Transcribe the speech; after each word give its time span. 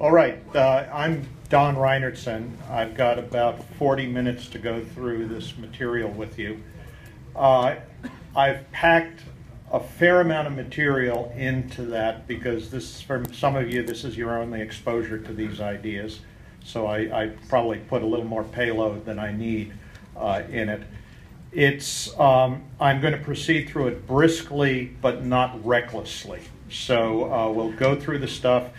All 0.00 0.12
right, 0.12 0.38
uh, 0.54 0.86
I'm 0.92 1.26
Don 1.48 1.74
Reinertsen. 1.74 2.52
I've 2.70 2.94
got 2.94 3.18
about 3.18 3.64
40 3.80 4.06
minutes 4.06 4.46
to 4.50 4.58
go 4.60 4.84
through 4.84 5.26
this 5.26 5.58
material 5.58 6.08
with 6.08 6.38
you. 6.38 6.62
Uh, 7.34 7.74
I've 8.36 8.70
packed 8.70 9.22
a 9.72 9.80
fair 9.80 10.20
amount 10.20 10.46
of 10.46 10.54
material 10.54 11.32
into 11.36 11.82
that 11.86 12.28
because 12.28 12.70
this, 12.70 13.00
for 13.00 13.24
some 13.32 13.56
of 13.56 13.72
you, 13.72 13.82
this 13.82 14.04
is 14.04 14.16
your 14.16 14.38
only 14.38 14.60
exposure 14.60 15.18
to 15.18 15.32
these 15.32 15.60
ideas. 15.60 16.20
So 16.62 16.86
I, 16.86 17.24
I 17.24 17.26
probably 17.48 17.78
put 17.78 18.02
a 18.02 18.06
little 18.06 18.24
more 18.24 18.44
payload 18.44 19.04
than 19.04 19.18
I 19.18 19.32
need 19.32 19.72
uh, 20.16 20.42
in 20.48 20.68
it. 20.68 20.82
It's, 21.50 22.16
um, 22.20 22.62
I'm 22.78 23.00
going 23.00 23.14
to 23.14 23.24
proceed 23.24 23.68
through 23.68 23.88
it 23.88 24.06
briskly, 24.06 24.94
but 25.02 25.24
not 25.24 25.66
recklessly. 25.66 26.42
So 26.70 27.32
uh, 27.32 27.50
we'll 27.50 27.72
go 27.72 27.98
through 27.98 28.20
the 28.20 28.28
stuff 28.28 28.70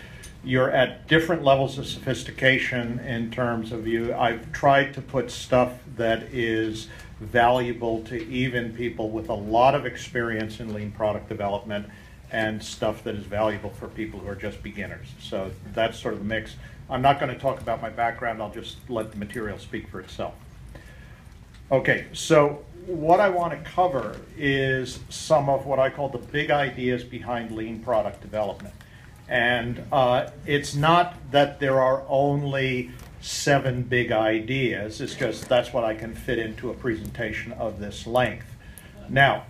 you're 0.43 0.71
at 0.71 1.07
different 1.07 1.43
levels 1.43 1.77
of 1.77 1.85
sophistication 1.85 2.99
in 2.99 3.31
terms 3.31 3.71
of 3.71 3.87
you. 3.87 4.13
I've 4.13 4.51
tried 4.51 4.93
to 4.93 5.01
put 5.01 5.31
stuff 5.31 5.73
that 5.97 6.23
is 6.31 6.87
valuable 7.19 8.01
to 8.05 8.25
even 8.27 8.73
people 8.73 9.09
with 9.09 9.29
a 9.29 9.33
lot 9.33 9.75
of 9.75 9.85
experience 9.85 10.59
in 10.59 10.73
lean 10.73 10.91
product 10.91 11.27
development 11.27 11.87
and 12.31 12.63
stuff 12.63 13.03
that 13.03 13.15
is 13.15 13.25
valuable 13.25 13.71
for 13.71 13.87
people 13.87 14.19
who 14.19 14.29
are 14.29 14.35
just 14.35 14.61
beginners. 14.63 15.07
So 15.19 15.51
that's 15.73 15.99
sort 15.99 16.13
of 16.13 16.21
the 16.21 16.25
mix. 16.25 16.55
I'm 16.89 17.01
not 17.01 17.19
going 17.19 17.33
to 17.33 17.39
talk 17.39 17.59
about 17.59 17.81
my 17.81 17.89
background, 17.89 18.41
I'll 18.41 18.51
just 18.51 18.77
let 18.89 19.11
the 19.11 19.17
material 19.17 19.57
speak 19.57 19.89
for 19.89 19.99
itself. 19.99 20.33
Okay, 21.71 22.07
so 22.13 22.63
what 22.85 23.19
I 23.19 23.29
want 23.29 23.51
to 23.53 23.69
cover 23.69 24.17
is 24.37 24.99
some 25.09 25.49
of 25.49 25.65
what 25.65 25.79
I 25.79 25.89
call 25.89 26.09
the 26.09 26.17
big 26.17 26.49
ideas 26.49 27.03
behind 27.03 27.51
lean 27.51 27.79
product 27.79 28.21
development. 28.21 28.73
And 29.29 29.83
uh, 29.91 30.31
it's 30.47 30.73
not 30.73 31.15
that 31.31 31.59
there 31.59 31.79
are 31.79 32.03
only 32.09 32.89
seven 33.21 33.83
big 33.83 34.11
ideas, 34.11 35.01
it's 35.01 35.13
just 35.13 35.47
that's 35.47 35.71
what 35.71 35.83
I 35.83 35.93
can 35.93 36.15
fit 36.15 36.39
into 36.39 36.71
a 36.71 36.73
presentation 36.73 37.51
of 37.53 37.79
this 37.79 38.07
length. 38.07 38.47
Now, 39.07 39.43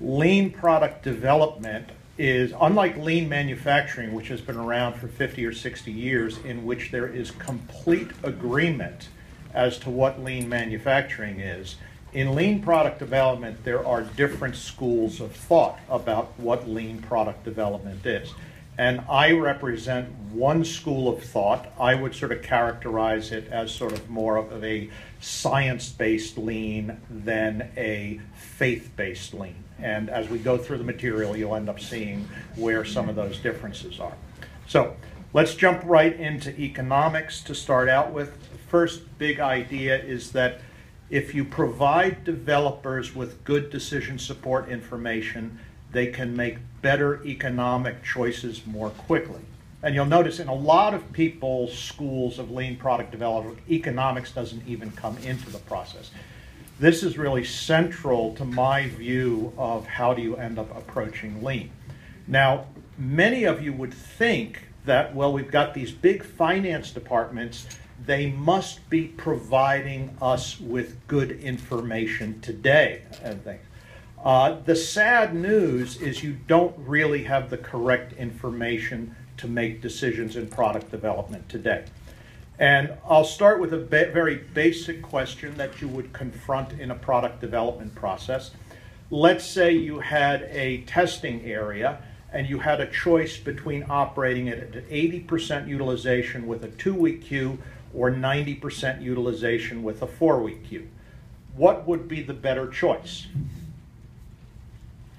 lean 0.00 0.50
product 0.50 1.02
development 1.02 1.90
is 2.16 2.54
unlike 2.60 2.96
lean 2.96 3.28
manufacturing, 3.28 4.14
which 4.14 4.28
has 4.28 4.40
been 4.40 4.56
around 4.56 4.94
for 4.94 5.08
50 5.08 5.44
or 5.44 5.52
60 5.52 5.92
years, 5.92 6.38
in 6.38 6.64
which 6.64 6.90
there 6.90 7.08
is 7.08 7.32
complete 7.32 8.10
agreement 8.22 9.08
as 9.52 9.78
to 9.80 9.90
what 9.90 10.22
lean 10.22 10.48
manufacturing 10.48 11.40
is. 11.40 11.76
In 12.14 12.34
lean 12.34 12.62
product 12.62 12.98
development, 12.98 13.64
there 13.64 13.84
are 13.86 14.02
different 14.02 14.54
schools 14.56 15.20
of 15.20 15.32
thought 15.32 15.80
about 15.90 16.32
what 16.38 16.68
lean 16.68 17.02
product 17.02 17.44
development 17.44 18.06
is 18.06 18.32
and 18.78 19.02
I 19.08 19.32
represent 19.32 20.08
one 20.32 20.64
school 20.64 21.08
of 21.08 21.22
thought. 21.22 21.72
I 21.78 21.94
would 21.94 22.14
sort 22.14 22.32
of 22.32 22.42
characterize 22.42 23.30
it 23.30 23.48
as 23.48 23.72
sort 23.72 23.92
of 23.92 24.08
more 24.08 24.36
of 24.36 24.64
a 24.64 24.88
science 25.20 25.90
based 25.90 26.38
lean 26.38 27.00
than 27.10 27.70
a 27.76 28.20
faith 28.34 28.90
based 28.96 29.34
lean. 29.34 29.62
And 29.78 30.08
as 30.08 30.28
we 30.28 30.38
go 30.38 30.56
through 30.56 30.78
the 30.78 30.84
material, 30.84 31.36
you'll 31.36 31.54
end 31.54 31.68
up 31.68 31.80
seeing 31.80 32.28
where 32.56 32.84
some 32.84 33.08
of 33.08 33.16
those 33.16 33.38
differences 33.38 34.00
are. 34.00 34.14
So 34.66 34.96
let's 35.34 35.54
jump 35.54 35.82
right 35.84 36.14
into 36.18 36.58
economics 36.58 37.42
to 37.42 37.54
start 37.54 37.88
out 37.88 38.12
with. 38.12 38.32
The 38.50 38.58
first 38.68 39.18
big 39.18 39.38
idea 39.38 40.02
is 40.02 40.32
that 40.32 40.60
if 41.10 41.34
you 41.34 41.44
provide 41.44 42.24
developers 42.24 43.14
with 43.14 43.44
good 43.44 43.68
decision 43.68 44.18
support 44.18 44.70
information, 44.70 45.58
they 45.90 46.06
can 46.06 46.34
make 46.34 46.56
better 46.82 47.24
economic 47.24 48.02
choices 48.04 48.66
more 48.66 48.90
quickly. 48.90 49.40
And 49.82 49.94
you'll 49.94 50.06
notice 50.06 50.38
in 50.38 50.48
a 50.48 50.54
lot 50.54 50.94
of 50.94 51.12
people's 51.12 51.76
schools 51.76 52.38
of 52.38 52.50
lean 52.50 52.76
product 52.76 53.10
development, 53.10 53.58
economics 53.70 54.30
doesn't 54.30 54.66
even 54.66 54.92
come 54.92 55.16
into 55.18 55.50
the 55.50 55.58
process. 55.58 56.10
This 56.78 57.02
is 57.02 57.18
really 57.18 57.44
central 57.44 58.34
to 58.34 58.44
my 58.44 58.88
view 58.88 59.52
of 59.56 59.86
how 59.86 60.14
do 60.14 60.22
you 60.22 60.36
end 60.36 60.58
up 60.58 60.76
approaching 60.76 61.42
lean. 61.42 61.70
Now, 62.26 62.66
many 62.96 63.44
of 63.44 63.62
you 63.62 63.72
would 63.72 63.94
think 63.94 64.68
that, 64.84 65.14
well, 65.14 65.32
we've 65.32 65.50
got 65.50 65.74
these 65.74 65.92
big 65.92 66.24
finance 66.24 66.90
departments, 66.90 67.66
they 68.04 68.30
must 68.30 68.88
be 68.90 69.08
providing 69.08 70.16
us 70.20 70.60
with 70.60 71.06
good 71.06 71.32
information 71.40 72.40
today 72.40 73.02
and 73.22 73.42
things. 73.44 73.62
Uh, 74.22 74.60
the 74.66 74.76
sad 74.76 75.34
news 75.34 76.00
is 76.00 76.22
you 76.22 76.36
don't 76.46 76.76
really 76.78 77.24
have 77.24 77.50
the 77.50 77.58
correct 77.58 78.12
information 78.12 79.16
to 79.36 79.48
make 79.48 79.82
decisions 79.82 80.36
in 80.36 80.46
product 80.46 80.92
development 80.92 81.48
today. 81.48 81.84
And 82.56 82.92
I'll 83.04 83.24
start 83.24 83.58
with 83.58 83.74
a 83.74 83.78
ba- 83.78 84.12
very 84.12 84.36
basic 84.36 85.02
question 85.02 85.56
that 85.56 85.80
you 85.80 85.88
would 85.88 86.12
confront 86.12 86.78
in 86.78 86.92
a 86.92 86.94
product 86.94 87.40
development 87.40 87.96
process. 87.96 88.52
Let's 89.10 89.44
say 89.44 89.72
you 89.72 89.98
had 89.98 90.42
a 90.42 90.82
testing 90.82 91.44
area 91.44 91.98
and 92.32 92.48
you 92.48 92.60
had 92.60 92.80
a 92.80 92.86
choice 92.86 93.36
between 93.36 93.84
operating 93.90 94.46
it 94.46 94.76
at 94.76 94.88
80% 94.88 95.66
utilization 95.66 96.46
with 96.46 96.62
a 96.64 96.68
two 96.68 96.94
week 96.94 97.24
queue 97.24 97.58
or 97.92 98.12
90% 98.12 99.02
utilization 99.02 99.82
with 99.82 100.00
a 100.00 100.06
four 100.06 100.40
week 100.40 100.68
queue. 100.68 100.88
What 101.56 101.88
would 101.88 102.06
be 102.06 102.22
the 102.22 102.34
better 102.34 102.68
choice? 102.68 103.26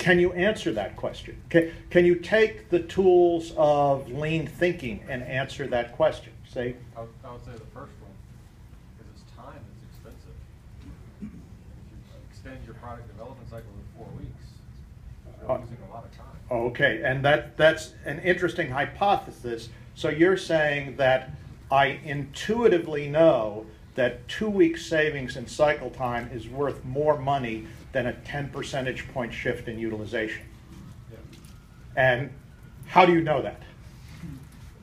Can 0.04 0.20
you 0.20 0.34
answer 0.34 0.74
that 0.74 0.98
question? 0.98 1.42
Can, 1.50 1.72
can 1.90 2.04
you 2.04 2.16
take 2.16 2.70
the 2.70 2.80
tools 2.80 3.54
of 3.56 4.12
lean 4.12 4.46
thinking 4.46 5.00
and 5.08 5.24
answer 5.24 5.66
that 5.68 5.94
question? 5.94 6.34
Say, 6.46 6.76
I 6.98 7.00
would, 7.00 7.10
I 7.24 7.32
would 7.32 7.46
say 7.46 7.52
the 7.54 7.60
first 7.60 7.94
one, 8.02 8.12
because 8.98 9.14
it's 9.14 9.24
time 9.34 9.62
that's 9.64 9.96
expensive. 9.96 10.36
If 11.22 11.30
you 11.32 11.32
extend 12.30 12.58
your 12.66 12.74
product 12.76 13.08
development 13.08 13.50
cycle 13.50 13.64
to 13.64 13.98
four 13.98 14.08
weeks, 14.20 14.44
you're 15.42 15.52
Uh, 15.52 15.60
losing 15.62 15.78
a 15.90 15.94
lot 15.94 16.04
of 16.04 16.12
time. 16.18 16.36
okay, 16.52 17.02
and 17.06 17.24
that, 17.24 17.56
that's 17.56 17.94
an 18.04 18.20
interesting 18.20 18.72
hypothesis. 18.72 19.70
So 19.96 20.10
you're 20.10 20.36
saying 20.36 20.98
that 20.98 21.32
I 21.72 22.02
intuitively 22.04 23.08
know 23.08 23.68
that 23.96 24.28
two 24.28 24.50
week 24.50 24.76
savings 24.76 25.38
in 25.38 25.48
cycle 25.48 25.92
time 25.92 26.30
is 26.34 26.50
worth 26.50 26.84
more 26.84 27.18
money 27.18 27.68
than 27.94 28.08
a 28.08 28.14
10 28.14 28.50
percentage 28.50 29.08
point 29.14 29.32
shift 29.34 29.70
in 29.70 29.80
utilization. 29.80 30.44
Yeah. 31.12 31.18
And 31.96 32.32
how 32.88 33.06
do 33.06 33.14
you 33.14 33.22
know 33.22 33.42
that? 33.42 33.62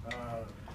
Uh, 0.09 0.12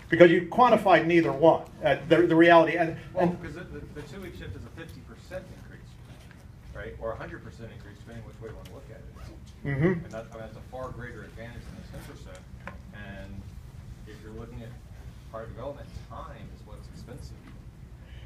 Because 0.09 0.29
you 0.29 0.43
quantified 0.51 1.07
neither 1.07 1.31
one. 1.31 1.63
Uh, 1.83 1.95
the, 2.07 2.27
the 2.27 2.35
reality, 2.35 2.77
and, 2.77 2.95
Well, 3.13 3.23
and 3.29 3.41
because 3.41 3.55
the, 3.55 3.63
the, 3.63 3.79
the 3.95 4.01
two-week 4.03 4.35
shift 4.35 4.55
is 4.55 4.61
a 4.63 4.79
fifty 4.79 4.99
percent 5.01 5.43
increase, 5.57 5.89
right, 6.75 6.93
or 7.01 7.13
a 7.13 7.15
hundred 7.15 7.43
percent 7.43 7.71
increase, 7.75 7.97
depending 7.99 8.23
which 8.25 8.39
way 8.41 8.49
you 8.49 8.55
want 8.55 8.67
to 8.67 8.73
look 8.73 8.85
at 8.91 8.97
it. 8.97 9.01
Mhm. 9.65 10.03
And 10.03 10.11
that, 10.11 10.27
I 10.29 10.33
mean, 10.35 10.41
that's 10.41 10.57
a 10.57 10.61
far 10.71 10.89
greater 10.89 11.23
advantage 11.23 11.63
than 11.65 11.75
the 11.81 11.87
ten 11.97 12.15
percent, 12.15 12.39
and 12.93 13.33
if 14.05 14.13
you're 14.21 14.33
looking 14.39 14.61
at 14.61 14.69
product 15.31 15.53
development, 15.55 15.87
time 16.07 16.47
is 16.55 16.67
what's 16.67 16.87
expensive. 16.93 17.33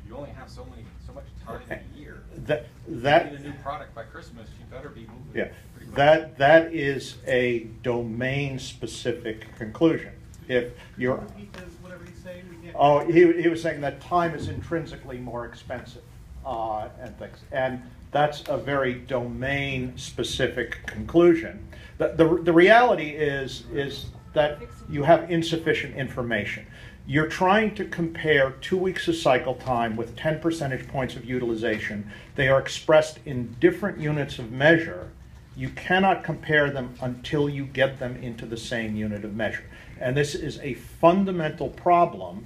You 0.06 0.18
only 0.18 0.32
have 0.32 0.50
so 0.50 0.66
many, 0.66 0.84
so 1.06 1.14
much 1.14 1.24
time 1.46 1.62
in 1.70 1.80
a 1.80 1.98
year. 1.98 2.24
that, 2.48 2.66
that, 2.90 3.32
need 3.32 3.40
a 3.40 3.44
new 3.44 3.54
product 3.64 3.94
by 3.96 4.04
Christmas, 4.04 4.50
you 4.60 4.66
better 4.70 4.90
be 4.90 5.02
moving. 5.02 5.32
yeah, 5.34 5.50
that, 5.96 6.38
that 6.38 6.74
is 6.74 7.16
a 7.28 7.68
domain-specific 7.84 9.56
conclusion. 9.58 10.12
If 10.48 10.74
you're, 10.98 11.18
Repeat 11.18 11.54
the- 11.54 11.62
whatever 11.82 12.04
he's 12.06 12.24
saying, 12.24 12.44
oh, 12.76 13.00
he, 13.06 13.42
he 13.42 13.48
was 13.48 13.62
saying 13.62 13.82
that 13.82 14.02
time 14.02 14.34
is 14.34 14.50
intrinsically 14.50 15.18
more 15.18 15.46
expensive, 15.46 16.02
uh, 16.46 16.90
and 17.02 17.18
things. 17.20 17.38
And 17.52 17.82
that's 18.12 18.44
a 18.48 18.58
very 18.58 18.96
domain-specific 18.96 20.86
conclusion. 20.88 21.66
The, 22.00 22.10
the, 22.10 22.42
the 22.44 22.54
reality 22.54 23.10
is, 23.10 23.66
is 23.72 24.08
that 24.34 24.60
you 24.90 25.04
have 25.04 25.30
insufficient 25.30 25.96
information. 25.96 26.66
You're 27.10 27.26
trying 27.26 27.74
to 27.74 27.86
compare 27.86 28.52
two 28.62 28.78
weeks 28.78 29.08
of 29.08 29.16
cycle 29.16 29.56
time 29.56 29.96
with 29.96 30.16
10 30.16 30.42
percentage 30.42 30.88
points 30.88 31.16
of 31.16 31.26
utilization. 31.26 32.12
They 32.36 32.50
are 32.50 32.60
expressed 32.60 33.18
in 33.26 33.56
different 33.60 34.00
units 34.00 34.38
of 34.38 34.52
measure. 34.52 35.10
You 35.58 35.70
cannot 35.70 36.24
compare 36.24 36.70
them 36.70 36.94
until 37.02 37.50
you 37.50 37.66
get 37.66 37.98
them 37.98 38.16
into 38.18 38.46
the 38.46 38.58
same 38.58 38.96
unit 38.96 39.26
of 39.26 39.36
measure. 39.36 39.64
And 40.00 40.16
this 40.16 40.36
is 40.36 40.60
a 40.60 40.76
fundamental 40.76 41.70
problem. 41.70 42.46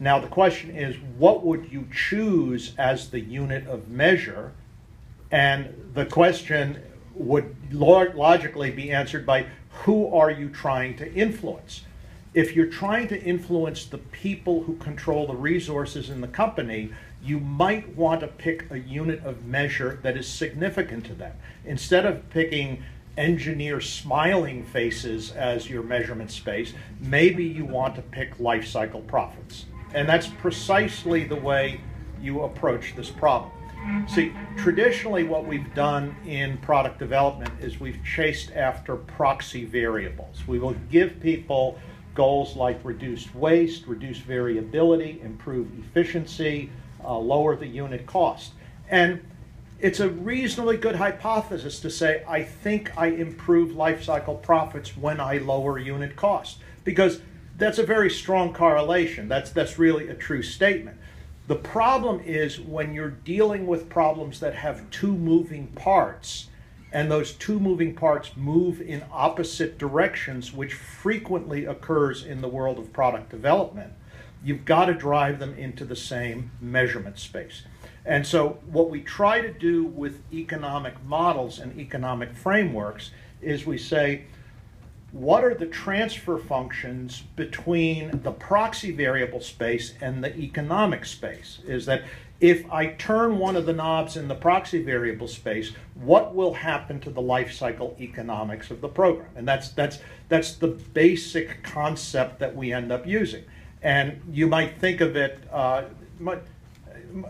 Now, 0.00 0.18
the 0.18 0.26
question 0.26 0.74
is 0.74 0.96
what 1.18 1.44
would 1.44 1.70
you 1.70 1.86
choose 1.92 2.72
as 2.78 3.10
the 3.10 3.20
unit 3.20 3.66
of 3.66 3.90
measure? 3.90 4.52
And 5.30 5.90
the 5.92 6.06
question 6.06 6.82
would 7.14 7.54
lo- 7.70 8.10
logically 8.14 8.70
be 8.70 8.90
answered 8.90 9.26
by 9.26 9.48
who 9.84 10.14
are 10.14 10.30
you 10.30 10.48
trying 10.48 10.96
to 10.96 11.12
influence? 11.12 11.82
If 12.34 12.56
you're 12.56 12.66
trying 12.66 13.08
to 13.08 13.22
influence 13.22 13.84
the 13.84 13.98
people 13.98 14.62
who 14.62 14.76
control 14.76 15.26
the 15.26 15.36
resources 15.36 16.08
in 16.08 16.22
the 16.22 16.28
company, 16.28 16.90
you 17.22 17.38
might 17.38 17.94
want 17.94 18.22
to 18.22 18.26
pick 18.26 18.70
a 18.70 18.78
unit 18.78 19.22
of 19.22 19.44
measure 19.44 19.98
that 20.02 20.16
is 20.16 20.26
significant 20.26 21.04
to 21.06 21.14
them. 21.14 21.36
Instead 21.66 22.06
of 22.06 22.28
picking 22.30 22.82
engineer 23.18 23.82
smiling 23.82 24.64
faces 24.64 25.32
as 25.32 25.68
your 25.68 25.82
measurement 25.82 26.30
space, 26.30 26.72
maybe 27.00 27.44
you 27.44 27.66
want 27.66 27.94
to 27.96 28.02
pick 28.02 28.40
life 28.40 28.66
cycle 28.66 29.02
profits. 29.02 29.66
And 29.92 30.08
that's 30.08 30.26
precisely 30.26 31.24
the 31.24 31.36
way 31.36 31.82
you 32.18 32.44
approach 32.44 32.96
this 32.96 33.10
problem. 33.10 33.52
See, 34.08 34.32
traditionally, 34.56 35.24
what 35.24 35.44
we've 35.44 35.74
done 35.74 36.16
in 36.24 36.56
product 36.58 36.98
development 36.98 37.50
is 37.60 37.78
we've 37.78 38.02
chased 38.04 38.52
after 38.52 38.96
proxy 38.96 39.66
variables. 39.66 40.46
We 40.46 40.60
will 40.60 40.76
give 40.90 41.20
people 41.20 41.78
goals 42.14 42.56
like 42.56 42.78
reduced 42.84 43.34
waste, 43.34 43.86
reduce 43.86 44.18
variability, 44.18 45.20
improve 45.22 45.68
efficiency, 45.78 46.70
uh, 47.04 47.16
lower 47.16 47.56
the 47.56 47.66
unit 47.66 48.06
cost. 48.06 48.52
And 48.88 49.20
it's 49.80 50.00
a 50.00 50.08
reasonably 50.08 50.76
good 50.76 50.96
hypothesis 50.96 51.80
to 51.80 51.90
say, 51.90 52.22
I 52.28 52.42
think 52.44 52.96
I 52.96 53.06
improve 53.08 53.74
life 53.74 54.04
cycle 54.04 54.36
profits 54.36 54.96
when 54.96 55.20
I 55.20 55.38
lower 55.38 55.78
unit 55.78 56.14
cost. 56.14 56.58
Because 56.84 57.20
that's 57.58 57.78
a 57.78 57.82
very 57.84 58.10
strong 58.10 58.52
correlation. 58.52 59.28
That's, 59.28 59.50
that's 59.50 59.78
really 59.78 60.08
a 60.08 60.14
true 60.14 60.42
statement. 60.42 60.98
The 61.48 61.56
problem 61.56 62.20
is 62.20 62.60
when 62.60 62.94
you're 62.94 63.10
dealing 63.10 63.66
with 63.66 63.88
problems 63.88 64.40
that 64.40 64.54
have 64.54 64.88
two 64.90 65.12
moving 65.12 65.66
parts, 65.68 66.48
and 66.92 67.10
those 67.10 67.32
two 67.32 67.58
moving 67.58 67.94
parts 67.94 68.32
move 68.36 68.80
in 68.80 69.04
opposite 69.10 69.78
directions, 69.78 70.52
which 70.52 70.74
frequently 70.74 71.64
occurs 71.64 72.24
in 72.24 72.40
the 72.40 72.48
world 72.48 72.78
of 72.78 72.92
product 72.92 73.30
development, 73.30 73.92
you've 74.44 74.64
got 74.64 74.86
to 74.86 74.94
drive 74.94 75.38
them 75.38 75.54
into 75.54 75.84
the 75.84 75.96
same 75.96 76.50
measurement 76.60 77.18
space. 77.18 77.62
And 78.04 78.26
so, 78.26 78.58
what 78.66 78.90
we 78.90 79.00
try 79.00 79.40
to 79.40 79.52
do 79.52 79.84
with 79.84 80.20
economic 80.32 81.02
models 81.04 81.58
and 81.58 81.78
economic 81.78 82.34
frameworks 82.34 83.10
is 83.40 83.64
we 83.64 83.78
say, 83.78 84.24
what 85.12 85.44
are 85.44 85.54
the 85.54 85.66
transfer 85.66 86.38
functions 86.38 87.22
between 87.36 88.22
the 88.22 88.32
proxy 88.32 88.90
variable 88.92 89.40
space 89.40 89.94
and 90.00 90.24
the 90.24 90.34
economic 90.38 91.04
space? 91.04 91.60
Is 91.66 91.86
that 91.86 92.02
if 92.42 92.68
I 92.72 92.86
turn 92.86 93.38
one 93.38 93.54
of 93.54 93.66
the 93.66 93.72
knobs 93.72 94.16
in 94.16 94.26
the 94.26 94.34
proxy 94.34 94.82
variable 94.82 95.28
space, 95.28 95.72
what 95.94 96.34
will 96.34 96.52
happen 96.52 96.98
to 97.02 97.10
the 97.10 97.20
life 97.20 97.52
cycle 97.52 97.96
economics 98.00 98.72
of 98.72 98.80
the 98.80 98.88
program? 98.88 99.28
And 99.36 99.46
that's, 99.46 99.68
that's, 99.68 100.00
that's 100.28 100.54
the 100.56 100.66
basic 100.66 101.62
concept 101.62 102.40
that 102.40 102.54
we 102.54 102.72
end 102.72 102.90
up 102.90 103.06
using. 103.06 103.44
And 103.80 104.20
you 104.28 104.48
might 104.48 104.76
think 104.78 105.00
of 105.00 105.14
it, 105.14 105.38
uh, 105.52 105.84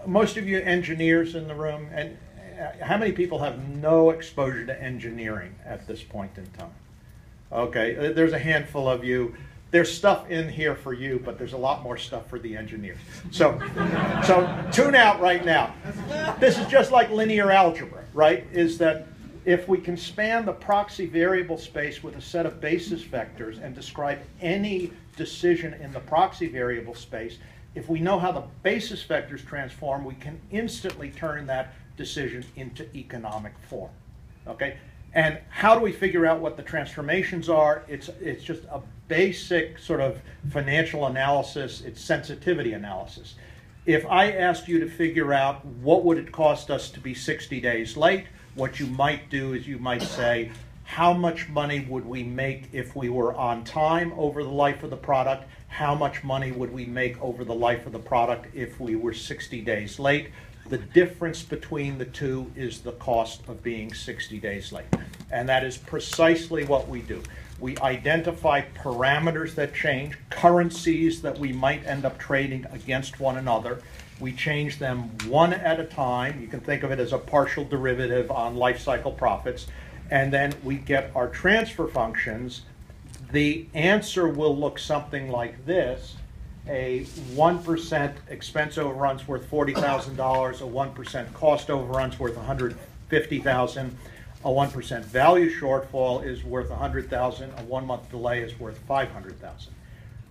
most 0.06 0.38
of 0.38 0.48
you 0.48 0.60
engineers 0.60 1.34
in 1.34 1.46
the 1.46 1.54
room, 1.54 1.90
and 1.92 2.16
uh, 2.58 2.82
how 2.82 2.96
many 2.96 3.12
people 3.12 3.38
have 3.40 3.68
no 3.68 4.10
exposure 4.10 4.64
to 4.64 4.82
engineering 4.82 5.54
at 5.66 5.86
this 5.86 6.02
point 6.02 6.38
in 6.38 6.46
time? 6.58 6.72
Okay, 7.52 7.96
uh, 7.96 8.12
there's 8.14 8.32
a 8.32 8.38
handful 8.38 8.88
of 8.88 9.04
you. 9.04 9.34
There's 9.72 9.90
stuff 9.90 10.30
in 10.30 10.50
here 10.50 10.74
for 10.74 10.92
you, 10.92 11.20
but 11.24 11.38
there's 11.38 11.54
a 11.54 11.58
lot 11.58 11.82
more 11.82 11.96
stuff 11.96 12.28
for 12.28 12.38
the 12.38 12.54
engineers. 12.54 12.98
So, 13.30 13.58
so 14.22 14.64
tune 14.70 14.94
out 14.94 15.18
right 15.18 15.42
now. 15.44 15.74
This 16.38 16.58
is 16.58 16.66
just 16.66 16.92
like 16.92 17.10
linear 17.10 17.50
algebra, 17.50 18.04
right? 18.12 18.46
Is 18.52 18.76
that 18.78 19.06
if 19.46 19.68
we 19.68 19.78
can 19.78 19.96
span 19.96 20.44
the 20.44 20.52
proxy 20.52 21.06
variable 21.06 21.56
space 21.56 22.02
with 22.02 22.16
a 22.16 22.20
set 22.20 22.44
of 22.44 22.60
basis 22.60 23.02
vectors 23.02 23.64
and 23.64 23.74
describe 23.74 24.18
any 24.42 24.92
decision 25.16 25.72
in 25.74 25.90
the 25.90 26.00
proxy 26.00 26.48
variable 26.48 26.94
space, 26.94 27.38
if 27.74 27.88
we 27.88 27.98
know 27.98 28.18
how 28.18 28.30
the 28.30 28.44
basis 28.62 29.02
vectors 29.02 29.44
transform, 29.44 30.04
we 30.04 30.14
can 30.16 30.38
instantly 30.50 31.10
turn 31.10 31.46
that 31.46 31.72
decision 31.96 32.44
into 32.56 32.86
economic 32.94 33.54
form. 33.70 33.90
Okay? 34.46 34.76
And 35.14 35.38
how 35.48 35.74
do 35.74 35.80
we 35.80 35.92
figure 35.92 36.26
out 36.26 36.40
what 36.40 36.56
the 36.56 36.62
transformations 36.62 37.48
are? 37.48 37.84
It's, 37.88 38.08
it's 38.20 38.44
just 38.44 38.64
a 38.64 38.80
basic 39.12 39.78
sort 39.78 40.00
of 40.00 40.18
financial 40.48 41.04
analysis, 41.04 41.82
it's 41.82 42.00
sensitivity 42.00 42.72
analysis. 42.72 43.34
If 43.84 44.06
I 44.06 44.32
asked 44.32 44.68
you 44.68 44.80
to 44.80 44.88
figure 44.88 45.34
out 45.34 45.62
what 45.66 46.02
would 46.04 46.16
it 46.16 46.32
cost 46.32 46.70
us 46.70 46.88
to 46.92 46.98
be 46.98 47.12
60 47.12 47.60
days 47.60 47.94
late, 47.94 48.24
what 48.54 48.80
you 48.80 48.86
might 48.86 49.28
do 49.28 49.52
is 49.52 49.68
you 49.68 49.78
might 49.78 50.00
say, 50.00 50.50
how 50.84 51.12
much 51.12 51.46
money 51.50 51.84
would 51.90 52.06
we 52.06 52.22
make 52.22 52.70
if 52.72 52.96
we 52.96 53.10
were 53.10 53.34
on 53.34 53.64
time 53.64 54.14
over 54.16 54.42
the 54.42 54.48
life 54.48 54.82
of 54.82 54.88
the 54.88 54.96
product? 54.96 55.44
How 55.68 55.94
much 55.94 56.24
money 56.24 56.50
would 56.50 56.72
we 56.72 56.86
make 56.86 57.20
over 57.20 57.44
the 57.44 57.54
life 57.54 57.84
of 57.84 57.92
the 57.92 57.98
product 57.98 58.46
if 58.54 58.80
we 58.80 58.96
were 58.96 59.12
60 59.12 59.60
days 59.60 59.98
late? 59.98 60.30
The 60.70 60.78
difference 60.78 61.42
between 61.42 61.98
the 61.98 62.06
two 62.06 62.50
is 62.56 62.80
the 62.80 62.92
cost 62.92 63.46
of 63.46 63.62
being 63.62 63.92
60 63.92 64.38
days 64.38 64.72
late. 64.72 64.86
And 65.30 65.46
that 65.50 65.64
is 65.64 65.76
precisely 65.76 66.64
what 66.64 66.88
we 66.88 67.02
do. 67.02 67.22
We 67.62 67.78
identify 67.78 68.62
parameters 68.74 69.54
that 69.54 69.72
change, 69.72 70.18
currencies 70.30 71.22
that 71.22 71.38
we 71.38 71.52
might 71.52 71.86
end 71.86 72.04
up 72.04 72.18
trading 72.18 72.66
against 72.72 73.20
one 73.20 73.38
another. 73.38 73.80
We 74.18 74.32
change 74.32 74.80
them 74.80 75.16
one 75.28 75.52
at 75.52 75.78
a 75.78 75.84
time. 75.84 76.40
You 76.40 76.48
can 76.48 76.58
think 76.58 76.82
of 76.82 76.90
it 76.90 76.98
as 76.98 77.12
a 77.12 77.18
partial 77.18 77.64
derivative 77.64 78.32
on 78.32 78.56
life 78.56 78.80
cycle 78.80 79.12
profits. 79.12 79.68
And 80.10 80.32
then 80.32 80.54
we 80.64 80.74
get 80.74 81.12
our 81.14 81.28
transfer 81.28 81.86
functions. 81.86 82.62
The 83.30 83.68
answer 83.74 84.26
will 84.26 84.58
look 84.58 84.80
something 84.80 85.30
like 85.30 85.64
this 85.64 86.16
a 86.66 87.04
1% 87.34 88.14
expense 88.28 88.76
overrun's 88.76 89.28
worth 89.28 89.48
$40,000, 89.48 90.16
a 90.16 90.64
1% 90.64 91.34
cost 91.34 91.70
overrun's 91.70 92.18
worth 92.18 92.36
150,000, 92.36 93.96
a 94.44 94.48
1% 94.48 95.04
value 95.04 95.50
shortfall 95.50 96.24
is 96.24 96.44
worth 96.44 96.70
100,000, 96.70 97.50
a 97.50 97.62
1 97.62 97.86
month 97.86 98.10
delay 98.10 98.40
is 98.40 98.58
worth 98.58 98.78
500,000. 98.78 99.72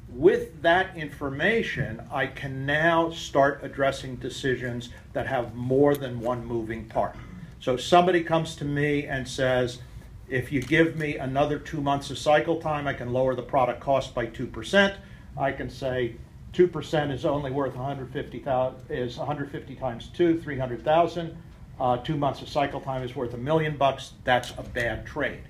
With 0.10 0.62
that 0.62 0.96
information, 0.98 2.02
I 2.12 2.28
can 2.28 2.66
now 2.66 3.12
start 3.12 3.62
addressing 3.64 4.18
decisions 4.18 4.90
that 5.14 5.28
have 5.28 5.56
more 5.56 5.96
than 5.96 6.20
one 6.20 6.46
moving 6.46 6.86
part. 6.86 7.16
So 7.62 7.78
somebody 7.78 8.22
comes 8.24 8.56
to 8.58 8.66
me 8.66 9.06
and 9.06 9.26
says, 9.26 9.80
if 10.28 10.52
you 10.52 10.62
give 10.62 10.98
me 10.98 11.18
another 11.18 11.60
two 11.60 11.80
months 11.80 12.10
of 12.10 12.18
cycle 12.18 12.60
time, 12.60 12.88
I 12.88 12.94
can 12.94 13.14
lower 13.14 13.36
the 13.36 13.44
product 13.44 13.80
cost 13.80 14.14
by 14.14 14.28
2%. 14.28 14.96
I 15.38 15.52
can 15.52 15.70
say 15.70 16.16
2% 16.54 17.12
is 17.14 17.26
only 17.26 17.52
worth 17.52 17.76
150,000 17.76 18.80
is 18.90 19.18
150 19.18 19.76
times 19.76 20.10
2, 20.14 20.42
300,000. 20.42 21.38
Uh, 21.82 21.98
two 21.98 22.16
months 22.16 22.44
of 22.44 22.48
cycle 22.48 22.80
time 22.80 23.02
is 23.02 23.16
worth 23.16 23.34
a 23.34 23.38
million 23.38 23.76
bucks. 23.76 24.14
That's 24.24 24.52
a 24.52 24.62
bad 24.62 25.04
trade. 25.04 25.42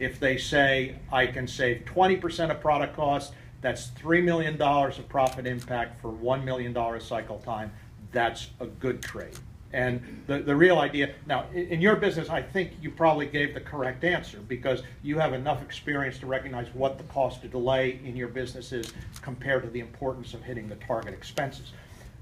If 0.00 0.18
they 0.18 0.36
say 0.36 0.96
I 1.12 1.28
can 1.28 1.46
save 1.46 1.84
20% 1.84 2.50
of 2.50 2.60
product 2.60 2.96
cost, 2.96 3.34
that's 3.60 3.90
$3 3.90 4.24
million 4.24 4.60
of 4.60 5.08
profit 5.08 5.46
impact 5.46 6.00
for 6.00 6.10
$1 6.10 6.42
million 6.42 6.74
cycle 7.00 7.38
time. 7.38 7.70
That's 8.10 8.48
a 8.58 8.66
good 8.66 9.00
trade. 9.00 9.38
And 9.72 10.24
the, 10.26 10.40
the 10.40 10.56
real 10.56 10.80
idea, 10.80 11.14
now 11.24 11.46
in 11.54 11.80
your 11.80 11.94
business, 11.94 12.30
I 12.30 12.42
think 12.42 12.72
you 12.82 12.90
probably 12.90 13.26
gave 13.26 13.54
the 13.54 13.60
correct 13.60 14.02
answer 14.02 14.38
because 14.40 14.82
you 15.04 15.20
have 15.20 15.34
enough 15.34 15.62
experience 15.62 16.18
to 16.18 16.26
recognize 16.26 16.66
what 16.74 16.98
the 16.98 17.04
cost 17.04 17.44
of 17.44 17.52
delay 17.52 18.00
in 18.04 18.16
your 18.16 18.28
business 18.28 18.72
is 18.72 18.92
compared 19.22 19.62
to 19.62 19.70
the 19.70 19.80
importance 19.80 20.34
of 20.34 20.42
hitting 20.42 20.68
the 20.68 20.76
target 20.76 21.14
expenses. 21.14 21.72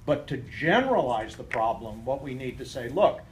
But 0.05 0.27
to 0.27 0.37
generalize 0.37 1.35
the 1.35 1.45
problem, 1.45 2.05
what 2.05 2.21
we 2.21 2.35
need 2.35 2.59
to 2.59 2.67
say, 2.67 2.91
look, 2.91 3.23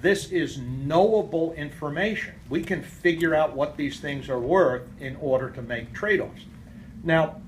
this 0.00 0.30
is 0.30 0.58
knowable 0.58 1.52
information. 1.54 2.34
We 2.48 2.62
can 2.62 2.82
figure 2.82 3.34
out 3.34 3.54
what 3.54 3.76
these 3.76 4.00
things 4.00 4.28
are 4.28 4.38
worth 4.38 4.88
in 4.98 5.16
order 5.16 5.50
to 5.50 5.62
make 5.62 5.92
trade 5.92 6.20
offs. 6.20 6.44
Now, 7.02 7.40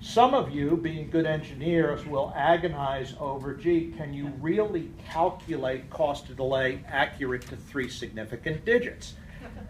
some 0.00 0.34
of 0.34 0.50
you, 0.50 0.76
being 0.76 1.08
good 1.08 1.24
engineers, 1.24 2.04
will 2.06 2.32
agonize 2.36 3.14
over, 3.18 3.54
gee, 3.54 3.92
can 3.96 4.12
you 4.12 4.32
really 4.40 4.90
calculate 5.08 5.88
cost 5.88 6.28
of 6.28 6.36
delay 6.36 6.84
accurate 6.88 7.46
to 7.48 7.56
three 7.56 7.88
significant 7.88 8.64
digits? 8.64 9.14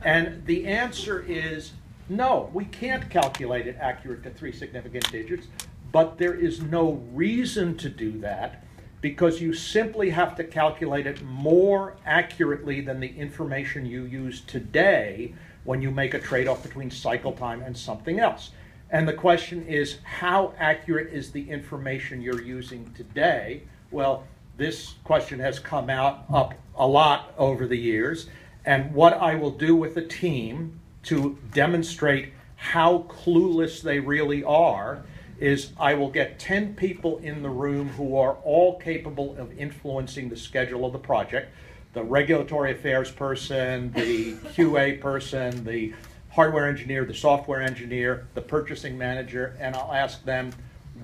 And 0.03 0.45
the 0.45 0.67
answer 0.67 1.25
is 1.27 1.73
no, 2.09 2.51
we 2.53 2.65
can't 2.67 3.09
calculate 3.09 3.67
it 3.67 3.77
accurate 3.81 4.23
to 4.25 4.31
three 4.31 4.53
significant 4.53 5.11
digits, 5.11 5.47
but 5.93 6.19
there 6.19 6.35
is 6.35 6.61
no 6.61 6.95
reason 7.13 7.77
to 7.79 7.89
do 7.89 8.19
that 8.19 8.64
because 9.05 9.39
you 9.39 9.53
simply 9.53 10.09
have 10.09 10.35
to 10.35 10.43
calculate 10.43 11.07
it 11.07 11.23
more 11.25 11.95
accurately 12.07 12.81
than 12.81 13.01
the 13.01 13.19
information 13.19 13.85
you 13.85 14.05
use 14.05 14.41
today 14.41 15.35
when 15.65 15.83
you 15.83 15.91
make 15.91 16.15
a 16.15 16.19
trade 16.19 16.49
off 16.49 16.63
between 16.63 16.91
cycle 16.91 17.33
time 17.33 17.61
and 17.61 17.77
something 17.77 18.19
else. 18.19 18.53
And 18.89 19.07
the 19.07 19.13
question 19.13 19.67
is, 19.67 19.99
how 20.05 20.55
accurate 20.59 21.13
is 21.13 21.33
the 21.33 21.51
information 21.51 22.23
you're 22.23 22.41
using 22.41 22.91
today? 22.97 23.65
Well, 23.91 24.25
this 24.57 24.95
question 25.05 25.39
has 25.39 25.59
come 25.59 25.91
out 25.91 26.25
up 26.33 26.55
a 26.75 26.87
lot 26.87 27.35
over 27.37 27.67
the 27.67 27.77
years. 27.77 28.31
And 28.65 28.91
what 28.95 29.13
I 29.13 29.35
will 29.35 29.51
do 29.51 29.77
with 29.77 29.95
the 29.97 30.07
team 30.07 30.81
to 31.03 31.39
demonstrate 31.53 32.33
how 32.57 33.01
clueless 33.11 33.83
they 33.83 34.01
really 34.01 34.43
are 34.45 35.05
is 35.39 35.73
I 35.79 35.95
will 35.95 36.11
get 36.11 36.39
10 36.39 36.75
people 36.75 37.19
in 37.19 37.43
the 37.43 37.49
room 37.49 37.89
who 37.91 38.17
are 38.17 38.37
all 38.45 38.79
capable 38.79 39.37
of 39.37 39.57
influencing 39.59 40.29
the 40.29 40.37
schedule 40.37 40.85
of 40.85 40.93
the 40.93 40.99
project. 40.99 41.53
the 41.93 42.03
regulatory 42.03 42.73
affairs 42.73 43.11
person, 43.11 43.93
the 43.93 44.33
QA 44.57 45.01
person, 45.01 45.65
the 45.65 45.95
hardware 46.31 46.69
engineer, 46.69 47.05
the 47.05 47.15
software 47.15 47.63
engineer, 47.63 48.27
the 48.35 48.41
purchasing 48.41 48.99
manager, 48.99 49.57
and 49.61 49.77
I'll 49.77 49.93
ask 49.93 50.25
them, 50.25 50.53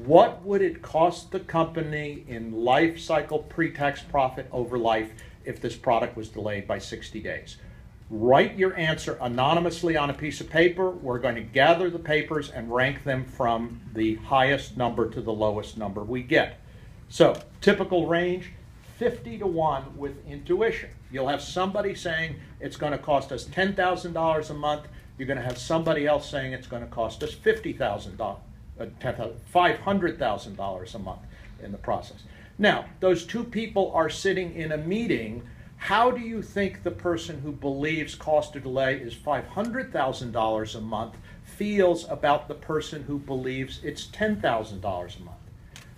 what 0.04 0.42
would 0.44 0.62
it 0.62 0.82
cost 0.82 1.30
the 1.30 1.40
company 1.40 2.24
in 2.26 2.64
life 2.64 2.98
cycle 2.98 3.38
pre-tax 3.38 4.02
profit 4.02 4.48
over 4.50 4.78
life 4.78 5.12
if 5.44 5.60
this 5.60 5.76
product 5.76 6.16
was 6.16 6.28
delayed 6.28 6.66
by 6.66 6.78
60 6.78 7.20
days? 7.20 7.56
Write 8.12 8.56
your 8.56 8.76
answer 8.76 9.16
anonymously 9.20 9.96
on 9.96 10.10
a 10.10 10.14
piece 10.14 10.40
of 10.40 10.50
paper. 10.50 10.90
We're 10.90 11.20
going 11.20 11.36
to 11.36 11.42
gather 11.42 11.88
the 11.88 11.98
papers 12.00 12.50
and 12.50 12.74
rank 12.74 13.04
them 13.04 13.24
from 13.24 13.80
the 13.94 14.16
highest 14.16 14.76
number 14.76 15.08
to 15.08 15.20
the 15.20 15.32
lowest 15.32 15.78
number 15.78 16.02
we 16.02 16.24
get. 16.24 16.58
So, 17.08 17.40
typical 17.60 18.08
range 18.08 18.50
50 18.98 19.38
to 19.38 19.46
1 19.46 19.96
with 19.96 20.26
intuition. 20.26 20.90
You'll 21.12 21.28
have 21.28 21.40
somebody 21.40 21.94
saying 21.94 22.34
it's 22.58 22.76
going 22.76 22.92
to 22.92 22.98
cost 22.98 23.30
us 23.30 23.44
$10,000 23.44 24.50
a 24.50 24.54
month. 24.54 24.88
You're 25.16 25.26
going 25.26 25.38
to 25.38 25.44
have 25.44 25.56
somebody 25.56 26.06
else 26.06 26.28
saying 26.28 26.52
it's 26.52 26.66
going 26.66 26.82
to 26.82 26.88
cost 26.88 27.22
us 27.22 27.34
$50,000, 27.34 28.20
uh, 28.20 28.86
$500,000 29.54 30.94
a 30.94 30.98
month 30.98 31.20
in 31.62 31.72
the 31.72 31.78
process. 31.78 32.24
Now, 32.58 32.86
those 32.98 33.24
two 33.24 33.44
people 33.44 33.92
are 33.94 34.10
sitting 34.10 34.54
in 34.54 34.72
a 34.72 34.76
meeting. 34.76 35.48
How 35.80 36.10
do 36.10 36.20
you 36.20 36.42
think 36.42 36.82
the 36.82 36.90
person 36.90 37.40
who 37.40 37.52
believes 37.52 38.14
cost 38.14 38.54
of 38.54 38.62
delay 38.62 38.96
is 38.96 39.14
$500,000 39.14 40.74
a 40.74 40.80
month 40.82 41.16
feels 41.42 42.08
about 42.08 42.48
the 42.48 42.54
person 42.54 43.02
who 43.04 43.18
believes 43.18 43.80
it's 43.82 44.06
$10,000 44.06 44.40
a 44.40 45.22
month? 45.22 45.36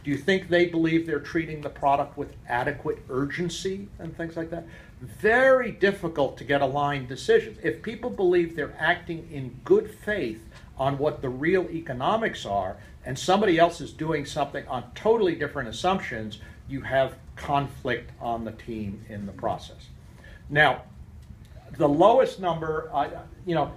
Do 0.05 0.11
you 0.11 0.17
think 0.17 0.49
they 0.49 0.67
believe 0.67 1.05
they're 1.05 1.19
treating 1.19 1.61
the 1.61 1.69
product 1.69 2.17
with 2.17 2.37
adequate 2.49 3.03
urgency 3.11 3.89
and 3.99 4.17
things 4.17 4.37
like 4.37 4.51
that? 4.51 4.67
Very 5.01 5.73
difficult 5.73 6.39
to 6.39 6.45
get 6.45 6.63
aligned 6.63 7.09
decisions. 7.09 7.59
If 7.63 7.83
people 7.83 8.09
believe 8.09 8.55
they're 8.55 8.77
acting 8.79 9.29
in 9.33 9.61
good 9.65 9.91
faith 9.91 10.43
on 10.79 10.97
what 10.97 11.21
the 11.21 11.29
real 11.29 11.69
economics 11.71 12.47
are, 12.47 12.77
and 13.05 13.19
somebody 13.19 13.59
else 13.59 13.81
is 13.81 13.93
doing 13.93 14.27
something 14.27 14.67
on 14.69 14.85
totally 14.95 15.35
different 15.35 15.69
assumptions, 15.69 16.39
you 16.69 16.83
have 16.83 17.17
conflict 17.37 18.11
on 18.21 18.45
the 18.45 18.53
team 18.53 19.05
in 19.09 19.27
the 19.27 19.33
process. 19.33 19.89
Now, 20.51 20.83
the 21.77 21.89
lowest 21.89 22.41
number, 22.41 22.91
I, 22.93 23.11
you 23.47 23.55
know, 23.55 23.73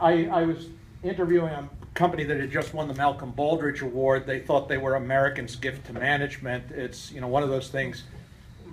I, 0.00 0.26
I 0.26 0.44
was 0.44 0.66
interviewing 1.02 1.52
a 1.52 1.68
company 1.94 2.24
that 2.24 2.40
had 2.40 2.50
just 2.50 2.74
won 2.74 2.88
the 2.88 2.94
Malcolm 2.94 3.32
Baldrige 3.32 3.82
Award. 3.82 4.26
They 4.26 4.40
thought 4.40 4.68
they 4.68 4.78
were 4.78 4.96
American's 4.96 5.56
gift 5.56 5.86
to 5.86 5.92
management. 5.92 6.70
It's 6.70 7.12
you 7.12 7.20
know 7.20 7.28
one 7.28 7.42
of 7.42 7.48
those 7.48 7.68
things. 7.68 8.04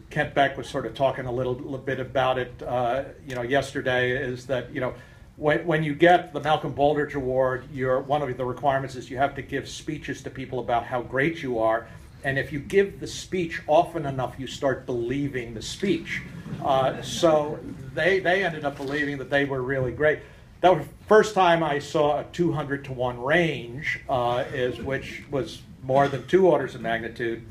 Kent 0.09 0.33
Beck 0.33 0.57
was 0.57 0.67
sort 0.67 0.85
of 0.85 0.93
talking 0.93 1.25
a 1.25 1.31
little, 1.31 1.53
little 1.53 1.77
bit 1.77 2.01
about 2.01 2.37
it, 2.37 2.61
uh, 2.63 3.03
you 3.25 3.33
know, 3.33 3.43
yesterday. 3.43 4.11
Is 4.11 4.47
that 4.47 4.73
you 4.73 4.81
know 4.81 4.93
when, 5.37 5.65
when 5.65 5.83
you 5.83 5.95
get 5.95 6.33
the 6.33 6.39
Malcolm 6.39 6.73
Baldrige 6.73 7.15
Award, 7.15 7.65
you're, 7.71 7.99
one 7.99 8.21
of 8.21 8.35
the 8.37 8.45
requirements 8.45 8.95
is 8.95 9.09
you 9.09 9.17
have 9.17 9.35
to 9.35 9.41
give 9.41 9.67
speeches 9.67 10.21
to 10.23 10.29
people 10.29 10.59
about 10.59 10.85
how 10.85 11.01
great 11.01 11.41
you 11.41 11.59
are. 11.59 11.87
And 12.23 12.37
if 12.37 12.51
you 12.51 12.59
give 12.59 12.99
the 12.99 13.07
speech 13.07 13.61
often 13.67 14.05
enough, 14.05 14.35
you 14.37 14.47
start 14.47 14.85
believing 14.85 15.53
the 15.53 15.61
speech. 15.61 16.21
Uh, 16.63 17.01
so 17.01 17.59
they, 17.93 18.19
they 18.19 18.43
ended 18.43 18.65
up 18.65 18.77
believing 18.77 19.17
that 19.17 19.29
they 19.29 19.45
were 19.45 19.61
really 19.61 19.91
great. 19.91 20.19
That 20.61 20.77
was 20.77 20.85
the 20.85 21.05
first 21.05 21.33
time 21.33 21.63
I 21.63 21.79
saw 21.79 22.19
a 22.19 22.23
200 22.25 22.85
to 22.85 22.93
1 22.93 23.19
range, 23.19 23.99
uh, 24.07 24.43
is, 24.53 24.79
which 24.79 25.23
was 25.31 25.61
more 25.83 26.07
than 26.07 26.27
two 26.27 26.47
orders 26.47 26.75
of 26.75 26.81
magnitude. 26.81 27.43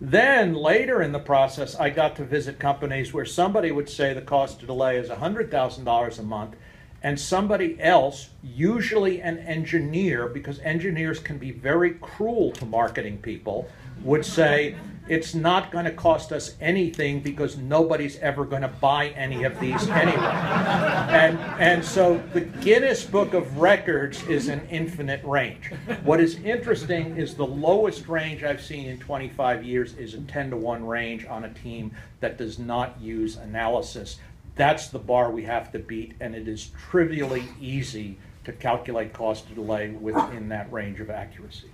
Then 0.00 0.54
later 0.54 1.02
in 1.02 1.12
the 1.12 1.18
process, 1.18 1.74
I 1.74 1.90
got 1.90 2.16
to 2.16 2.24
visit 2.24 2.58
companies 2.58 3.12
where 3.12 3.24
somebody 3.24 3.70
would 3.70 3.88
say 3.88 4.12
the 4.12 4.22
cost 4.22 4.60
to 4.60 4.66
delay 4.66 4.96
is 4.96 5.08
$100,000 5.08 6.18
a 6.18 6.22
month, 6.22 6.56
and 7.02 7.18
somebody 7.18 7.80
else, 7.80 8.30
usually 8.42 9.22
an 9.22 9.38
engineer, 9.38 10.26
because 10.28 10.58
engineers 10.60 11.18
can 11.18 11.38
be 11.38 11.50
very 11.50 11.92
cruel 11.94 12.52
to 12.52 12.66
marketing 12.66 13.18
people, 13.18 13.68
would 14.02 14.24
say 14.24 14.76
it's 15.10 15.34
not 15.34 15.72
going 15.72 15.84
to 15.86 15.90
cost 15.90 16.30
us 16.30 16.54
anything 16.60 17.18
because 17.18 17.56
nobody's 17.56 18.16
ever 18.18 18.44
going 18.44 18.62
to 18.62 18.68
buy 18.68 19.08
any 19.08 19.42
of 19.42 19.58
these 19.58 19.88
anyway. 19.88 20.16
and, 20.16 21.36
and 21.60 21.84
so 21.84 22.22
the 22.32 22.42
Guinness 22.42 23.04
Book 23.04 23.34
of 23.34 23.58
Records 23.58 24.22
is 24.28 24.46
an 24.46 24.64
infinite 24.70 25.20
range. 25.24 25.72
What 26.04 26.20
is 26.20 26.36
interesting 26.36 27.16
is 27.16 27.34
the 27.34 27.44
lowest 27.44 28.06
range 28.06 28.44
I've 28.44 28.62
seen 28.62 28.86
in 28.88 29.00
25 29.00 29.64
years 29.64 29.94
is 29.94 30.14
a 30.14 30.20
10 30.20 30.50
to 30.50 30.56
1 30.56 30.86
range 30.86 31.26
on 31.26 31.42
a 31.42 31.52
team 31.54 31.90
that 32.20 32.38
does 32.38 32.60
not 32.60 33.00
use 33.00 33.34
analysis. 33.34 34.20
That's 34.54 34.88
the 34.88 35.00
bar 35.00 35.32
we 35.32 35.42
have 35.42 35.72
to 35.72 35.80
beat, 35.80 36.14
and 36.20 36.36
it 36.36 36.46
is 36.46 36.70
trivially 36.88 37.48
easy 37.60 38.16
to 38.44 38.52
calculate 38.52 39.12
cost 39.12 39.48
to 39.48 39.54
delay 39.54 39.90
within 39.90 40.48
that 40.50 40.72
range 40.72 41.00
of 41.00 41.10
accuracy. 41.10 41.70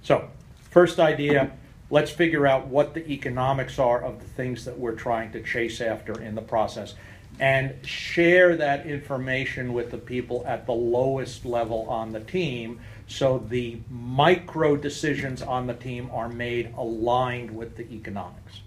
So, 0.00 0.30
first 0.72 0.98
idea 0.98 1.52
let's 1.90 2.10
figure 2.10 2.46
out 2.46 2.66
what 2.66 2.94
the 2.94 3.06
economics 3.10 3.78
are 3.78 4.02
of 4.02 4.18
the 4.18 4.26
things 4.26 4.64
that 4.64 4.76
we're 4.78 4.94
trying 4.94 5.30
to 5.30 5.42
chase 5.42 5.80
after 5.80 6.20
in 6.22 6.34
the 6.34 6.42
process 6.42 6.94
and 7.38 7.74
share 7.86 8.56
that 8.56 8.86
information 8.86 9.72
with 9.72 9.90
the 9.90 9.98
people 9.98 10.42
at 10.46 10.66
the 10.66 10.72
lowest 10.72 11.44
level 11.44 11.88
on 11.88 12.12
the 12.12 12.20
team 12.20 12.80
so 13.06 13.44
the 13.50 13.78
micro 13.90 14.74
decisions 14.74 15.42
on 15.42 15.66
the 15.66 15.74
team 15.74 16.08
are 16.12 16.28
made 16.28 16.72
aligned 16.76 17.50
with 17.50 17.76
the 17.76 17.90
economics. 17.92 18.60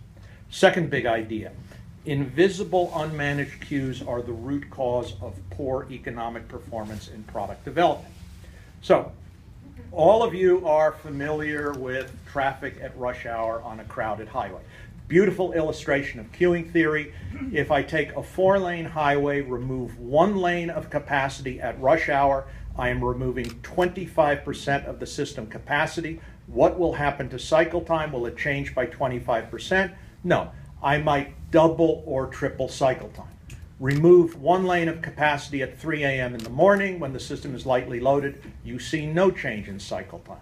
Second 0.49 0.89
big 0.89 1.05
idea 1.05 1.51
invisible 2.05 2.91
unmanaged 2.93 3.59
queues 3.61 4.03
are 4.03 4.21
the 4.21 4.31
root 4.31 4.69
cause 4.69 5.15
of 5.21 5.33
poor 5.49 5.87
economic 5.89 6.47
performance 6.47 7.07
in 7.07 7.23
product 7.23 7.65
development. 7.65 8.13
So, 8.83 9.11
all 9.91 10.23
of 10.23 10.33
you 10.33 10.65
are 10.67 10.91
familiar 10.91 11.71
with 11.73 12.11
traffic 12.25 12.77
at 12.81 12.97
rush 12.97 13.25
hour 13.25 13.61
on 13.61 13.79
a 13.79 13.83
crowded 13.85 14.27
highway. 14.27 14.61
Beautiful 15.07 15.53
illustration 15.53 16.19
of 16.19 16.31
queuing 16.31 16.71
theory. 16.71 17.13
If 17.51 17.71
I 17.71 17.83
take 17.83 18.15
a 18.15 18.23
four 18.23 18.59
lane 18.59 18.85
highway, 18.85 19.41
remove 19.41 19.99
one 19.99 20.37
lane 20.37 20.69
of 20.69 20.89
capacity 20.89 21.61
at 21.61 21.79
rush 21.79 22.09
hour, 22.09 22.47
I 22.77 22.89
am 22.89 23.03
removing 23.03 23.45
25% 23.61 24.85
of 24.85 24.99
the 24.99 25.05
system 25.05 25.47
capacity. 25.47 26.19
What 26.47 26.77
will 26.77 26.93
happen 26.93 27.29
to 27.29 27.39
cycle 27.39 27.81
time? 27.81 28.11
Will 28.11 28.25
it 28.25 28.37
change 28.37 28.75
by 28.75 28.87
25%? 28.87 29.93
No. 30.23 30.51
I 30.83 30.97
might 30.97 31.33
double 31.51 32.03
or 32.05 32.27
triple 32.27 32.67
cycle 32.67 33.09
time 33.09 33.34
remove 33.79 34.41
one 34.41 34.65
lane 34.65 34.87
of 34.87 35.01
capacity 35.01 35.61
at 35.61 35.77
3 35.77 36.03
a.m. 36.03 36.33
in 36.33 36.43
the 36.43 36.49
morning 36.49 36.99
when 36.99 37.13
the 37.13 37.19
system 37.19 37.53
is 37.53 37.65
lightly 37.65 37.99
loaded, 37.99 38.41
you 38.63 38.79
see 38.79 39.05
no 39.05 39.31
change 39.31 39.67
in 39.67 39.79
cycle 39.79 40.19
time. 40.19 40.37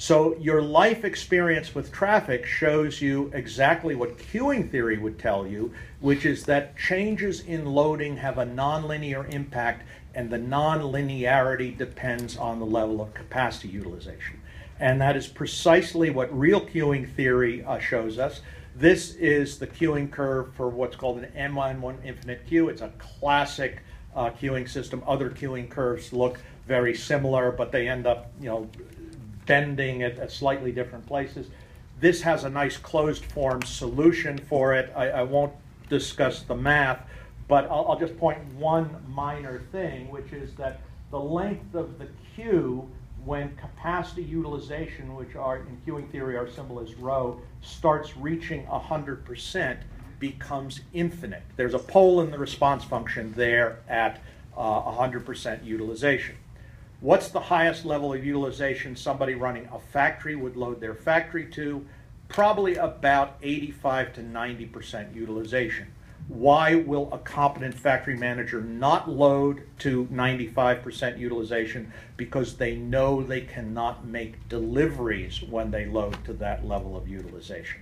So 0.00 0.36
your 0.38 0.62
life 0.62 1.04
experience 1.04 1.74
with 1.74 1.90
traffic 1.90 2.46
shows 2.46 3.02
you 3.02 3.32
exactly 3.34 3.96
what 3.96 4.16
queuing 4.16 4.70
theory 4.70 4.96
would 4.96 5.18
tell 5.18 5.44
you, 5.44 5.74
which 6.00 6.24
is 6.24 6.44
that 6.44 6.78
changes 6.78 7.40
in 7.40 7.66
loading 7.66 8.16
have 8.16 8.38
a 8.38 8.46
nonlinear 8.46 9.28
impact 9.34 9.82
and 10.14 10.30
the 10.30 10.38
nonlinearity 10.38 11.76
depends 11.76 12.36
on 12.36 12.60
the 12.60 12.66
level 12.66 13.00
of 13.00 13.12
capacity 13.12 13.68
utilization. 13.68 14.40
And 14.80 15.00
that 15.00 15.16
is 15.16 15.26
precisely 15.26 16.10
what 16.10 16.36
real 16.36 16.60
queuing 16.60 17.12
theory 17.14 17.64
uh, 17.64 17.80
shows 17.80 18.18
us. 18.18 18.40
This 18.78 19.16
is 19.16 19.58
the 19.58 19.66
queuing 19.66 20.08
curve 20.08 20.54
for 20.54 20.68
what's 20.68 20.94
called 20.94 21.18
an 21.18 21.32
M1 21.36 21.96
infinite 22.04 22.46
queue. 22.46 22.68
It's 22.68 22.80
a 22.80 22.92
classic 23.18 23.82
uh, 24.14 24.30
queuing 24.30 24.68
system. 24.68 25.02
Other 25.04 25.30
queuing 25.30 25.68
curves 25.68 26.12
look 26.12 26.38
very 26.68 26.94
similar, 26.94 27.50
but 27.50 27.72
they 27.72 27.88
end 27.88 28.06
up, 28.06 28.30
you 28.40 28.48
know, 28.48 28.70
bending 29.46 30.04
at, 30.04 30.20
at 30.20 30.30
slightly 30.30 30.70
different 30.70 31.04
places. 31.06 31.48
This 31.98 32.22
has 32.22 32.44
a 32.44 32.48
nice 32.48 32.76
closed 32.76 33.24
form 33.24 33.62
solution 33.62 34.38
for 34.38 34.74
it. 34.74 34.92
I, 34.94 35.08
I 35.08 35.22
won't 35.22 35.54
discuss 35.88 36.42
the 36.42 36.54
math, 36.54 37.00
but 37.48 37.64
I'll, 37.64 37.84
I'll 37.88 37.98
just 37.98 38.16
point 38.16 38.38
one 38.54 38.94
minor 39.08 39.58
thing, 39.72 40.08
which 40.08 40.32
is 40.32 40.54
that 40.54 40.82
the 41.10 41.18
length 41.18 41.74
of 41.74 41.98
the 41.98 42.06
queue 42.36 42.88
when 43.24 43.56
capacity 43.56 44.22
utilization, 44.22 45.16
which 45.16 45.34
are 45.34 45.56
in 45.56 45.80
queuing 45.84 46.08
theory, 46.12 46.36
our 46.36 46.48
symbol 46.48 46.78
is 46.78 46.94
rho, 46.94 47.42
starts 47.62 48.16
reaching 48.16 48.66
100%, 48.66 49.78
becomes 50.18 50.80
infinite. 50.92 51.42
There's 51.56 51.74
a 51.74 51.78
pole 51.78 52.20
in 52.20 52.30
the 52.30 52.38
response 52.38 52.84
function 52.84 53.32
there 53.36 53.80
at 53.88 54.20
uh, 54.56 54.82
100% 54.92 55.64
utilization. 55.64 56.36
What's 57.00 57.28
the 57.28 57.40
highest 57.40 57.84
level 57.84 58.12
of 58.12 58.24
utilization 58.24 58.96
somebody 58.96 59.34
running 59.34 59.68
a 59.72 59.78
factory 59.78 60.34
would 60.34 60.56
load 60.56 60.80
their 60.80 60.94
factory 60.94 61.46
to? 61.52 61.86
Probably 62.26 62.74
about 62.74 63.36
85 63.40 64.14
to 64.14 64.20
90% 64.22 65.14
utilization. 65.14 65.92
Why 66.28 66.74
will 66.74 67.08
a 67.10 67.18
competent 67.18 67.74
factory 67.74 68.16
manager 68.16 68.60
not 68.60 69.10
load 69.10 69.62
to 69.78 70.04
95% 70.06 71.18
utilization? 71.18 71.90
Because 72.18 72.58
they 72.58 72.76
know 72.76 73.22
they 73.22 73.40
cannot 73.40 74.06
make 74.06 74.46
deliveries 74.48 75.42
when 75.42 75.70
they 75.70 75.86
load 75.86 76.22
to 76.26 76.34
that 76.34 76.68
level 76.68 76.98
of 76.98 77.08
utilization. 77.08 77.80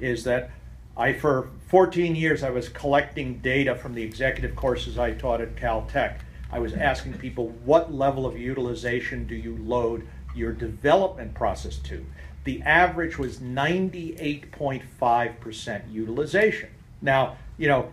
Is 0.00 0.24
that 0.24 0.52
I, 0.96 1.12
for 1.12 1.50
14 1.68 2.16
years, 2.16 2.42
I 2.42 2.48
was 2.48 2.70
collecting 2.70 3.40
data 3.40 3.74
from 3.74 3.92
the 3.94 4.02
executive 4.02 4.56
courses 4.56 4.98
I 4.98 5.12
taught 5.12 5.42
at 5.42 5.56
Caltech. 5.56 6.20
I 6.50 6.58
was 6.58 6.72
asking 6.72 7.12
people, 7.14 7.48
what 7.64 7.92
level 7.92 8.24
of 8.26 8.38
utilization 8.38 9.26
do 9.26 9.34
you 9.34 9.56
load 9.56 10.06
your 10.34 10.52
development 10.52 11.34
process 11.34 11.76
to? 11.76 12.06
The 12.44 12.62
average 12.62 13.18
was 13.18 13.38
98.5% 13.38 15.92
utilization. 15.92 16.70
Now, 17.00 17.36
you 17.62 17.68
know, 17.68 17.92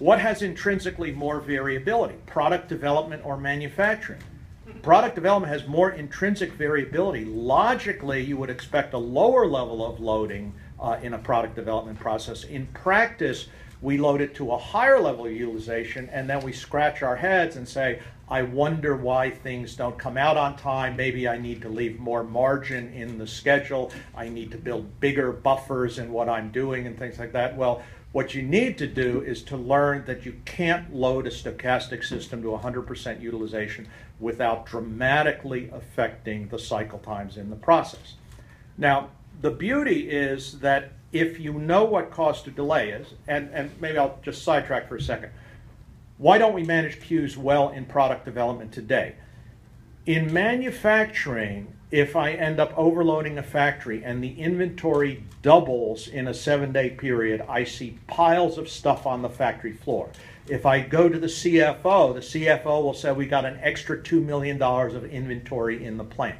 what 0.00 0.18
has 0.18 0.42
intrinsically 0.42 1.12
more 1.12 1.38
variability, 1.38 2.16
product 2.26 2.68
development 2.68 3.24
or 3.24 3.36
manufacturing? 3.36 4.20
Product 4.82 5.14
development 5.14 5.52
has 5.52 5.68
more 5.68 5.92
intrinsic 5.92 6.52
variability. 6.54 7.24
Logically, 7.24 8.20
you 8.20 8.36
would 8.36 8.50
expect 8.50 8.94
a 8.94 8.98
lower 8.98 9.46
level 9.46 9.86
of 9.86 10.00
loading 10.00 10.52
uh, 10.80 10.98
in 11.00 11.14
a 11.14 11.18
product 11.18 11.54
development 11.54 12.00
process. 12.00 12.42
In 12.42 12.66
practice, 12.74 13.46
we 13.80 13.98
load 13.98 14.20
it 14.20 14.34
to 14.34 14.50
a 14.50 14.58
higher 14.58 14.98
level 14.98 15.26
of 15.26 15.32
utilization 15.32 16.08
and 16.12 16.28
then 16.28 16.42
we 16.42 16.52
scratch 16.52 17.02
our 17.04 17.14
heads 17.14 17.54
and 17.54 17.68
say, 17.68 18.00
I 18.30 18.42
wonder 18.42 18.94
why 18.96 19.30
things 19.30 19.74
don't 19.74 19.98
come 19.98 20.18
out 20.18 20.36
on 20.36 20.56
time. 20.56 20.96
Maybe 20.96 21.26
I 21.26 21.38
need 21.38 21.62
to 21.62 21.68
leave 21.68 21.98
more 21.98 22.22
margin 22.22 22.92
in 22.92 23.16
the 23.16 23.26
schedule. 23.26 23.90
I 24.14 24.28
need 24.28 24.50
to 24.50 24.58
build 24.58 25.00
bigger 25.00 25.32
buffers 25.32 25.98
in 25.98 26.12
what 26.12 26.28
I'm 26.28 26.50
doing 26.50 26.86
and 26.86 26.98
things 26.98 27.18
like 27.18 27.32
that. 27.32 27.56
Well, 27.56 27.82
what 28.12 28.34
you 28.34 28.42
need 28.42 28.78
to 28.78 28.86
do 28.86 29.20
is 29.20 29.42
to 29.44 29.56
learn 29.56 30.04
that 30.06 30.24
you 30.24 30.34
can't 30.44 30.94
load 30.94 31.26
a 31.26 31.30
stochastic 31.30 32.04
system 32.04 32.42
to 32.42 32.48
100% 32.48 33.20
utilization 33.20 33.86
without 34.18 34.66
dramatically 34.66 35.70
affecting 35.72 36.48
the 36.48 36.58
cycle 36.58 36.98
times 36.98 37.36
in 37.36 37.50
the 37.50 37.56
process. 37.56 38.14
Now, 38.78 39.10
the 39.40 39.50
beauty 39.50 40.10
is 40.10 40.60
that 40.60 40.92
if 41.12 41.38
you 41.38 41.52
know 41.52 41.84
what 41.84 42.10
cost 42.10 42.46
of 42.46 42.56
delay 42.56 42.90
is, 42.90 43.08
and, 43.26 43.50
and 43.52 43.70
maybe 43.80 43.98
I'll 43.98 44.18
just 44.22 44.42
sidetrack 44.42 44.88
for 44.88 44.96
a 44.96 45.02
second, 45.02 45.30
why 46.16 46.38
don't 46.38 46.54
we 46.54 46.64
manage 46.64 47.00
queues 47.00 47.36
well 47.36 47.68
in 47.68 47.84
product 47.84 48.24
development 48.24 48.72
today? 48.72 49.14
In 50.06 50.32
manufacturing, 50.32 51.74
if 51.90 52.16
I 52.16 52.32
end 52.32 52.60
up 52.60 52.76
overloading 52.76 53.38
a 53.38 53.42
factory 53.42 54.04
and 54.04 54.22
the 54.22 54.38
inventory 54.38 55.24
doubles 55.40 56.06
in 56.06 56.28
a 56.28 56.34
seven 56.34 56.72
day 56.72 56.90
period, 56.90 57.42
I 57.48 57.64
see 57.64 57.98
piles 58.06 58.58
of 58.58 58.68
stuff 58.68 59.06
on 59.06 59.22
the 59.22 59.30
factory 59.30 59.72
floor. 59.72 60.10
If 60.48 60.66
I 60.66 60.80
go 60.80 61.08
to 61.08 61.18
the 61.18 61.26
CFO, 61.26 62.14
the 62.14 62.20
CFO 62.20 62.82
will 62.82 62.94
say 62.94 63.12
we 63.12 63.26
got 63.26 63.44
an 63.44 63.58
extra 63.62 63.98
$2 63.98 64.22
million 64.24 64.60
of 64.62 65.04
inventory 65.04 65.84
in 65.84 65.96
the 65.96 66.04
plant. 66.04 66.38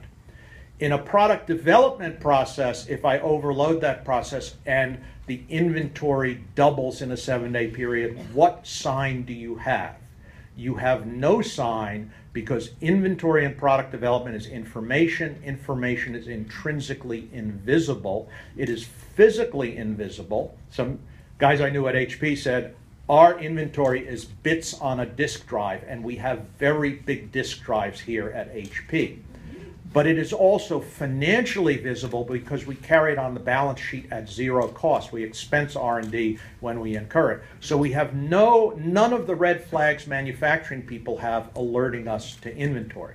In 0.81 0.93
a 0.93 0.99
product 0.99 1.47
development 1.47 2.21
process, 2.21 2.87
if 2.87 3.05
I 3.05 3.19
overload 3.19 3.81
that 3.81 4.05
process 4.05 4.55
and 4.65 4.99
the 5.27 5.43
inventory 5.49 6.45
doubles 6.55 7.03
in 7.03 7.11
a 7.11 7.17
seven 7.17 7.53
day 7.53 7.69
period, 7.69 8.35
what 8.35 8.67
sign 8.67 9.23
do 9.23 9.33
you 9.33 9.57
have? 9.57 9.97
You 10.59 10.75
have 10.75 11.07
no 11.07 11.41
sign 11.41 12.11
because 12.33 12.73
inventory 12.81 13.45
and 13.45 13.57
product 13.57 13.93
development 13.93 14.35
is 14.35 14.49
information. 14.49 15.41
Information 15.45 16.17
is 16.17 16.27
intrinsically 16.27 17.29
invisible, 17.33 18.29
it 18.57 18.69
is 18.69 18.85
physically 18.85 19.77
invisible. 19.77 20.59
Some 20.71 20.99
guys 21.39 21.61
I 21.61 21.71
knew 21.71 21.87
at 21.87 21.95
HP 21.95 22.37
said, 22.37 22.75
our 23.09 23.39
inventory 23.39 24.07
is 24.07 24.25
bits 24.25 24.75
on 24.75 25.01
a 25.01 25.07
disk 25.07 25.47
drive, 25.47 25.85
and 25.87 26.03
we 26.03 26.17
have 26.17 26.41
very 26.59 26.91
big 26.91 27.31
disk 27.31 27.63
drives 27.63 28.01
here 28.01 28.31
at 28.31 28.53
HP 28.53 29.19
but 29.93 30.07
it 30.07 30.19
is 30.19 30.33
also 30.33 30.81
financially 30.81 31.77
visible 31.79 32.25
because 32.25 32.67
we 32.67 32.75
carry 32.77 33.13
it 33.13 33.19
on 33.19 33.35
the 33.35 33.41
balance 33.41 33.81
sheet 33.81 34.07
at 34.11 34.29
zero 34.29 34.69
cost. 34.69 35.13
We 35.13 35.23
expense 35.23 35.77
R&D 35.77 36.39
when 36.61 36.81
we 36.81 36.97
incur 36.97 37.33
it. 37.33 37.43
So 37.61 37.77
we 37.77 37.93
have 37.93 38.15
no 38.15 38.75
none 38.77 39.13
of 39.13 39.27
the 39.27 39.35
red 39.35 39.65
flags 39.65 40.07
manufacturing 40.07 40.83
people 40.83 41.19
have 41.19 41.51
alerting 41.57 42.07
us 42.07 42.37
to 42.37 42.55
inventory. 42.55 43.15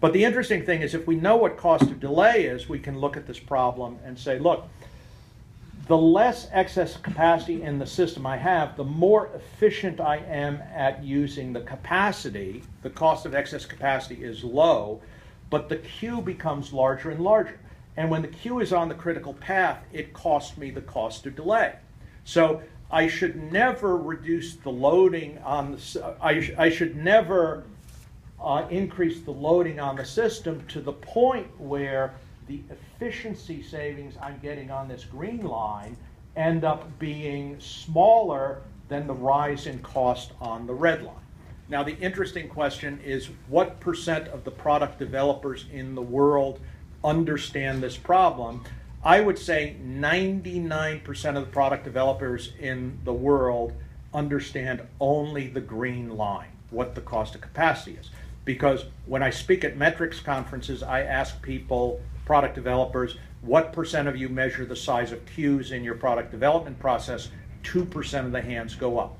But 0.00 0.12
the 0.12 0.24
interesting 0.24 0.64
thing 0.64 0.82
is 0.82 0.94
if 0.94 1.06
we 1.06 1.16
know 1.16 1.36
what 1.36 1.56
cost 1.56 1.82
of 1.84 1.98
delay 1.98 2.44
is, 2.46 2.68
we 2.68 2.78
can 2.78 2.98
look 2.98 3.16
at 3.16 3.26
this 3.26 3.40
problem 3.40 3.98
and 4.04 4.18
say, 4.18 4.38
look, 4.38 4.68
the 5.88 5.96
less 5.96 6.48
excess 6.52 6.96
capacity 6.96 7.62
in 7.62 7.78
the 7.78 7.86
system 7.86 8.26
I 8.26 8.36
have, 8.36 8.76
the 8.76 8.84
more 8.84 9.30
efficient 9.34 10.00
I 10.00 10.16
am 10.18 10.60
at 10.74 11.02
using 11.02 11.52
the 11.52 11.60
capacity. 11.60 12.62
The 12.82 12.90
cost 12.90 13.24
of 13.24 13.34
excess 13.34 13.64
capacity 13.64 14.22
is 14.22 14.44
low 14.44 15.00
but 15.50 15.68
the 15.68 15.76
queue 15.76 16.20
becomes 16.20 16.72
larger 16.72 17.10
and 17.10 17.20
larger. 17.20 17.58
And 17.96 18.10
when 18.10 18.22
the 18.22 18.28
queue 18.28 18.60
is 18.60 18.72
on 18.72 18.88
the 18.88 18.94
critical 18.94 19.34
path, 19.34 19.82
it 19.92 20.12
costs 20.12 20.56
me 20.58 20.70
the 20.70 20.82
cost 20.82 21.26
of 21.26 21.34
delay. 21.34 21.74
So 22.24 22.62
I 22.90 23.06
should 23.08 23.36
never 23.52 23.96
reduce 23.96 24.56
the 24.56 24.70
loading 24.70 25.38
on 25.38 25.72
the, 25.72 26.16
I, 26.20 26.54
I 26.58 26.70
should 26.70 26.96
never 26.96 27.64
uh, 28.40 28.66
increase 28.70 29.20
the 29.20 29.30
loading 29.30 29.80
on 29.80 29.96
the 29.96 30.04
system 30.04 30.64
to 30.68 30.80
the 30.80 30.92
point 30.92 31.48
where 31.58 32.14
the 32.48 32.60
efficiency 32.70 33.62
savings 33.62 34.14
I'm 34.20 34.38
getting 34.38 34.70
on 34.70 34.88
this 34.88 35.04
green 35.04 35.44
line 35.44 35.96
end 36.36 36.64
up 36.64 36.98
being 36.98 37.58
smaller 37.60 38.62
than 38.88 39.06
the 39.06 39.14
rise 39.14 39.66
in 39.66 39.78
cost 39.80 40.32
on 40.40 40.66
the 40.66 40.74
red 40.74 41.02
line. 41.02 41.14
Now, 41.68 41.82
the 41.82 41.98
interesting 41.98 42.48
question 42.48 43.00
is 43.04 43.28
what 43.48 43.80
percent 43.80 44.28
of 44.28 44.44
the 44.44 44.52
product 44.52 44.98
developers 44.98 45.66
in 45.72 45.94
the 45.96 46.02
world 46.02 46.60
understand 47.02 47.82
this 47.82 47.96
problem? 47.96 48.64
I 49.02 49.20
would 49.20 49.38
say 49.38 49.76
99% 49.84 51.36
of 51.36 51.46
the 51.46 51.52
product 51.52 51.84
developers 51.84 52.52
in 52.60 52.98
the 53.04 53.12
world 53.12 53.72
understand 54.14 54.82
only 55.00 55.48
the 55.48 55.60
green 55.60 56.16
line, 56.16 56.50
what 56.70 56.94
the 56.94 57.00
cost 57.00 57.34
of 57.34 57.40
capacity 57.40 57.96
is. 58.00 58.10
Because 58.44 58.84
when 59.06 59.22
I 59.22 59.30
speak 59.30 59.64
at 59.64 59.76
metrics 59.76 60.20
conferences, 60.20 60.82
I 60.84 61.02
ask 61.02 61.42
people, 61.42 62.00
product 62.24 62.54
developers, 62.54 63.16
what 63.42 63.72
percent 63.72 64.06
of 64.06 64.16
you 64.16 64.28
measure 64.28 64.64
the 64.64 64.76
size 64.76 65.10
of 65.10 65.26
queues 65.26 65.72
in 65.72 65.82
your 65.82 65.96
product 65.96 66.30
development 66.30 66.78
process? 66.78 67.30
2% 67.64 68.24
of 68.24 68.32
the 68.32 68.40
hands 68.40 68.76
go 68.76 68.98
up. 68.98 69.18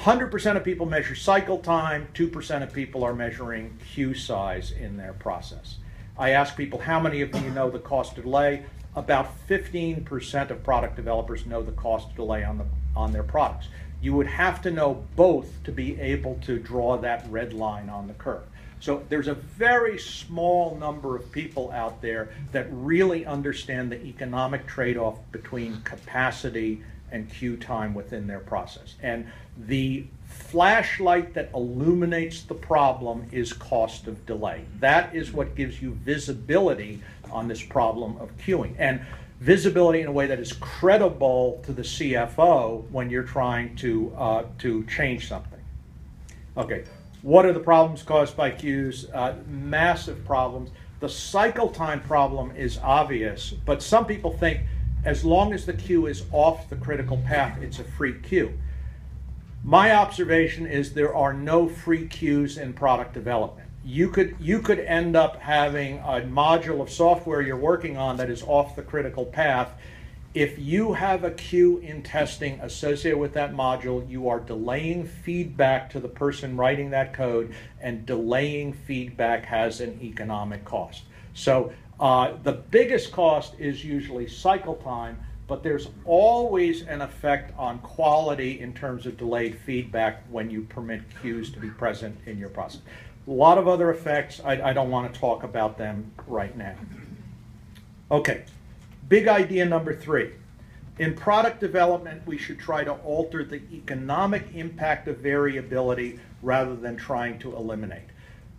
100% 0.00 0.56
of 0.56 0.64
people 0.64 0.86
measure 0.86 1.14
cycle 1.14 1.58
time, 1.58 2.08
2% 2.14 2.62
of 2.62 2.72
people 2.72 3.04
are 3.04 3.12
measuring 3.12 3.76
queue 3.92 4.14
size 4.14 4.72
in 4.72 4.96
their 4.96 5.12
process. 5.12 5.76
I 6.18 6.30
ask 6.30 6.56
people, 6.56 6.78
how 6.78 6.98
many 6.98 7.20
of 7.20 7.34
you 7.34 7.50
know 7.50 7.68
the 7.68 7.80
cost 7.80 8.16
of 8.16 8.24
delay? 8.24 8.64
About 8.96 9.28
15% 9.46 10.50
of 10.50 10.64
product 10.64 10.96
developers 10.96 11.44
know 11.44 11.62
the 11.62 11.72
cost 11.72 12.08
of 12.08 12.16
delay 12.16 12.44
on, 12.44 12.56
the, 12.56 12.64
on 12.96 13.12
their 13.12 13.22
products. 13.22 13.68
You 14.00 14.14
would 14.14 14.26
have 14.26 14.62
to 14.62 14.70
know 14.70 15.04
both 15.16 15.62
to 15.64 15.72
be 15.72 16.00
able 16.00 16.36
to 16.46 16.58
draw 16.58 16.96
that 16.96 17.26
red 17.28 17.52
line 17.52 17.90
on 17.90 18.08
the 18.08 18.14
curve. 18.14 18.44
So 18.80 19.04
there's 19.10 19.28
a 19.28 19.34
very 19.34 19.98
small 19.98 20.76
number 20.76 21.14
of 21.14 21.30
people 21.30 21.70
out 21.72 22.00
there 22.00 22.30
that 22.52 22.68
really 22.70 23.26
understand 23.26 23.92
the 23.92 24.02
economic 24.06 24.66
trade 24.66 24.96
off 24.96 25.18
between 25.30 25.82
capacity 25.82 26.82
and 27.12 27.30
queue 27.30 27.56
time 27.56 27.94
within 27.94 28.26
their 28.26 28.40
process. 28.40 28.94
And 29.02 29.26
the 29.66 30.06
flashlight 30.26 31.34
that 31.34 31.50
illuminates 31.54 32.42
the 32.42 32.54
problem 32.54 33.26
is 33.30 33.52
cost 33.52 34.06
of 34.06 34.26
delay. 34.26 34.64
That 34.80 35.14
is 35.14 35.32
what 35.32 35.54
gives 35.54 35.80
you 35.80 35.92
visibility 35.92 37.02
on 37.30 37.46
this 37.46 37.62
problem 37.62 38.16
of 38.18 38.36
queuing. 38.38 38.74
And 38.78 39.00
visibility 39.40 40.00
in 40.00 40.06
a 40.06 40.12
way 40.12 40.26
that 40.26 40.38
is 40.38 40.52
credible 40.54 41.62
to 41.64 41.72
the 41.72 41.82
CFO 41.82 42.88
when 42.90 43.10
you're 43.10 43.22
trying 43.22 43.76
to, 43.76 44.12
uh, 44.16 44.44
to 44.58 44.84
change 44.84 45.28
something. 45.28 45.60
Okay, 46.56 46.84
what 47.22 47.46
are 47.46 47.52
the 47.52 47.60
problems 47.60 48.02
caused 48.02 48.36
by 48.36 48.50
queues? 48.50 49.08
Uh, 49.14 49.36
massive 49.46 50.24
problems. 50.24 50.70
The 51.00 51.08
cycle 51.08 51.68
time 51.68 52.00
problem 52.00 52.54
is 52.56 52.78
obvious, 52.82 53.54
but 53.64 53.82
some 53.82 54.04
people 54.04 54.32
think 54.36 54.60
as 55.04 55.24
long 55.24 55.54
as 55.54 55.64
the 55.64 55.72
queue 55.72 56.06
is 56.06 56.24
off 56.32 56.68
the 56.68 56.76
critical 56.76 57.16
path, 57.18 57.62
it's 57.62 57.78
a 57.78 57.84
free 57.84 58.18
queue. 58.20 58.52
My 59.70 59.94
observation 59.94 60.66
is 60.66 60.94
there 60.94 61.14
are 61.14 61.32
no 61.32 61.68
free 61.68 62.08
queues 62.08 62.58
in 62.58 62.72
product 62.72 63.14
development. 63.14 63.68
You 63.84 64.08
could, 64.08 64.34
you 64.40 64.58
could 64.58 64.80
end 64.80 65.14
up 65.14 65.36
having 65.36 65.98
a 65.98 66.22
module 66.22 66.80
of 66.80 66.90
software 66.90 67.40
you're 67.40 67.56
working 67.56 67.96
on 67.96 68.16
that 68.16 68.30
is 68.30 68.42
off 68.42 68.74
the 68.74 68.82
critical 68.82 69.24
path. 69.24 69.70
If 70.34 70.58
you 70.58 70.94
have 70.94 71.22
a 71.22 71.30
queue 71.30 71.78
in 71.78 72.02
testing 72.02 72.58
associated 72.58 73.20
with 73.20 73.32
that 73.34 73.52
module, 73.52 74.10
you 74.10 74.28
are 74.28 74.40
delaying 74.40 75.06
feedback 75.06 75.88
to 75.90 76.00
the 76.00 76.08
person 76.08 76.56
writing 76.56 76.90
that 76.90 77.12
code, 77.14 77.54
and 77.80 78.04
delaying 78.04 78.72
feedback 78.72 79.44
has 79.44 79.80
an 79.80 80.00
economic 80.02 80.64
cost. 80.64 81.04
So 81.32 81.72
uh, 82.00 82.32
the 82.42 82.54
biggest 82.54 83.12
cost 83.12 83.54
is 83.60 83.84
usually 83.84 84.26
cycle 84.26 84.74
time, 84.74 85.20
but 85.50 85.64
there's 85.64 85.88
always 86.04 86.82
an 86.82 87.02
effect 87.02 87.52
on 87.58 87.80
quality 87.80 88.60
in 88.60 88.72
terms 88.72 89.04
of 89.04 89.18
delayed 89.18 89.58
feedback 89.58 90.22
when 90.30 90.48
you 90.48 90.62
permit 90.62 91.02
queues 91.20 91.50
to 91.50 91.58
be 91.58 91.68
present 91.68 92.16
in 92.26 92.38
your 92.38 92.48
process. 92.48 92.82
A 93.26 93.30
lot 93.32 93.58
of 93.58 93.66
other 93.66 93.90
effects, 93.90 94.40
I, 94.44 94.70
I 94.70 94.72
don't 94.72 94.90
want 94.90 95.12
to 95.12 95.18
talk 95.18 95.42
about 95.42 95.76
them 95.76 96.12
right 96.28 96.56
now. 96.56 96.76
Okay, 98.12 98.44
big 99.08 99.26
idea 99.26 99.66
number 99.66 99.92
three. 99.92 100.30
In 101.00 101.14
product 101.14 101.58
development, 101.58 102.24
we 102.26 102.38
should 102.38 102.60
try 102.60 102.84
to 102.84 102.92
alter 102.92 103.42
the 103.42 103.60
economic 103.72 104.54
impact 104.54 105.08
of 105.08 105.18
variability 105.18 106.20
rather 106.42 106.76
than 106.76 106.96
trying 106.96 107.40
to 107.40 107.56
eliminate. 107.56 108.06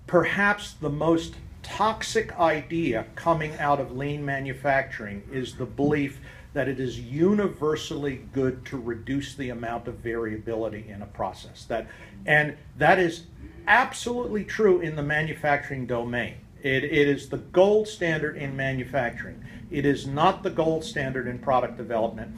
Perhaps 0.07 0.73
the 0.73 0.89
most 0.89 1.35
toxic 1.63 2.37
idea 2.37 3.05
coming 3.15 3.57
out 3.59 3.79
of 3.79 3.95
lean 3.95 4.25
manufacturing 4.25 5.23
is 5.31 5.55
the 5.55 5.65
belief 5.65 6.19
that 6.53 6.67
it 6.67 6.79
is 6.79 6.99
universally 6.99 8.21
good 8.33 8.65
to 8.65 8.77
reduce 8.77 9.35
the 9.35 9.49
amount 9.49 9.87
of 9.87 9.95
variability 9.95 10.85
in 10.89 11.01
a 11.01 11.05
process. 11.05 11.65
That, 11.65 11.87
and 12.25 12.57
that 12.77 12.99
is 12.99 13.23
absolutely 13.67 14.43
true 14.43 14.81
in 14.81 14.95
the 14.95 15.03
manufacturing 15.03 15.85
domain. 15.85 16.35
It, 16.61 16.83
it 16.83 17.07
is 17.07 17.29
the 17.29 17.37
gold 17.37 17.87
standard 17.87 18.37
in 18.37 18.55
manufacturing. 18.55 19.43
It 19.71 19.85
is 19.85 20.05
not 20.05 20.43
the 20.43 20.49
gold 20.49 20.83
standard 20.83 21.27
in 21.27 21.39
product 21.39 21.77
development. 21.77 22.35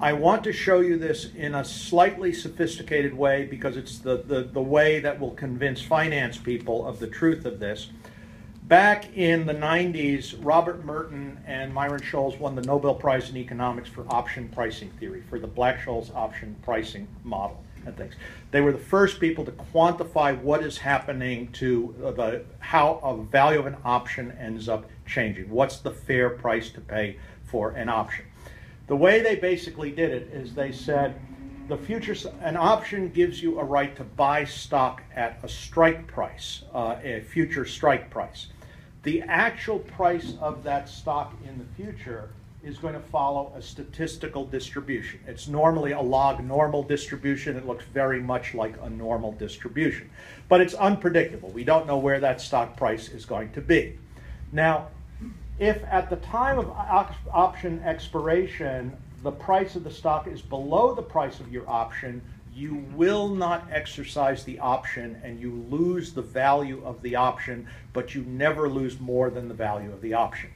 I 0.00 0.12
want 0.12 0.44
to 0.44 0.52
show 0.52 0.80
you 0.80 0.98
this 0.98 1.32
in 1.34 1.54
a 1.54 1.64
slightly 1.64 2.32
sophisticated 2.32 3.14
way 3.14 3.46
because 3.46 3.76
it's 3.76 3.98
the, 3.98 4.18
the, 4.18 4.42
the 4.42 4.60
way 4.60 5.00
that 5.00 5.18
will 5.18 5.30
convince 5.30 5.80
finance 5.80 6.36
people 6.36 6.86
of 6.86 6.98
the 6.98 7.06
truth 7.06 7.46
of 7.46 7.58
this. 7.58 7.88
Back 8.68 9.16
in 9.16 9.46
the 9.46 9.54
90s, 9.54 10.34
Robert 10.40 10.84
Merton 10.84 11.38
and 11.46 11.72
Myron 11.72 12.00
Scholes 12.00 12.36
won 12.36 12.56
the 12.56 12.62
Nobel 12.62 12.96
Prize 12.96 13.30
in 13.30 13.36
Economics 13.36 13.88
for 13.88 14.04
option 14.08 14.48
pricing 14.48 14.90
theory, 14.98 15.22
for 15.30 15.38
the 15.38 15.46
Black-Scholes 15.46 16.12
option 16.16 16.56
pricing 16.62 17.06
model 17.22 17.62
and 17.84 17.96
things. 17.96 18.14
They 18.50 18.60
were 18.60 18.72
the 18.72 18.78
first 18.78 19.20
people 19.20 19.44
to 19.44 19.52
quantify 19.52 20.36
what 20.40 20.64
is 20.64 20.78
happening 20.78 21.52
to 21.52 21.94
the 21.96 22.44
how 22.58 22.98
a 23.04 23.16
value 23.16 23.60
of 23.60 23.66
an 23.66 23.76
option 23.84 24.32
ends 24.32 24.68
up 24.68 24.90
changing. 25.06 25.48
What's 25.48 25.76
the 25.76 25.92
fair 25.92 26.28
price 26.30 26.70
to 26.70 26.80
pay 26.80 27.18
for 27.44 27.70
an 27.70 27.88
option? 27.88 28.24
The 28.88 28.96
way 28.96 29.20
they 29.20 29.36
basically 29.36 29.92
did 29.92 30.10
it 30.10 30.30
is 30.32 30.54
they 30.56 30.72
said 30.72 31.20
the 31.68 31.76
future 31.76 32.16
an 32.40 32.56
option 32.56 33.10
gives 33.10 33.40
you 33.40 33.60
a 33.60 33.64
right 33.64 33.94
to 33.94 34.02
buy 34.02 34.44
stock 34.44 35.02
at 35.14 35.38
a 35.44 35.48
strike 35.48 36.08
price, 36.08 36.64
uh, 36.74 36.96
a 37.04 37.20
future 37.20 37.64
strike 37.64 38.10
price. 38.10 38.48
The 39.06 39.22
actual 39.22 39.78
price 39.78 40.34
of 40.40 40.64
that 40.64 40.88
stock 40.88 41.32
in 41.46 41.58
the 41.58 41.64
future 41.80 42.30
is 42.64 42.76
going 42.76 42.94
to 42.94 43.00
follow 43.00 43.52
a 43.54 43.62
statistical 43.62 44.44
distribution. 44.44 45.20
It's 45.28 45.46
normally 45.46 45.92
a 45.92 46.00
log 46.00 46.42
normal 46.42 46.82
distribution. 46.82 47.56
It 47.56 47.68
looks 47.68 47.84
very 47.94 48.20
much 48.20 48.52
like 48.52 48.74
a 48.82 48.90
normal 48.90 49.30
distribution. 49.30 50.10
But 50.48 50.60
it's 50.60 50.74
unpredictable. 50.74 51.50
We 51.50 51.62
don't 51.62 51.86
know 51.86 51.98
where 51.98 52.18
that 52.18 52.40
stock 52.40 52.76
price 52.76 53.08
is 53.08 53.24
going 53.24 53.52
to 53.52 53.60
be. 53.60 53.96
Now, 54.50 54.88
if 55.60 55.84
at 55.84 56.10
the 56.10 56.16
time 56.16 56.58
of 56.58 56.68
option 57.32 57.80
expiration, 57.84 58.96
the 59.22 59.30
price 59.30 59.76
of 59.76 59.84
the 59.84 59.90
stock 59.92 60.26
is 60.26 60.42
below 60.42 60.96
the 60.96 61.02
price 61.02 61.38
of 61.38 61.52
your 61.52 61.70
option, 61.70 62.20
you 62.56 62.86
will 62.94 63.28
not 63.28 63.68
exercise 63.70 64.42
the 64.44 64.58
option 64.58 65.20
and 65.22 65.38
you 65.38 65.66
lose 65.68 66.14
the 66.14 66.22
value 66.22 66.82
of 66.86 67.02
the 67.02 67.14
option, 67.14 67.68
but 67.92 68.14
you 68.14 68.22
never 68.22 68.66
lose 68.66 68.98
more 68.98 69.28
than 69.28 69.46
the 69.46 69.54
value 69.54 69.92
of 69.92 70.00
the 70.00 70.14
option. 70.14 70.48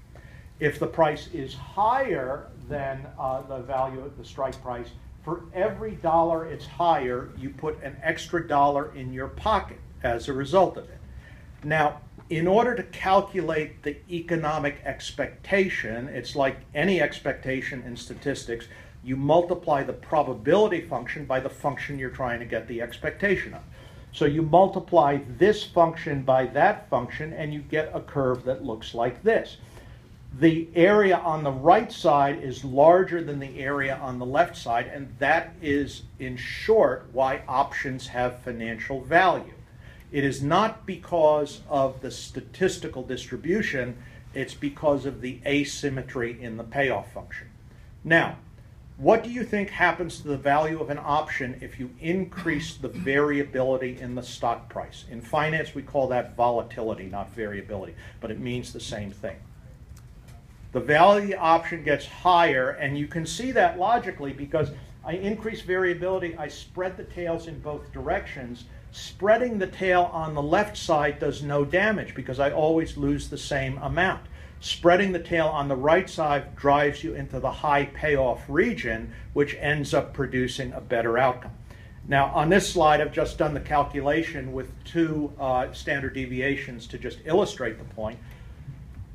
If 0.61 0.79
the 0.79 0.87
price 0.87 1.29
is 1.35 1.55
higher 1.55 2.47
than 2.71 3.07
uh, 3.19 3.43
the 3.43 3.59
value 3.59 4.01
of 4.01 4.17
the 4.17 4.25
strike 4.25 4.61
price, 4.63 4.89
for 5.23 5.43
every 5.53 5.93
dollar 5.97 6.47
it's 6.47 6.67
higher, 6.67 7.29
you 7.37 7.51
put 7.51 7.83
an 7.83 7.99
extra 8.03 8.49
dollar 8.49 8.95
in 8.95 9.13
your 9.13 9.29
pocket 9.29 9.79
as 10.03 10.27
a 10.29 10.33
result 10.33 10.79
of 10.79 10.85
it. 10.85 10.99
Now, 11.63 12.01
in 12.31 12.47
order 12.47 12.75
to 12.77 12.83
calculate 12.85 13.83
the 13.83 13.99
economic 14.11 14.81
expectation, 14.85 16.09
it's 16.09 16.35
like 16.35 16.57
any 16.75 17.03
expectation 17.03 17.83
in 17.83 17.95
statistics, 17.95 18.69
you 19.03 19.17
multiply 19.17 19.83
the 19.83 19.93
probability 19.93 20.81
function 20.81 21.25
by 21.25 21.41
the 21.41 21.49
function 21.49 21.99
you're 21.99 22.11
trying 22.11 22.41
to 22.41 22.47
get 22.47 22.69
the 22.69 22.83
expectation 22.83 23.55
of. 23.55 23.63
So 24.13 24.25
you 24.25 24.43
multiply 24.43 25.19
this 25.39 25.65
function 25.65 26.23
by 26.23 26.47
that 26.47 26.91
function, 26.91 27.33
and 27.33 27.55
you 27.55 27.61
get 27.61 27.91
a 27.95 28.01
curve 28.01 28.45
that 28.45 28.65
looks 28.65 28.95
like 28.95 29.23
this 29.23 29.57
the 30.39 30.69
area 30.75 31.17
on 31.17 31.43
the 31.43 31.51
right 31.51 31.91
side 31.91 32.43
is 32.43 32.65
larger 32.65 33.23
than 33.23 33.41
the 33.41 33.59
area 33.59 33.97
on 33.97 34.19
the 34.19 34.27
left 34.27 34.57
side, 34.57 34.87
and 34.87 35.13
that 35.19 35.53
is, 35.61 36.03
in 36.19 36.37
short, 36.37 37.09
why 37.13 37.43
options 37.49 38.07
have 38.07 38.41
financial 38.43 39.03
value. 39.03 39.55
It 40.13 40.25
is 40.25 40.43
not 40.43 40.87
because 40.87 41.61
of 41.69 42.01
the 42.01 42.11
statistical 42.11 43.03
distribution, 43.03 43.97
it's 44.33 44.55
because 44.55 45.05
of 45.05 45.21
the 45.21 45.41
asymmetry 45.45 46.41
in 46.41 46.57
the 46.57 46.65
payoff 46.65 47.13
function. 47.13 47.49
Now, 48.05 48.39
what 49.01 49.25
do 49.25 49.31
you 49.31 49.45
think 49.45 49.71
happens 49.71 50.21
to 50.21 50.29
the 50.29 50.37
value 50.37 50.81
of 50.81 50.91
an 50.91 50.99
option 51.03 51.59
if 51.63 51.81
you 51.81 51.91
increase 52.01 52.77
the 52.77 52.89
variability 52.89 53.99
in 53.99 54.15
the 54.15 54.23
stock 54.23 54.69
price? 54.69 55.07
In 55.11 55.23
finance, 55.23 55.75
we 55.75 55.83
call 55.83 56.07
that 56.09 56.37
volatility, 56.37 57.07
not 57.07 57.35
variability, 57.35 57.95
but 58.21 58.31
it 58.31 58.39
means 58.39 58.73
the 58.73 58.81
same 58.81 59.11
thing 59.11 59.37
the 60.73 60.81
value 60.81 61.23
of 61.23 61.29
the 61.29 61.37
option 61.37 61.83
gets 61.83 62.07
higher, 62.07 62.71
and 62.71 62.97
you 62.97 63.09
can 63.09 63.27
see 63.27 63.51
that 63.53 63.79
logically 63.79 64.33
because 64.33 64.71
I 65.05 65.15
increase 65.15 65.63
variability, 65.63 66.37
I 66.37 66.49
spread 66.49 66.97
the 66.97 67.05
tails 67.05 67.49
in 67.49 67.59
both 67.61 67.93
directions. 67.93 68.65
Spreading 68.93 69.59
the 69.59 69.67
tail 69.67 70.11
on 70.13 70.35
the 70.35 70.43
left 70.43 70.77
side 70.77 71.19
does 71.19 71.43
no 71.43 71.65
damage 71.65 72.15
because 72.15 72.39
I 72.39 72.51
always 72.51 72.97
lose 72.97 73.29
the 73.29 73.39
same 73.39 73.79
amount. 73.79 74.23
Spreading 74.63 75.13
the 75.13 75.19
tail 75.19 75.47
on 75.47 75.69
the 75.69 75.77
right 75.77 76.09
side 76.09 76.55
drives 76.55 77.03
you 77.03 77.15
into 77.15 77.41
the 77.41 77.51
high 77.51 77.87
payoff 77.87 78.43
region, 78.47 79.11
which 79.33 79.57
ends 79.59 79.95
up 79.95 80.13
producing 80.13 80.73
a 80.75 80.81
better 80.83 81.17
outcome. 81.17 81.53
Now, 82.07 82.27
on 82.35 82.51
this 82.51 82.71
slide, 82.71 83.01
I've 83.01 83.13
just 83.13 83.39
done 83.39 83.55
the 83.55 83.61
calculation 83.61 84.53
with 84.53 84.73
two 84.85 85.33
uh, 85.41 85.73
standard 85.73 86.13
deviations 86.13 86.87
to 86.89 86.99
just 86.99 87.21
illustrate 87.25 87.79
the 87.79 87.95
point. 87.95 88.19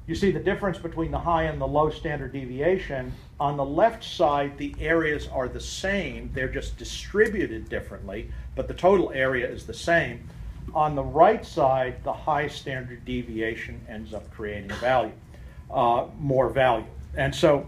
You 0.08 0.16
see 0.16 0.32
the 0.32 0.40
difference 0.40 0.80
between 0.80 1.12
the 1.12 1.20
high 1.20 1.44
and 1.44 1.62
the 1.62 1.68
low 1.68 1.92
standard 1.92 2.32
deviation. 2.34 3.14
On 3.40 3.56
the 3.58 3.66
left 3.66 4.04
side, 4.04 4.58
the 4.58 4.76
areas 4.80 5.28
are 5.28 5.48
the 5.48 5.60
same, 5.60 6.32
they're 6.34 6.48
just 6.48 6.78
distributed 6.78 7.70
differently, 7.70 8.32
but 8.56 8.68
the 8.68 8.74
total 8.74 9.12
area 9.12 9.48
is 9.48 9.66
the 9.66 9.74
same. 9.74 10.28
On 10.74 10.96
the 10.96 11.04
right 11.04 11.46
side, 11.46 12.04
the 12.04 12.14
high 12.14 12.48
standard 12.48 13.06
deviation 13.06 13.80
ends 13.88 14.14
up 14.14 14.30
creating 14.32 14.72
a 14.72 14.76
value, 14.76 15.12
uh, 15.72 16.08
more 16.20 16.50
value. 16.50 16.86
And 17.16 17.34
so 17.34 17.68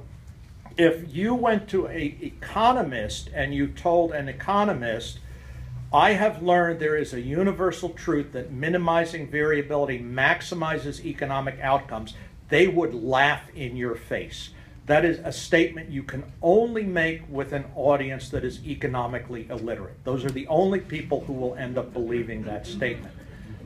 if 0.77 1.13
you 1.13 1.33
went 1.33 1.67
to 1.69 1.87
an 1.87 2.17
economist 2.21 3.29
and 3.33 3.53
you 3.53 3.67
told 3.67 4.11
an 4.11 4.29
economist, 4.29 5.19
I 5.91 6.11
have 6.11 6.43
learned 6.43 6.79
there 6.79 6.97
is 6.97 7.13
a 7.13 7.21
universal 7.21 7.89
truth 7.89 8.33
that 8.33 8.51
minimizing 8.51 9.29
variability 9.29 9.99
maximizes 9.99 11.03
economic 11.05 11.59
outcomes 11.61 12.13
they 12.49 12.67
would 12.67 12.93
laugh 12.93 13.41
in 13.55 13.75
your 13.75 13.95
face. 13.95 14.51
That 14.85 15.03
is 15.03 15.19
a 15.19 15.33
statement 15.33 15.89
you 15.89 16.03
can 16.03 16.23
only 16.41 16.83
make 16.83 17.23
with 17.29 17.51
an 17.51 17.65
audience 17.75 18.29
that 18.29 18.45
is 18.45 18.65
economically 18.65 19.47
illiterate. 19.49 20.01
Those 20.05 20.23
are 20.23 20.29
the 20.29 20.47
only 20.47 20.79
people 20.79 21.21
who 21.21 21.33
will 21.33 21.55
end 21.55 21.77
up 21.77 21.91
believing 21.91 22.43
that 22.43 22.65
statement. 22.65 23.13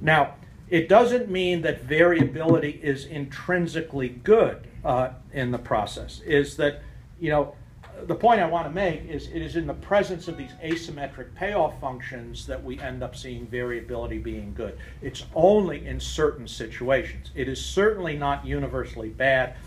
Now, 0.02 0.36
it 0.72 0.88
doesn't 0.88 1.30
mean 1.30 1.62
that 1.64 1.84
variability 1.84 2.80
is 2.82 3.06
intrinsically 3.06 4.08
good 4.08 4.66
uh, 4.86 5.10
in 5.34 5.52
the 5.52 5.58
process. 5.58 6.22
Is 6.22 6.56
that, 6.56 6.82
you 7.20 7.30
know, 7.30 7.54
the 8.08 8.16
point 8.16 8.40
I 8.40 8.48
want 8.48 8.68
to 8.68 8.72
make 8.72 9.04
is 9.04 9.28
it 9.28 9.42
is 9.42 9.58
in 9.58 9.68
the 9.68 9.74
presence 9.74 10.30
of 10.30 10.38
these 10.38 10.54
asymmetric 10.64 11.36
payoff 11.36 11.80
functions 11.82 12.48
that 12.48 12.64
we 12.64 12.80
end 12.80 13.04
up 13.04 13.18
seeing 13.18 13.46
variability 13.48 14.18
being 14.18 14.54
good. 14.54 14.78
It's 15.02 15.26
only 15.36 15.86
in 15.86 16.00
certain 16.00 16.48
situations. 16.48 17.32
It 17.36 17.50
is 17.50 17.64
certainly 17.64 18.16
not 18.16 18.46
universally 18.46 19.10
bad. 19.10 19.58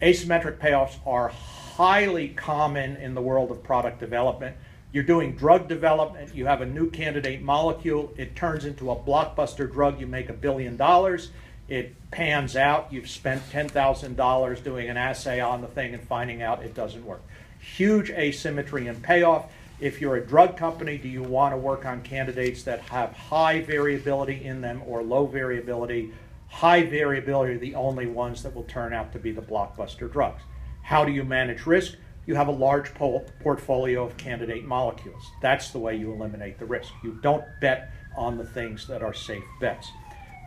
Asymmetric 0.00 0.56
payoffs 0.56 0.96
are 1.06 1.28
highly 1.28 2.28
common 2.30 2.96
in 2.96 3.14
the 3.14 3.20
world 3.20 3.50
of 3.50 3.62
product 3.62 4.00
development. 4.00 4.56
You're 4.92 5.04
doing 5.04 5.36
drug 5.36 5.68
development, 5.68 6.34
you 6.34 6.46
have 6.46 6.62
a 6.62 6.66
new 6.66 6.90
candidate 6.90 7.42
molecule, 7.42 8.12
it 8.16 8.34
turns 8.34 8.64
into 8.64 8.90
a 8.90 8.96
blockbuster 8.96 9.70
drug, 9.70 10.00
you 10.00 10.06
make 10.06 10.28
a 10.28 10.34
billion 10.34 10.76
dollars 10.76 11.30
it 11.68 11.94
pans 12.10 12.56
out, 12.56 12.92
you've 12.92 13.08
spent 13.08 13.40
$10,000 13.52 14.64
doing 14.64 14.90
an 14.90 14.96
assay 14.96 15.38
on 15.38 15.60
the 15.60 15.68
thing 15.68 15.94
and 15.94 16.02
finding 16.02 16.42
out 16.42 16.64
it 16.64 16.74
doesn't 16.74 17.04
work 17.04 17.22
huge 17.60 18.10
asymmetry 18.10 18.86
in 18.86 18.96
payoff. 19.00 19.52
If 19.80 20.00
you're 20.00 20.16
a 20.16 20.26
drug 20.26 20.56
company, 20.56 20.98
do 20.98 21.08
you 21.08 21.22
want 21.22 21.52
to 21.52 21.56
work 21.56 21.86
on 21.86 22.02
candidates 22.02 22.62
that 22.64 22.80
have 22.82 23.12
high 23.12 23.60
variability 23.60 24.44
in 24.44 24.60
them 24.60 24.82
or 24.86 25.02
low 25.02 25.26
variability? 25.26 26.12
High 26.48 26.82
variability 26.84 27.54
are 27.54 27.58
the 27.58 27.74
only 27.74 28.06
ones 28.06 28.42
that 28.42 28.54
will 28.54 28.64
turn 28.64 28.92
out 28.92 29.12
to 29.12 29.18
be 29.18 29.30
the 29.30 29.40
blockbuster 29.40 30.10
drugs. 30.10 30.42
How 30.82 31.04
do 31.04 31.12
you 31.12 31.24
manage 31.24 31.66
risk? 31.66 31.96
You 32.30 32.36
have 32.36 32.46
a 32.46 32.52
large 32.52 32.94
portfolio 32.94 34.06
of 34.06 34.16
candidate 34.16 34.64
molecules. 34.64 35.32
That's 35.42 35.70
the 35.70 35.80
way 35.80 35.96
you 35.96 36.12
eliminate 36.12 36.60
the 36.60 36.64
risk. 36.64 36.92
You 37.02 37.18
don't 37.24 37.42
bet 37.60 37.90
on 38.16 38.38
the 38.38 38.44
things 38.44 38.86
that 38.86 39.02
are 39.02 39.12
safe 39.12 39.42
bets. 39.60 39.90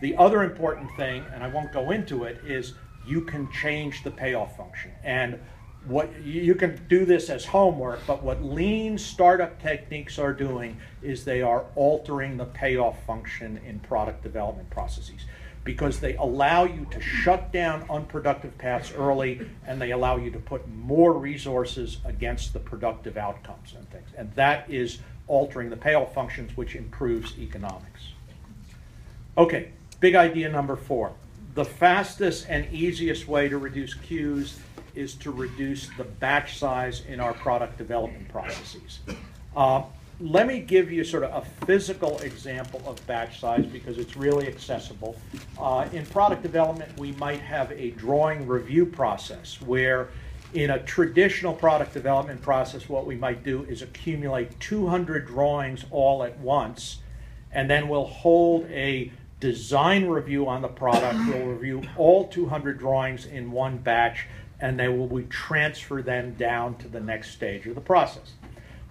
The 0.02 0.16
other 0.16 0.44
important 0.44 0.90
thing, 0.96 1.26
and 1.34 1.44
I 1.44 1.50
won't 1.50 1.74
go 1.74 1.92
into 1.92 2.24
it, 2.24 2.40
is 2.48 2.76
you 3.06 3.20
can 3.20 3.52
change 3.52 4.02
the 4.06 4.12
payoff 4.12 4.56
function. 4.56 4.92
And 5.04 5.38
what 5.86 6.10
you 6.24 6.56
can 6.56 6.80
do 6.88 7.04
this 7.04 7.30
as 7.30 7.44
homework, 7.44 8.00
but 8.08 8.24
what 8.24 8.42
lean 8.42 8.98
startup 8.98 9.62
techniques 9.62 10.18
are 10.18 10.32
doing 10.32 10.78
is 11.02 11.26
they 11.26 11.42
are 11.42 11.66
altering 11.76 12.38
the 12.38 12.46
payoff 12.46 13.06
function 13.06 13.60
in 13.66 13.82
product 13.82 14.24
development 14.24 14.70
processes 14.70 15.26
because 15.64 16.00
they 16.00 16.16
allow 16.18 16.66
you 16.66 16.86
to 16.92 17.00
shut 17.02 17.52
down 17.52 17.86
unproductive 17.90 18.58
paths 18.58 18.92
early 18.92 19.48
and 19.66 19.82
they 19.82 19.92
allow 19.92 20.18
you 20.18 20.30
to 20.32 20.40
put 20.40 20.68
more 20.68 21.14
resources 21.14 21.98
against 22.06 22.54
the 22.54 22.60
productive 22.60 23.18
outcomes 23.18 23.74
and 23.78 23.90
things. 23.90 24.10
And 24.18 24.34
that 24.36 24.70
is 24.70 25.00
altering 25.28 25.70
the 25.70 25.78
payoff 25.78 26.14
functions, 26.14 26.56
which 26.58 26.76
improves 26.76 27.38
economics. 27.40 28.10
Okay, 29.38 29.70
big 30.00 30.16
idea 30.16 30.50
number 30.50 30.76
four. 30.76 31.14
The 31.56 31.66
fastest 31.66 32.48
and 32.50 32.72
easiest 32.74 33.28
way 33.28 33.48
to 33.48 33.58
reduce 33.58 33.94
queues 33.94 34.60
is 34.96 35.16
to 35.16 35.32
reduce 35.32 35.90
the 35.98 36.04
batch 36.04 36.58
size 36.58 37.04
in 37.08 37.20
our 37.20 37.34
product 37.34 37.78
development 37.78 38.28
processes. 38.30 39.00
Uh, 39.56 39.84
let 40.20 40.48
me 40.48 40.60
give 40.60 40.92
you 40.92 41.04
sort 41.04 41.24
of 41.24 41.44
a 41.44 41.66
physical 41.66 42.20
example 42.20 42.82
of 42.86 43.06
batch 43.08 43.40
size 43.40 43.66
because 43.66 43.98
it's 43.98 44.16
really 44.16 44.48
accessible. 44.48 45.16
Uh, 45.60 45.88
in 45.92 46.06
product 46.06 46.44
development, 46.44 46.98
we 47.00 47.12
might 47.14 47.40
have 47.40 47.72
a 47.72 47.92
drawing 47.92 48.48
review 48.48 48.86
process 48.86 49.60
where 49.62 50.10
in 50.54 50.70
a 50.70 50.80
traditional 50.84 51.54
product 51.54 51.94
development 51.94 52.42
process, 52.42 52.88
what 52.88 53.08
we 53.08 53.16
might 53.16 53.44
do 53.44 53.64
is 53.66 53.82
accumulate 53.82 54.60
200 54.60 55.26
drawings 55.26 55.84
all 55.90 56.24
at 56.24 56.38
once, 56.40 57.00
and 57.52 57.70
then 57.70 57.88
we'll 57.88 58.06
hold 58.06 58.66
a 58.70 59.12
design 59.40 60.06
review 60.06 60.48
on 60.48 60.62
the 60.62 60.68
product. 60.68 61.20
We'll 61.28 61.48
review 61.48 61.82
all 61.98 62.28
200 62.28 62.78
drawings 62.78 63.26
in 63.26 63.52
one 63.52 63.78
batch, 63.78 64.28
and 64.60 64.80
they 64.80 64.88
will 64.88 65.08
be 65.08 65.24
transfer 65.24 66.04
them 66.04 66.36
down 66.36 66.76
to 66.78 66.88
the 66.88 67.00
next 67.00 67.32
stage 67.32 67.66
of 67.66 67.74
the 67.74 67.82
process. 67.82 68.34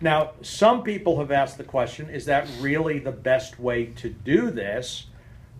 Now, 0.02 0.32
some 0.42 0.82
people 0.82 1.20
have 1.20 1.30
asked 1.30 1.58
the 1.58 1.64
question 1.64 2.10
is 2.10 2.24
that 2.24 2.48
really 2.58 2.98
the 2.98 3.12
best 3.12 3.60
way 3.60 3.86
to 3.96 4.08
do 4.10 4.50
this? 4.50 5.06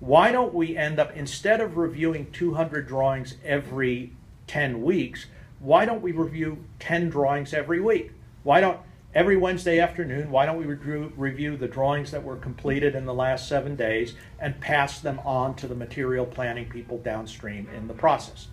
Why 0.00 0.32
don't 0.32 0.52
we 0.52 0.76
end 0.76 0.98
up, 0.98 1.16
instead 1.16 1.60
of 1.60 1.76
reviewing 1.76 2.28
200 2.32 2.88
drawings 2.88 3.36
every 3.44 4.12
10 4.48 4.82
weeks, 4.82 5.26
why 5.60 5.84
don't 5.84 6.02
we 6.02 6.10
review 6.10 6.64
10 6.80 7.08
drawings 7.08 7.54
every 7.54 7.78
week? 7.78 8.10
Why 8.42 8.60
don't, 8.60 8.80
every 9.14 9.36
Wednesday 9.36 9.78
afternoon, 9.78 10.32
why 10.32 10.44
don't 10.44 10.58
we 10.58 10.64
review, 10.64 11.12
review 11.16 11.56
the 11.56 11.68
drawings 11.68 12.10
that 12.10 12.24
were 12.24 12.34
completed 12.34 12.96
in 12.96 13.06
the 13.06 13.14
last 13.14 13.48
seven 13.48 13.76
days 13.76 14.14
and 14.40 14.60
pass 14.60 14.98
them 14.98 15.20
on 15.20 15.54
to 15.54 15.68
the 15.68 15.76
material 15.76 16.26
planning 16.26 16.68
people 16.68 16.98
downstream 16.98 17.68
in 17.76 17.86
the 17.86 17.94
process? 17.94 18.48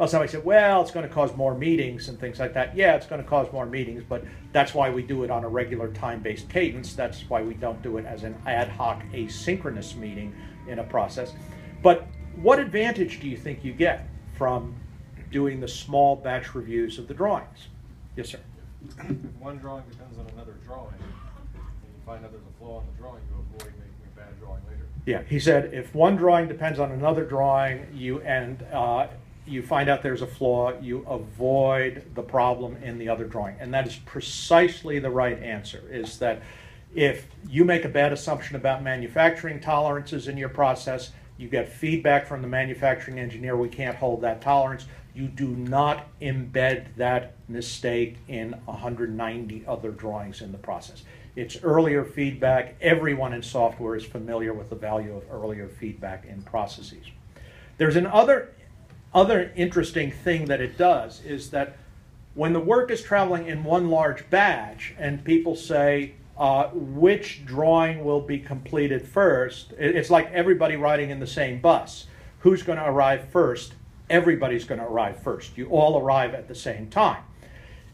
Well, 0.00 0.08
somebody 0.08 0.32
said, 0.32 0.46
well, 0.46 0.80
it's 0.80 0.92
going 0.92 1.06
to 1.06 1.14
cause 1.14 1.36
more 1.36 1.54
meetings 1.54 2.08
and 2.08 2.18
things 2.18 2.38
like 2.38 2.54
that. 2.54 2.74
Yeah, 2.74 2.94
it's 2.96 3.04
going 3.04 3.22
to 3.22 3.28
cause 3.28 3.52
more 3.52 3.66
meetings, 3.66 4.02
but 4.02 4.24
that's 4.50 4.72
why 4.72 4.88
we 4.88 5.02
do 5.02 5.24
it 5.24 5.30
on 5.30 5.44
a 5.44 5.48
regular 5.50 5.92
time 5.92 6.20
based 6.20 6.48
cadence. 6.48 6.94
That's 6.94 7.28
why 7.28 7.42
we 7.42 7.52
don't 7.52 7.82
do 7.82 7.98
it 7.98 8.06
as 8.06 8.22
an 8.22 8.34
ad 8.46 8.68
hoc 8.68 9.02
asynchronous 9.12 9.94
meeting 9.96 10.34
in 10.68 10.78
a 10.78 10.84
process. 10.84 11.34
But 11.82 12.06
what 12.36 12.58
advantage 12.58 13.20
do 13.20 13.28
you 13.28 13.36
think 13.36 13.62
you 13.62 13.74
get 13.74 14.08
from 14.38 14.74
doing 15.30 15.60
the 15.60 15.68
small 15.68 16.16
batch 16.16 16.54
reviews 16.54 16.98
of 16.98 17.06
the 17.06 17.12
drawings? 17.12 17.68
Yes, 18.16 18.30
sir. 18.30 18.40
If 19.00 19.10
one 19.38 19.58
drawing 19.58 19.84
depends 19.90 20.18
on 20.18 20.26
another 20.32 20.54
drawing, 20.64 20.94
and 20.94 21.62
you 21.62 22.02
find 22.06 22.24
out 22.24 22.32
there's 22.32 22.42
a 22.42 22.58
flaw 22.58 22.80
in 22.80 22.86
the 22.86 23.02
drawing, 23.02 23.20
you 23.28 23.44
avoid 23.54 23.74
making 23.74 24.14
a 24.14 24.18
bad 24.18 24.40
drawing 24.40 24.62
later. 24.66 24.86
Yeah, 25.04 25.24
he 25.28 25.38
said 25.38 25.74
if 25.74 25.94
one 25.94 26.16
drawing 26.16 26.48
depends 26.48 26.78
on 26.78 26.90
another 26.90 27.26
drawing, 27.26 27.86
you 27.92 28.22
and 28.22 28.62
uh, 28.72 29.06
you 29.50 29.62
find 29.62 29.88
out 29.88 30.02
there's 30.02 30.22
a 30.22 30.26
flaw, 30.26 30.72
you 30.80 31.04
avoid 31.08 32.04
the 32.14 32.22
problem 32.22 32.76
in 32.82 32.98
the 32.98 33.08
other 33.08 33.24
drawing. 33.24 33.56
And 33.58 33.74
that 33.74 33.86
is 33.86 33.96
precisely 33.96 34.98
the 34.98 35.10
right 35.10 35.42
answer, 35.42 35.82
is 35.90 36.18
that 36.20 36.42
if 36.94 37.26
you 37.48 37.64
make 37.64 37.84
a 37.84 37.88
bad 37.88 38.12
assumption 38.12 38.56
about 38.56 38.82
manufacturing 38.82 39.60
tolerances 39.60 40.28
in 40.28 40.36
your 40.36 40.48
process, 40.48 41.10
you 41.36 41.48
get 41.48 41.68
feedback 41.68 42.26
from 42.26 42.42
the 42.42 42.48
manufacturing 42.48 43.18
engineer, 43.18 43.56
we 43.56 43.68
can't 43.68 43.96
hold 43.96 44.20
that 44.22 44.42
tolerance. 44.42 44.86
You 45.14 45.26
do 45.26 45.48
not 45.48 46.06
embed 46.20 46.94
that 46.96 47.34
mistake 47.48 48.18
in 48.28 48.52
190 48.66 49.64
other 49.66 49.90
drawings 49.90 50.42
in 50.42 50.52
the 50.52 50.58
process. 50.58 51.02
It's 51.36 51.62
earlier 51.62 52.04
feedback. 52.04 52.76
Everyone 52.80 53.32
in 53.32 53.42
software 53.42 53.96
is 53.96 54.04
familiar 54.04 54.52
with 54.52 54.68
the 54.68 54.76
value 54.76 55.16
of 55.16 55.22
earlier 55.30 55.68
feedback 55.68 56.26
in 56.26 56.42
processes. 56.42 57.06
There's 57.78 57.96
an 57.96 58.06
other 59.12 59.52
interesting 59.56 60.10
thing 60.10 60.46
that 60.46 60.60
it 60.60 60.78
does 60.78 61.22
is 61.24 61.50
that 61.50 61.76
when 62.34 62.52
the 62.52 62.60
work 62.60 62.90
is 62.90 63.02
traveling 63.02 63.46
in 63.46 63.64
one 63.64 63.90
large 63.90 64.28
batch 64.30 64.94
and 64.98 65.24
people 65.24 65.56
say 65.56 66.14
uh, 66.38 66.68
which 66.72 67.44
drawing 67.44 68.04
will 68.04 68.20
be 68.20 68.38
completed 68.38 69.06
first, 69.06 69.72
it's 69.78 70.10
like 70.10 70.30
everybody 70.32 70.76
riding 70.76 71.10
in 71.10 71.20
the 71.20 71.26
same 71.26 71.60
bus. 71.60 72.06
Who's 72.40 72.62
going 72.62 72.78
to 72.78 72.88
arrive 72.88 73.28
first? 73.28 73.74
Everybody's 74.08 74.64
going 74.64 74.80
to 74.80 74.86
arrive 74.86 75.22
first. 75.22 75.58
You 75.58 75.66
all 75.66 76.00
arrive 76.00 76.32
at 76.32 76.48
the 76.48 76.54
same 76.54 76.88
time. 76.88 77.22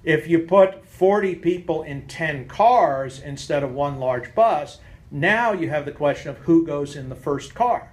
If 0.05 0.29
you 0.29 0.39
put 0.41 0.87
40 0.87 1.35
people 1.37 1.83
in 1.83 2.07
10 2.07 2.47
cars 2.47 3.21
instead 3.21 3.65
of 3.65 3.73
one 3.73 3.99
large 3.99 4.33
bus, 4.35 4.79
now 5.11 5.53
you 5.53 5.69
have 5.69 5.85
the 5.85 5.93
question 5.93 6.31
of 6.31 6.39
who 6.39 6.65
goes 6.65 6.95
in 6.95 7.09
the 7.09 7.17
first 7.17 7.55
car. 7.55 7.91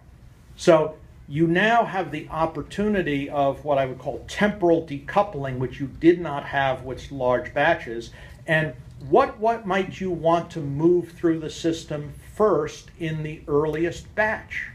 So 0.55 0.95
you 1.33 1.47
now 1.47 1.83
have 1.83 2.11
the 2.11 2.27
opportunity 2.29 3.27
of 3.27 3.65
what 3.65 3.79
I 3.79 3.87
would 3.87 3.97
call 3.97 4.23
temporal 4.27 4.85
decoupling, 4.85 5.57
which 5.57 5.79
you 5.79 5.87
did 5.87 6.21
not 6.21 6.45
have 6.45 6.83
with 6.83 7.11
large 7.11 7.55
batches. 7.55 8.11
And 8.45 8.75
what, 9.09 9.39
what 9.39 9.65
might 9.65 9.99
you 9.99 10.11
want 10.11 10.51
to 10.51 10.59
move 10.59 11.13
through 11.13 11.39
the 11.39 11.49
system 11.49 12.13
first 12.35 12.91
in 12.99 13.23
the 13.23 13.41
earliest 13.47 14.13
batch? 14.13 14.67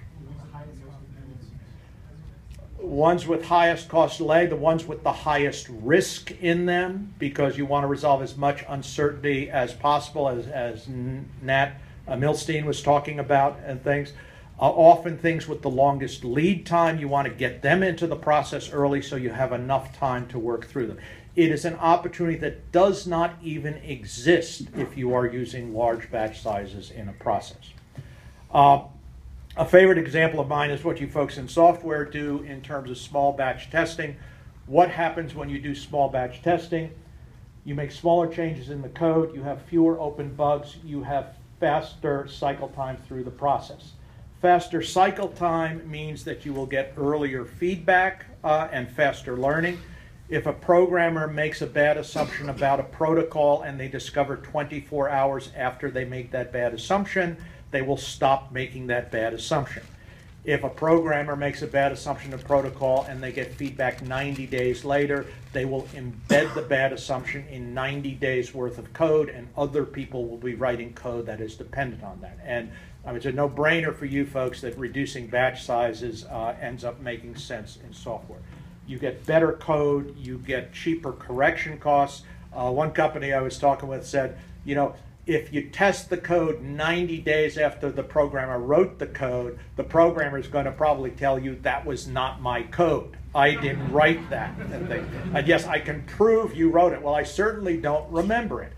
Ones 2.79 3.25
with 3.25 3.45
highest 3.45 3.89
cost 3.89 4.19
delay, 4.19 4.47
the 4.47 4.57
ones 4.57 4.85
with 4.85 5.05
the 5.05 5.13
highest 5.13 5.69
risk 5.69 6.33
in 6.41 6.67
them, 6.67 7.15
because 7.21 7.57
you 7.57 7.67
want 7.67 7.85
to 7.85 7.89
resolve 7.89 8.21
as 8.21 8.37
much 8.37 8.65
uncertainty 8.69 9.49
as 9.49 9.73
possible, 9.75 10.29
as, 10.29 10.49
as 10.49 10.89
Nat 10.89 11.75
Milstein 12.09 12.65
was 12.65 12.83
talking 12.83 13.21
about, 13.21 13.61
and 13.65 13.81
things. 13.85 14.13
Uh, 14.61 14.71
often 14.71 15.17
things 15.17 15.47
with 15.47 15.63
the 15.63 15.71
longest 15.71 16.25
lead 16.25 16.67
time, 16.67 16.99
you 16.99 17.07
want 17.07 17.29
to 17.29 17.33
get 17.33 17.63
them 17.63 17.83
into 17.83 18.09
the 18.09 18.17
process 18.17 18.73
early 18.73 19.01
so 19.01 19.15
you 19.15 19.31
have 19.31 19.53
enough 19.53 19.97
time 19.97 20.27
to 20.27 20.39
work 20.39 20.67
through 20.67 20.87
them. 20.89 20.99
It 21.37 21.53
is 21.53 21.65
an 21.65 21.77
opportunity 21.77 22.37
that 22.39 22.73
does 22.73 23.07
not 23.07 23.37
even 23.41 23.75
exist 23.77 24.63
if 24.77 24.97
you 24.97 25.15
are 25.15 25.27
using 25.27 25.73
large 25.73 26.11
batch 26.11 26.41
sizes 26.41 26.91
in 26.91 27.09
a 27.09 27.13
process. 27.13 27.73
Uh, 28.51 28.81
a 29.57 29.65
favorite 29.65 29.99
example 29.99 30.41
of 30.41 30.49
mine 30.49 30.71
is 30.71 30.83
what 30.83 31.01
you 31.01 31.09
folks 31.09 31.39
in 31.39 31.47
software 31.47 32.05
do 32.05 32.43
in 32.43 32.61
terms 32.61 32.91
of 32.91 32.99
small 32.99 33.33
batch 33.33 33.71
testing. 33.71 34.17
What 34.67 34.91
happens 34.91 35.37
when 35.37 35.49
you 35.49 35.61
do 35.61 35.75
small 35.77 36.09
batch 36.09 36.43
testing? 36.43 36.91
You 37.65 37.77
make 37.77 37.93
smaller 37.93 38.27
changes 38.27 38.71
in 38.71 38.83
the 38.83 38.89
code, 38.89 39.33
you 39.35 39.43
have 39.43 39.63
fewer 39.63 40.01
open 40.01 40.35
bugs, 40.35 40.79
you 40.85 41.05
have 41.05 41.37
faster 41.61 42.27
cycle 42.27 42.69
time 42.69 42.97
through 42.97 43.23
the 43.23 43.31
process. 43.31 43.93
Faster 44.41 44.83
cycle 44.83 45.29
time 45.31 45.89
means 45.91 46.23
that 46.23 46.47
you 46.47 46.53
will 46.53 46.67
get 46.67 46.95
earlier 46.97 47.45
feedback 47.45 48.27
uh, 48.45 48.69
and 48.71 48.89
faster 48.89 49.37
learning. 49.37 49.81
If 50.29 50.47
a 50.47 50.53
programmer 50.53 51.27
makes 51.27 51.61
a 51.61 51.67
bad 51.67 51.97
assumption 51.97 52.49
about 52.49 52.79
a 52.79 52.85
protocol 52.85 53.63
and 53.63 53.81
they 53.81 53.89
discover 53.89 54.37
24 54.37 55.09
hours 55.09 55.51
after 55.57 55.91
they 55.91 56.05
make 56.05 56.31
that 56.31 56.53
bad 56.53 56.73
assumption, 56.73 57.37
they 57.73 57.83
will 57.83 57.97
stop 57.97 58.53
making 58.53 58.87
that 58.87 59.11
bad 59.11 59.35
assumption. 59.35 59.83
If 60.45 60.63
a 60.63 60.71
programmer 60.71 61.35
makes 61.35 61.63
a 61.63 61.67
bad 61.67 61.91
assumption 61.91 62.33
of 62.33 62.45
protocol 62.45 63.07
and 63.09 63.21
they 63.21 63.33
get 63.33 63.53
feedback 63.55 64.03
90 64.03 64.47
days 64.47 64.85
later, 64.85 65.27
they 65.53 65.65
will 65.65 65.83
embed 65.95 66.55
the 66.55 66.63
bad 66.63 66.93
assumption 66.93 67.45
in 67.49 67.75
90 67.75 68.13
days 68.13 68.55
worth 68.55 68.79
of 68.79 68.93
code, 68.93 69.29
and 69.31 69.49
other 69.57 69.85
people 69.85 70.27
will 70.27 70.39
be 70.39 70.55
writing 70.55 70.95
code 70.95 71.27
that 71.27 71.41
is 71.41 71.57
dependent 71.57 72.05
on 72.05 72.21
that. 72.21 72.39
And 72.45 72.71
Mean, 73.07 73.17
it's 73.17 73.27
a 73.27 73.33
no-brainer 73.33 73.95
for 73.95 74.05
you 74.05 74.27
folks 74.27 74.61
that 74.61 74.77
reducing 74.77 75.27
batch 75.29 75.65
sizes 75.65 76.25
uh, 76.27 76.55
ends 76.61 76.85
up 76.85 77.01
making 77.01 77.37
sense 77.37 77.79
in 77.85 77.93
software. 77.93 78.41
You 78.87 78.99
get 78.99 79.25
better 79.27 79.53
code, 79.53 80.17
you 80.17 80.39
get 80.39 80.73
cheaper 80.73 81.13
correction 81.13 81.79
costs. 81.79 82.25
Uh, 82.53 82.71
one 82.71 82.93
company 82.93 83.33
I 83.33 83.41
was 83.41 83.59
talking 83.59 83.89
with 83.89 84.07
said, 84.07 84.39
you 84.65 84.75
know, 84.75 84.95
if 85.27 85.53
you 85.53 85.69
test 85.69 86.09
the 86.09 86.17
code 86.17 86.63
90 86.63 87.19
days 87.19 87.59
after 87.59 87.91
the 87.91 88.03
programmer 88.03 88.59
wrote 88.59 88.99
the 88.99 89.07
code, 89.07 89.59
the 89.77 89.85
programmer 89.85 90.39
is 90.39 90.49
going 90.49 90.65
to 90.65 90.73
probably 90.73 91.11
tell 91.11 91.39
you 91.39 91.57
that 91.63 91.85
was 91.85 92.09
not 92.09 92.41
my 92.41 92.63
code. 92.63 93.17
I 93.35 93.55
didn't 93.55 93.93
write 93.93 94.31
that. 94.31 94.59
And, 94.59 94.91
and 95.37 95.47
yes, 95.47 95.67
I 95.67 95.81
can 95.81 96.03
prove 96.05 96.57
you 96.57 96.71
wrote 96.71 96.95
it. 96.95 97.03
Well, 97.03 97.15
I 97.15 97.25
certainly 97.25 97.77
don't 97.77 98.11
remember 98.11 98.63
it 98.63 98.73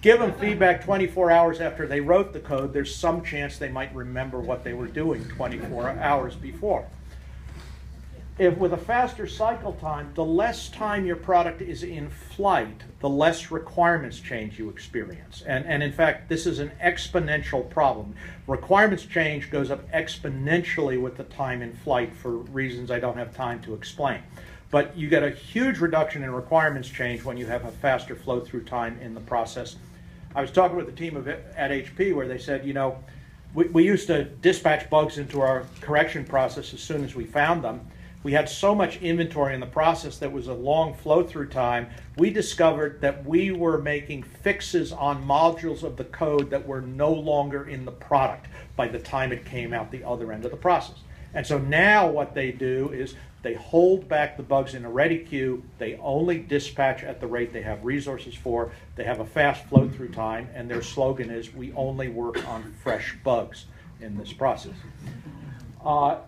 give 0.00 0.20
them 0.20 0.32
feedback 0.34 0.84
24 0.84 1.30
hours 1.30 1.60
after 1.60 1.86
they 1.86 2.00
wrote 2.00 2.32
the 2.32 2.40
code, 2.40 2.72
there's 2.72 2.94
some 2.94 3.22
chance 3.22 3.58
they 3.58 3.68
might 3.68 3.94
remember 3.94 4.40
what 4.40 4.64
they 4.64 4.72
were 4.72 4.86
doing 4.86 5.24
24 5.28 5.90
hours 5.90 6.34
before. 6.36 6.86
if 8.38 8.58
with 8.58 8.74
a 8.74 8.76
faster 8.76 9.26
cycle 9.26 9.72
time, 9.74 10.12
the 10.14 10.24
less 10.24 10.68
time 10.68 11.06
your 11.06 11.16
product 11.16 11.62
is 11.62 11.82
in 11.82 12.10
flight, 12.10 12.82
the 13.00 13.08
less 13.08 13.50
requirements 13.50 14.20
change 14.20 14.58
you 14.58 14.68
experience. 14.68 15.42
And, 15.46 15.64
and 15.64 15.82
in 15.82 15.90
fact, 15.90 16.28
this 16.28 16.44
is 16.46 16.58
an 16.58 16.70
exponential 16.84 17.68
problem. 17.70 18.14
Requirements 18.46 19.06
change 19.06 19.50
goes 19.50 19.70
up 19.70 19.90
exponentially 19.92 21.00
with 21.00 21.16
the 21.16 21.24
time 21.24 21.62
in 21.62 21.72
flight 21.76 22.14
for 22.14 22.36
reasons 22.36 22.90
I 22.90 23.00
don't 23.00 23.16
have 23.16 23.34
time 23.34 23.62
to 23.62 23.72
explain. 23.72 24.20
But 24.70 24.96
you 24.96 25.08
get 25.08 25.22
a 25.22 25.30
huge 25.30 25.78
reduction 25.78 26.22
in 26.24 26.30
requirements 26.32 26.88
change 26.88 27.24
when 27.24 27.36
you 27.36 27.46
have 27.46 27.64
a 27.64 27.70
faster 27.70 28.16
flow 28.16 28.40
through 28.40 28.64
time 28.64 28.98
in 29.00 29.14
the 29.14 29.20
process. 29.20 29.76
I 30.34 30.40
was 30.40 30.50
talking 30.50 30.76
with 30.76 30.86
the 30.86 30.92
team 30.92 31.16
of, 31.16 31.28
at 31.28 31.70
HP 31.70 32.14
where 32.14 32.26
they 32.26 32.38
said, 32.38 32.66
you 32.66 32.74
know, 32.74 33.02
we, 33.54 33.66
we 33.68 33.84
used 33.84 34.06
to 34.08 34.24
dispatch 34.24 34.90
bugs 34.90 35.18
into 35.18 35.40
our 35.40 35.64
correction 35.80 36.24
process 36.24 36.74
as 36.74 36.80
soon 36.80 37.04
as 37.04 37.14
we 37.14 37.24
found 37.24 37.62
them. 37.62 37.80
We 38.22 38.32
had 38.32 38.48
so 38.48 38.74
much 38.74 39.00
inventory 39.02 39.54
in 39.54 39.60
the 39.60 39.66
process 39.66 40.18
that 40.18 40.32
was 40.32 40.48
a 40.48 40.52
long 40.52 40.94
flow 40.94 41.22
through 41.22 41.48
time. 41.50 41.86
We 42.16 42.30
discovered 42.30 43.00
that 43.00 43.24
we 43.24 43.52
were 43.52 43.78
making 43.78 44.24
fixes 44.24 44.90
on 44.92 45.24
modules 45.24 45.84
of 45.84 45.96
the 45.96 46.04
code 46.04 46.50
that 46.50 46.66
were 46.66 46.80
no 46.80 47.12
longer 47.12 47.68
in 47.68 47.84
the 47.84 47.92
product 47.92 48.48
by 48.74 48.88
the 48.88 48.98
time 48.98 49.30
it 49.30 49.44
came 49.44 49.72
out 49.72 49.92
the 49.92 50.02
other 50.02 50.32
end 50.32 50.44
of 50.44 50.50
the 50.50 50.56
process. 50.56 50.96
And 51.34 51.46
so 51.46 51.58
now 51.58 52.08
what 52.08 52.34
they 52.34 52.50
do 52.50 52.90
is 52.92 53.14
they 53.42 53.54
hold 53.54 54.08
back 54.08 54.36
the 54.36 54.42
bugs 54.42 54.74
in 54.74 54.84
a 54.84 54.90
ready 54.90 55.18
queue. 55.18 55.62
They 55.78 55.96
only 55.96 56.38
dispatch 56.38 57.04
at 57.04 57.20
the 57.20 57.26
rate 57.26 57.52
they 57.52 57.62
have 57.62 57.84
resources 57.84 58.34
for. 58.34 58.72
They 58.96 59.04
have 59.04 59.20
a 59.20 59.24
fast 59.24 59.64
flow 59.66 59.88
through 59.88 60.08
time, 60.08 60.48
and 60.54 60.68
their 60.68 60.82
slogan 60.82 61.30
is 61.30 61.54
We 61.54 61.72
only 61.74 62.08
work 62.08 62.46
on 62.48 62.74
fresh 62.82 63.16
bugs 63.22 63.66
in 64.00 64.16
this 64.16 64.32
process. 64.32 64.74
Uh, 65.84 66.18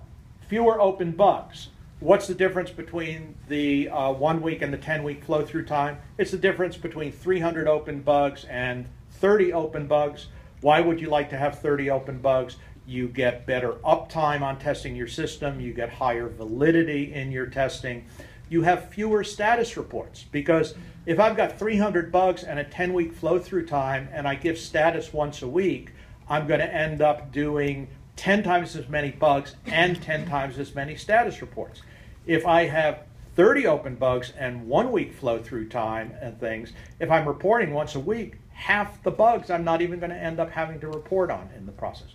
fewer 0.49 0.81
open 0.81 1.13
bugs. 1.13 1.69
What's 2.01 2.29
the 2.29 2.35
difference 2.35 2.71
between 2.71 3.35
the 3.49 3.89
uh, 3.89 4.13
one 4.13 4.41
week 4.41 4.63
and 4.63 4.73
the 4.73 4.79
10 4.79 5.03
week 5.03 5.25
flow 5.25 5.45
through 5.45 5.65
time? 5.65 5.99
It's 6.17 6.31
the 6.31 6.39
difference 6.39 6.77
between 6.77 7.11
300 7.11 7.67
open 7.67 8.03
bugs 8.03 8.45
and 8.45 8.87
30 9.11 9.53
open 9.53 9.89
bugs. 9.89 10.29
Why 10.61 10.81
would 10.81 11.01
you 11.01 11.11
like 11.11 11.31
to 11.31 11.37
have 11.37 11.59
30 11.59 11.91
open 11.91 12.19
bugs? 12.19 12.57
You 12.89 13.07
get 13.09 13.45
better 13.45 13.73
uptime 13.85 14.41
on 14.41 14.59
testing 14.59 14.97
your 14.97 15.09
system, 15.09 15.61
you 15.61 15.75
get 15.75 15.91
higher 15.91 16.27
validity 16.27 17.13
in 17.13 17.31
your 17.31 17.45
testing, 17.45 18.07
you 18.49 18.63
have 18.63 18.89
fewer 18.89 19.23
status 19.23 19.77
reports. 19.77 20.25
Because 20.33 20.75
if 21.05 21.21
I've 21.21 21.37
got 21.37 21.59
300 21.59 22.11
bugs 22.11 22.45
and 22.45 22.59
a 22.59 22.65
10 22.65 22.95
week 22.95 23.13
flow 23.13 23.39
through 23.39 23.67
time 23.67 24.09
and 24.11 24.27
I 24.27 24.37
give 24.37 24.59
status 24.59 25.13
once 25.13 25.43
a 25.43 25.47
week, 25.47 25.91
I'm 26.31 26.47
going 26.47 26.61
to 26.61 26.75
end 26.75 27.03
up 27.03 27.31
doing 27.31 27.89
10 28.17 28.43
times 28.43 28.75
as 28.75 28.89
many 28.89 29.11
bugs 29.11 29.55
and 29.67 30.03
10 30.03 30.27
times 30.27 30.59
as 30.59 30.75
many 30.75 30.97
status 30.97 31.43
reports. 31.43 31.83
If 32.25 32.47
I 32.47 32.65
have 32.69 33.03
30 33.37 33.67
open 33.67 33.97
bugs 33.97 34.33
and 34.39 34.67
one 34.67 34.93
week 34.93 35.13
flow 35.13 35.43
through 35.43 35.69
time 35.69 36.15
and 36.23 36.41
things, 36.41 36.73
if 37.01 37.11
I'm 37.11 37.29
reporting 37.29 37.75
once 37.75 37.97
a 37.97 38.01
week, 38.01 38.37
half 38.49 39.03
the 39.03 39.11
bugs 39.11 39.51
I'm 39.51 39.63
not 39.63 39.83
even 39.83 40.01
going 40.01 40.09
to 40.09 40.17
end 40.17 40.41
up 40.41 40.51
having 40.51 40.81
to 40.81 40.89
report 40.89 41.31
on 41.31 41.51
in 41.55 41.67
the 41.67 41.73
process. 41.73 42.09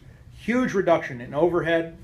Huge 0.43 0.73
reduction 0.73 1.21
in 1.21 1.33
overhead. 1.33 1.97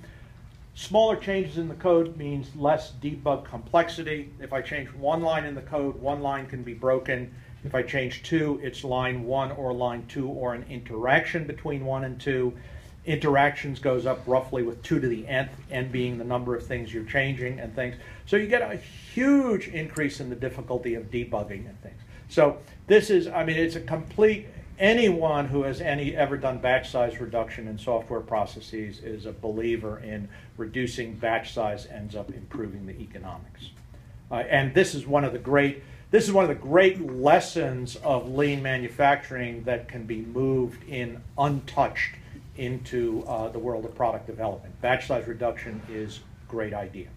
Smaller 0.73 1.17
changes 1.17 1.58
in 1.58 1.67
the 1.67 1.75
code 1.75 2.15
means 2.15 2.56
less 2.56 2.93
debug 3.02 3.43
complexity. 3.43 4.32
If 4.39 4.54
I 4.54 4.62
change 4.62 4.88
one 4.93 5.21
line 5.21 5.43
in 5.43 5.56
the 5.56 5.62
code, 5.62 5.97
one 5.97 6.21
line 6.21 6.47
can 6.47 6.63
be 6.63 6.73
broken. 6.73 7.36
If 7.65 7.75
I 7.75 7.84
change 7.84 8.23
two, 8.23 8.58
it's 8.63 8.86
line 8.86 9.25
one 9.25 9.52
or 9.52 9.73
line 9.73 10.06
two 10.08 10.30
or 10.30 10.54
an 10.54 10.65
interaction 10.69 11.45
between 11.47 11.84
one 11.84 12.06
and 12.06 12.17
two. 12.17 12.54
Interactions 13.06 13.78
goes 13.78 14.06
up 14.06 14.23
roughly 14.25 14.63
with 14.63 14.82
two 14.84 15.02
to 15.02 15.08
the 15.10 15.28
nth, 15.28 15.52
n 15.69 15.91
being 15.91 16.17
the 16.17 16.23
number 16.23 16.56
of 16.56 16.65
things 16.65 16.93
you're 16.93 17.04
changing 17.04 17.60
and 17.60 17.75
things. 17.75 17.97
So 18.25 18.38
you 18.38 18.47
get 18.47 18.62
a 18.62 18.78
huge 18.78 19.67
increase 19.67 20.21
in 20.21 20.30
the 20.30 20.36
difficulty 20.38 20.95
of 20.95 21.12
debugging 21.12 21.67
and 21.67 21.82
things. 21.82 21.99
So 22.30 22.60
this 22.88 23.10
is, 23.10 23.28
I 23.28 23.43
mean, 23.43 23.58
it's 23.58 23.75
a 23.75 23.82
complete 23.82 24.47
anyone 24.80 25.46
who 25.46 25.63
has 25.63 25.82
any 25.82 26.15
ever 26.15 26.38
done 26.38 26.58
batch 26.58 26.89
size 26.89 27.20
reduction 27.20 27.68
in 27.68 27.78
software 27.78 28.22
processes 28.22 29.00
is 29.00 29.26
a 29.26 29.32
believer 29.32 30.00
in 30.00 30.30
reducing 30.58 31.13
batch 31.15 31.54
size 31.54 31.86
ends 31.88 32.15
up 32.15 32.32
improving 32.32 32.86
the 32.86 32.98
economics. 33.00 33.70
Uh, 34.32 34.36
and 34.36 34.74
this 34.74 34.96
is 34.96 35.06
one 35.06 35.24
of 35.24 35.34
the 35.34 35.39
great 35.39 35.84
this 36.12 36.24
is 36.24 36.32
one 36.32 36.44
of 36.44 36.50
the 36.50 36.56
great 36.56 37.00
lessons 37.13 37.96
of 37.98 38.32
lean 38.32 38.63
manufacturing 38.63 39.63
that 39.65 39.88
can 39.88 40.06
be 40.06 40.22
moved 40.22 40.89
in 40.89 41.22
untouched 41.38 42.15
into 42.58 43.24
uh, 43.28 43.48
the 43.50 43.60
world 43.60 43.86
of 43.86 43.94
product 43.94 44.26
development. 44.26 44.82
Batch 44.82 45.06
size 45.06 45.28
reduction 45.28 45.80
is 45.88 46.22
great 46.48 46.74
idea. 46.74 47.10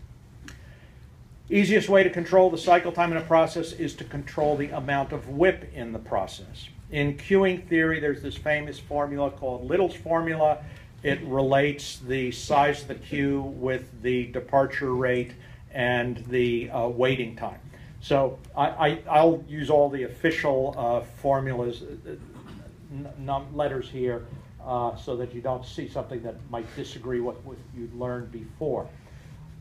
Easiest 1.49 1.89
way 1.89 2.03
to 2.03 2.11
control 2.11 2.51
the 2.51 2.59
cycle 2.59 2.93
time 2.93 3.13
in 3.13 3.17
a 3.17 3.23
process 3.23 3.73
is 3.73 3.95
to 3.95 4.05
control 4.05 4.57
the 4.57 4.69
amount 4.69 5.13
of 5.13 5.27
WIP 5.29 5.73
in 5.75 5.93
the 5.93 5.99
process. 5.99 6.69
In 6.93 7.17
queuing 7.17 7.67
theory, 7.69 8.01
there's 8.01 8.21
this 8.21 8.37
famous 8.37 8.79
formula 8.79 9.31
called 9.31 9.65
Little's 9.65 9.95
formula. 9.95 10.63
It 11.03 11.21
relates 11.23 11.99
the 12.01 12.31
size 12.31 12.83
of 12.83 12.89
the 12.89 12.95
queue 12.97 13.41
with 13.57 14.03
the 14.03 14.27
departure 14.27 14.95
rate 14.95 15.33
and 15.73 16.19
the 16.29 16.71
uh, 16.71 16.89
waiting 16.89 17.35
time. 17.35 17.59
So 18.03 18.39
I, 18.55 19.01
will 19.09 19.43
use 19.49 19.71
all 19.71 19.89
the 19.89 20.03
official 20.03 20.75
uh, 20.77 21.01
formulas, 21.01 21.83
uh, 21.83 23.41
letters 23.55 23.89
here, 23.89 24.27
uh, 24.63 24.95
so 24.97 25.17
that 25.17 25.35
you 25.35 25.41
don't 25.41 25.65
see 25.65 25.89
something 25.89 26.23
that 26.23 26.37
might 26.51 26.67
disagree 26.77 27.21
with 27.21 27.37
what 27.45 27.57
you 27.75 27.91
learned 27.95 28.31
before. 28.31 28.87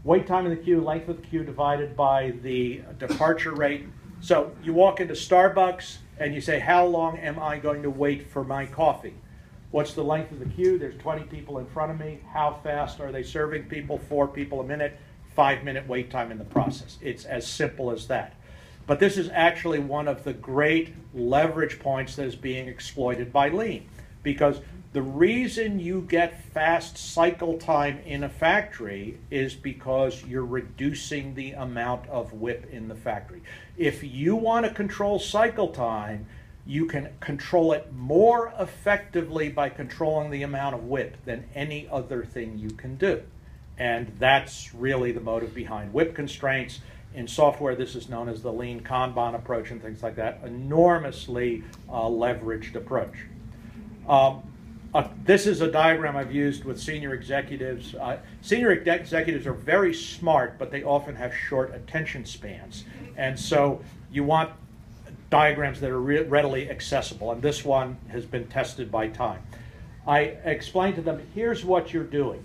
Wait 0.04 0.28
time 0.28 0.46
in 0.46 0.52
the 0.52 0.62
queue, 0.62 0.82
length 0.82 1.08
of 1.08 1.22
the 1.22 1.28
queue 1.28 1.44
divided 1.44 1.96
by 1.96 2.32
the 2.41 2.82
departure 3.00 3.54
rate. 3.54 3.86
So 4.20 4.52
you 4.63 4.74
walk 4.74 5.00
into 5.00 5.13
Starbucks, 5.13 5.98
and 6.17 6.34
you 6.34 6.41
say, 6.41 6.60
how 6.60 6.86
long 6.86 7.17
am 7.17 7.39
I 7.39 7.58
going 7.58 7.84
to 7.84 7.89
wait 7.89 8.28
for 8.28 8.43
my 8.43 8.65
coffee? 8.65 9.13
What's 9.71 9.93
the 9.93 10.04
length 10.04 10.32
of 10.32 10.39
the 10.39 10.45
queue? 10.45 10.78
There's 10.78 10.97
20 10.97 11.24
people 11.24 11.58
in 11.58 11.65
front 11.67 11.91
of 11.91 12.00
me. 12.00 12.19
How 12.32 12.60
fast 12.63 13.00
are 13.00 13.12
they 13.12 13.24
serving 13.24 13.65
people? 13.65 13.97
Four 13.97 14.28
people 14.28 14.60
a 14.60 14.63
minute, 14.63 14.97
five 15.36 15.63
minute 15.63 15.88
wait 15.88 16.12
time 16.12 16.32
in 16.32 16.38
the 16.38 16.43
process. 16.43 16.97
It's 17.02 17.26
as 17.26 17.47
simple 17.47 17.91
as 17.91 18.08
that. 18.08 18.36
But 18.86 19.00
this 19.00 19.17
is 19.17 19.30
actually 19.30 19.80
one 19.80 20.08
of 20.08 20.24
the 20.24 20.34
great 20.34 20.93
leverage 21.13 21.80
points 21.80 22.17
that 22.17 22.26
is 22.26 22.36
being 22.36 22.67
exploited 22.67 23.32
by 23.32 23.50
Lean 23.50 23.88
because 24.24 24.60
the 24.93 25.01
reason 25.01 25.80
you 25.80 26.01
get 26.01 26.43
fast 26.54 26.97
cycle 26.97 27.58
time 27.58 27.99
in 28.06 28.25
a 28.25 28.30
factory 28.30 29.17
is 29.30 29.56
because 29.56 30.21
you're 30.25 30.45
reducing 30.45 31.34
the 31.34 31.54
amount 31.54 32.10
of 32.10 32.34
WIP 32.34 32.69
in 32.73 32.89
the 32.89 32.95
factory. 32.95 33.41
If 33.77 34.04
you 34.04 34.36
want 34.36 34.65
to 34.65 34.73
control 34.73 35.17
cycle 35.17 35.69
time, 35.69 36.25
you 36.65 36.88
can 36.88 37.10
control 37.21 37.71
it 37.71 37.93
more 37.93 38.54
effectively 38.60 39.47
by 39.47 39.69
controlling 39.69 40.30
the 40.30 40.43
amount 40.43 40.75
of 40.75 40.84
WIP 40.84 41.23
than 41.23 41.45
any 41.56 41.88
other 41.89 42.25
thing 42.25 42.58
you 42.58 42.71
can 42.71 42.97
do. 42.97 43.23
And 43.77 44.12
that's 44.19 44.75
really 44.75 45.13
the 45.13 45.21
motive 45.21 45.56
behind 45.56 45.93
WIP 45.93 46.13
constraints. 46.13 46.82
In 47.13 47.30
software, 47.30 47.75
this 47.75 47.95
is 47.95 48.10
known 48.10 48.27
as 48.27 48.41
the 48.41 48.51
lean 48.51 48.82
Kanban 48.82 49.36
approach 49.36 49.71
and 49.71 49.82
things 49.82 50.04
like 50.04 50.17
that. 50.17 50.41
Enormously 50.43 51.63
uh, 51.89 52.04
leveraged 52.04 52.75
approach. 52.75 53.25
Um, 54.08 54.43
uh, 54.93 55.08
this 55.23 55.47
is 55.47 55.62
a 55.62 55.71
diagram 55.71 56.17
I've 56.17 56.34
used 56.34 56.65
with 56.65 56.80
senior 56.80 57.13
executives. 57.13 57.95
Uh, 57.95 58.17
senior 58.41 58.71
executives 58.71 59.47
are 59.47 59.54
very 59.54 59.93
smart, 59.93 60.60
but 60.60 60.69
they 60.69 60.84
often 60.84 61.15
have 61.15 61.34
short 61.34 61.73
attention 61.73 62.25
spans. 62.25 62.84
And 63.15 63.39
so 63.39 63.82
you 64.12 64.23
want 64.23 64.51
diagrams 65.30 65.80
that 65.80 65.89
are 65.89 66.01
re 66.01 66.23
readily 66.23 66.69
accessible. 66.69 67.32
And 67.32 67.41
this 67.41 67.63
one 67.63 67.97
has 68.10 68.25
been 68.25 68.47
tested 68.47 68.91
by 68.91 69.08
time. 69.08 69.41
I 70.06 70.19
explained 70.43 70.95
to 70.95 71.01
them 71.01 71.25
here's 71.34 71.63
what 71.63 71.93
you're 71.93 72.04
doing. 72.04 72.43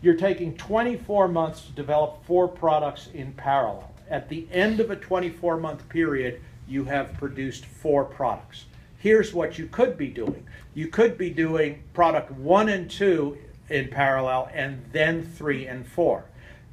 You're 0.00 0.14
taking 0.14 0.56
24 0.56 1.26
months 1.26 1.62
to 1.62 1.72
develop 1.72 2.24
four 2.24 2.46
products 2.46 3.08
in 3.14 3.32
parallel. 3.32 3.92
At 4.08 4.28
the 4.28 4.46
end 4.52 4.78
of 4.78 4.92
a 4.92 4.96
24 4.96 5.56
month 5.56 5.88
period, 5.88 6.40
you 6.68 6.84
have 6.84 7.14
produced 7.14 7.64
four 7.64 8.04
products 8.04 8.66
here's 8.98 9.32
what 9.32 9.58
you 9.58 9.66
could 9.66 9.96
be 9.96 10.08
doing. 10.08 10.46
You 10.74 10.88
could 10.88 11.16
be 11.16 11.30
doing 11.30 11.82
product 11.94 12.30
one 12.32 12.68
and 12.68 12.90
two 12.90 13.38
in 13.68 13.88
parallel 13.88 14.50
and 14.52 14.84
then 14.92 15.22
three 15.22 15.66
and 15.66 15.86
four. 15.86 16.24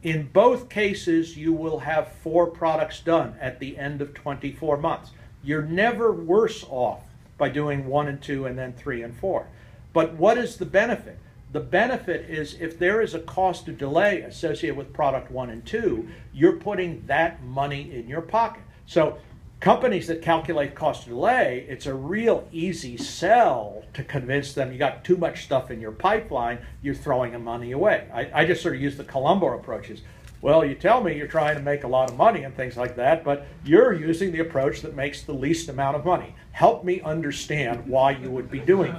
In 0.04 0.30
both 0.32 0.70
cases, 0.70 1.36
you 1.36 1.54
will 1.54 1.80
have 1.80 2.12
four 2.24 2.48
products 2.48 3.00
done 3.00 3.36
at 3.40 3.60
the 3.60 3.78
end 3.78 4.02
of 4.02 4.14
24 4.14 4.78
months. 4.78 5.12
You're 5.44 5.64
never 5.64 6.12
worse 6.12 6.64
off 6.70 7.02
by 7.38 7.50
doing 7.50 7.88
one 7.88 8.08
and 8.08 8.22
two 8.22 8.46
and 8.46 8.58
then 8.58 8.74
three 8.74 9.02
and 9.02 9.18
four. 9.18 9.48
But 9.94 10.14
what 10.14 10.38
is 10.38 10.58
the 10.58 10.66
benefit? 10.66 11.18
The 11.52 11.60
benefit 11.60 12.30
is 12.30 12.58
if 12.60 12.78
there 12.78 13.02
is 13.02 13.14
a 13.14 13.20
cost 13.20 13.68
of 13.68 13.78
delay 13.78 14.22
associated 14.22 14.76
with 14.78 14.94
product 14.94 15.32
one 15.32 15.50
and 15.50 15.66
two, 15.66 16.08
you're 16.34 16.58
putting 16.58 17.06
that 17.08 17.42
money 17.44 17.94
in 17.94 18.08
your 18.08 18.22
pocket. 18.22 18.64
So 18.86 19.18
companies 19.60 20.08
that 20.08 20.22
calculate 20.22 20.76
cost 20.76 21.08
delay, 21.08 21.66
it's 21.70 21.86
a 21.86 21.94
real 21.94 22.48
easy 22.52 22.98
sell 22.98 23.84
to 23.94 24.04
convince 24.04 24.54
them 24.54 24.72
you 24.72 24.78
got 24.78 25.04
too 25.04 25.18
much 25.18 25.44
stuff 25.44 25.72
in 25.72 25.80
your 25.80 25.92
pipeline, 25.92 26.60
you're 26.82 26.96
throwing 26.96 27.42
money 27.44 27.72
away. 27.72 28.08
I, 28.14 28.42
I 28.42 28.46
just 28.46 28.62
sort 28.62 28.76
of 28.76 28.82
use 28.82 28.98
the 28.98 29.04
Columbo 29.04 29.56
approaches. 29.58 30.02
well, 30.42 30.64
you 30.64 30.76
tell 30.76 31.02
me 31.02 31.18
you're 31.18 31.28
trying 31.28 31.56
to 31.56 31.62
make 31.62 31.84
a 31.84 31.88
lot 31.88 32.10
of 32.10 32.18
money 32.18 32.44
and 32.44 32.56
things 32.56 32.78
like 32.78 32.96
that, 32.98 33.24
but 33.24 33.48
you're 33.64 33.94
using 33.94 34.32
the 34.32 34.40
approach 34.40 34.82
that 34.82 34.96
makes 34.96 35.24
the 35.24 35.34
least 35.34 35.70
amount 35.70 35.96
of 35.96 36.06
money. 36.06 36.36
Help 36.52 36.84
me 36.84 37.02
understand 37.02 37.88
why 37.88 38.12
you 38.12 38.30
would 38.30 38.52
be 38.52 38.60
doing 38.60 38.94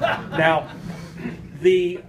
that. 0.00 0.30
Now, 0.32 0.70
the 1.60 2.02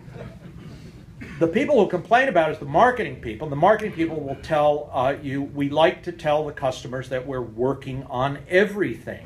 the 1.41 1.47
people 1.47 1.83
who 1.83 1.89
complain 1.89 2.29
about 2.29 2.51
is 2.51 2.59
the 2.59 2.65
marketing 2.65 3.15
people. 3.15 3.49
The 3.49 3.55
marketing 3.55 3.93
people 3.93 4.19
will 4.19 4.37
tell 4.43 4.91
uh, 4.93 5.15
you, 5.23 5.41
we 5.41 5.71
like 5.71 6.03
to 6.03 6.11
tell 6.11 6.45
the 6.45 6.53
customers 6.53 7.09
that 7.09 7.25
we're 7.25 7.41
working 7.41 8.03
on 8.11 8.37
everything. 8.47 9.25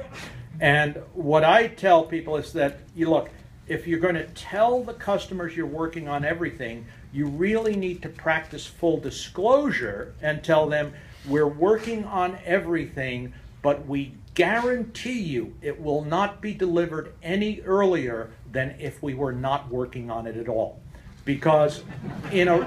And 0.61 1.01
what 1.11 1.43
I 1.43 1.67
tell 1.67 2.05
people 2.05 2.37
is 2.37 2.53
that, 2.53 2.79
you 2.95 3.09
look, 3.09 3.29
if 3.67 3.85
you're 3.85 3.99
going 3.99 4.15
to 4.15 4.27
tell 4.27 4.81
the 4.81 4.93
customers 4.93 5.57
you're 5.57 5.65
working 5.65 6.07
on 6.07 6.23
everything, 6.23 6.85
you 7.11 7.27
really 7.27 7.75
need 7.75 8.01
to 8.03 8.07
practice 8.07 8.65
full 8.65 8.97
disclosure 8.97 10.15
and 10.21 10.41
tell 10.41 10.69
them 10.69 10.93
we're 11.27 11.49
working 11.49 12.05
on 12.05 12.37
everything, 12.45 13.33
but 13.61 13.85
we 13.87 14.13
guarantee 14.35 15.19
you 15.19 15.53
it 15.61 15.81
will 15.81 16.05
not 16.05 16.39
be 16.39 16.53
delivered 16.53 17.13
any 17.21 17.59
earlier 17.63 18.31
than 18.53 18.73
if 18.79 19.03
we 19.03 19.13
were 19.13 19.33
not 19.33 19.69
working 19.69 20.09
on 20.09 20.27
it 20.27 20.37
at 20.37 20.47
all. 20.47 20.79
Because 21.25 21.83
in 22.31 22.47
a 22.47 22.59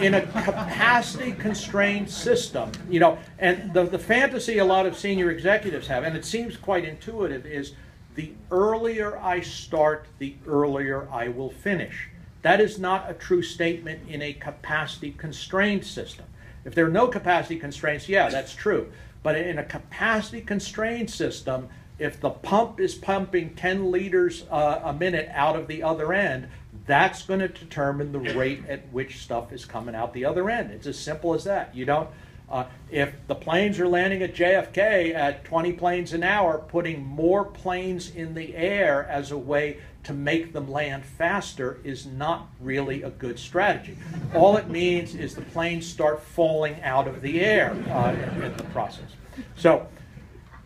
in 0.00 0.14
a 0.14 0.22
capacity 0.42 1.32
constrained 1.32 2.10
system, 2.10 2.72
you 2.90 2.98
know, 2.98 3.16
and 3.38 3.72
the, 3.72 3.84
the 3.84 3.98
fantasy 3.98 4.58
a 4.58 4.64
lot 4.64 4.86
of 4.86 4.98
senior 4.98 5.30
executives 5.30 5.86
have, 5.86 6.02
and 6.02 6.16
it 6.16 6.24
seems 6.24 6.56
quite 6.56 6.84
intuitive, 6.84 7.46
is 7.46 7.74
the 8.16 8.32
earlier 8.50 9.16
I 9.18 9.40
start, 9.40 10.08
the 10.18 10.34
earlier 10.48 11.08
I 11.12 11.28
will 11.28 11.50
finish. 11.50 12.08
That 12.42 12.60
is 12.60 12.78
not 12.78 13.08
a 13.08 13.14
true 13.14 13.42
statement 13.42 14.08
in 14.08 14.20
a 14.22 14.32
capacity 14.32 15.12
constrained 15.12 15.84
system. 15.84 16.26
If 16.64 16.74
there 16.74 16.86
are 16.86 16.90
no 16.90 17.06
capacity 17.06 17.58
constraints, 17.58 18.08
yeah, 18.08 18.28
that's 18.28 18.54
true. 18.54 18.90
But 19.22 19.36
in 19.36 19.58
a 19.58 19.64
capacity 19.64 20.40
constrained 20.40 21.10
system, 21.10 21.68
if 21.98 22.20
the 22.20 22.30
pump 22.30 22.78
is 22.78 22.94
pumping 22.94 23.54
10 23.54 23.90
liters 23.90 24.44
uh, 24.50 24.80
a 24.84 24.92
minute 24.92 25.28
out 25.32 25.56
of 25.56 25.66
the 25.66 25.82
other 25.82 26.12
end, 26.12 26.48
that's 26.88 27.22
going 27.22 27.40
to 27.40 27.48
determine 27.48 28.10
the 28.10 28.18
rate 28.18 28.64
at 28.68 28.90
which 28.92 29.18
stuff 29.18 29.52
is 29.52 29.64
coming 29.64 29.94
out 29.94 30.12
the 30.12 30.24
other 30.24 30.50
end. 30.50 30.72
It's 30.72 30.86
as 30.86 30.98
simple 30.98 31.34
as 31.34 31.44
that. 31.44 31.76
You 31.76 31.84
don't. 31.84 32.08
Uh, 32.50 32.64
if 32.90 33.12
the 33.26 33.34
planes 33.34 33.78
are 33.78 33.86
landing 33.86 34.22
at 34.22 34.34
JFK 34.34 35.14
at 35.14 35.44
20 35.44 35.74
planes 35.74 36.14
an 36.14 36.22
hour, 36.22 36.58
putting 36.58 37.04
more 37.04 37.44
planes 37.44 38.14
in 38.14 38.34
the 38.34 38.56
air 38.56 39.04
as 39.04 39.30
a 39.30 39.36
way 39.36 39.76
to 40.04 40.14
make 40.14 40.54
them 40.54 40.70
land 40.70 41.04
faster 41.04 41.78
is 41.84 42.06
not 42.06 42.48
really 42.58 43.02
a 43.02 43.10
good 43.10 43.38
strategy. 43.38 43.98
All 44.34 44.56
it 44.56 44.70
means 44.70 45.14
is 45.14 45.34
the 45.34 45.42
planes 45.42 45.86
start 45.86 46.22
falling 46.22 46.80
out 46.82 47.06
of 47.06 47.20
the 47.20 47.42
air 47.42 47.72
uh, 47.90 48.14
in, 48.14 48.42
in, 48.42 48.56
the 48.56 48.64
process. 48.64 49.10
So 49.56 49.86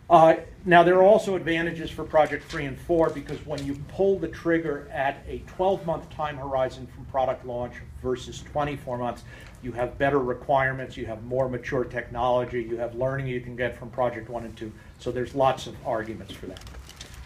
uh, 0.09 0.35
now 0.65 0.81
there 0.83 0.95
are 0.95 1.03
also 1.03 1.35
advantages 1.35 1.89
for 1.89 2.03
Project 2.03 2.49
3 2.49 2.65
and 2.65 2.79
4 2.79 3.09
because 3.09 3.37
when 3.45 3.63
you 3.65 3.75
pull 3.89 4.17
the 4.17 4.27
trigger 4.27 4.89
at 4.91 5.23
a 5.27 5.39
12-month 5.57 6.09
time 6.09 6.37
horizon 6.37 6.87
from 6.87 7.05
product 7.05 7.45
launch 7.45 7.73
versus 8.01 8.41
24 8.51 8.97
months, 8.97 9.23
you 9.61 9.71
have 9.73 9.97
better 9.97 10.19
requirements, 10.19 10.95
you 10.95 11.05
have 11.05 11.23
more 11.23 11.49
mature 11.49 11.83
technology, 11.83 12.63
you 12.63 12.77
have 12.77 12.95
learning 12.95 13.27
you 13.27 13.41
can 13.41 13.55
get 13.55 13.77
from 13.77 13.89
Project 13.89 14.29
1 14.29 14.45
and 14.45 14.55
2. 14.55 14.71
So 14.99 15.11
there's 15.11 15.35
lots 15.35 15.67
of 15.67 15.75
arguments 15.85 16.33
for 16.33 16.45
that. 16.47 16.63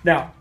Now, 0.03 0.33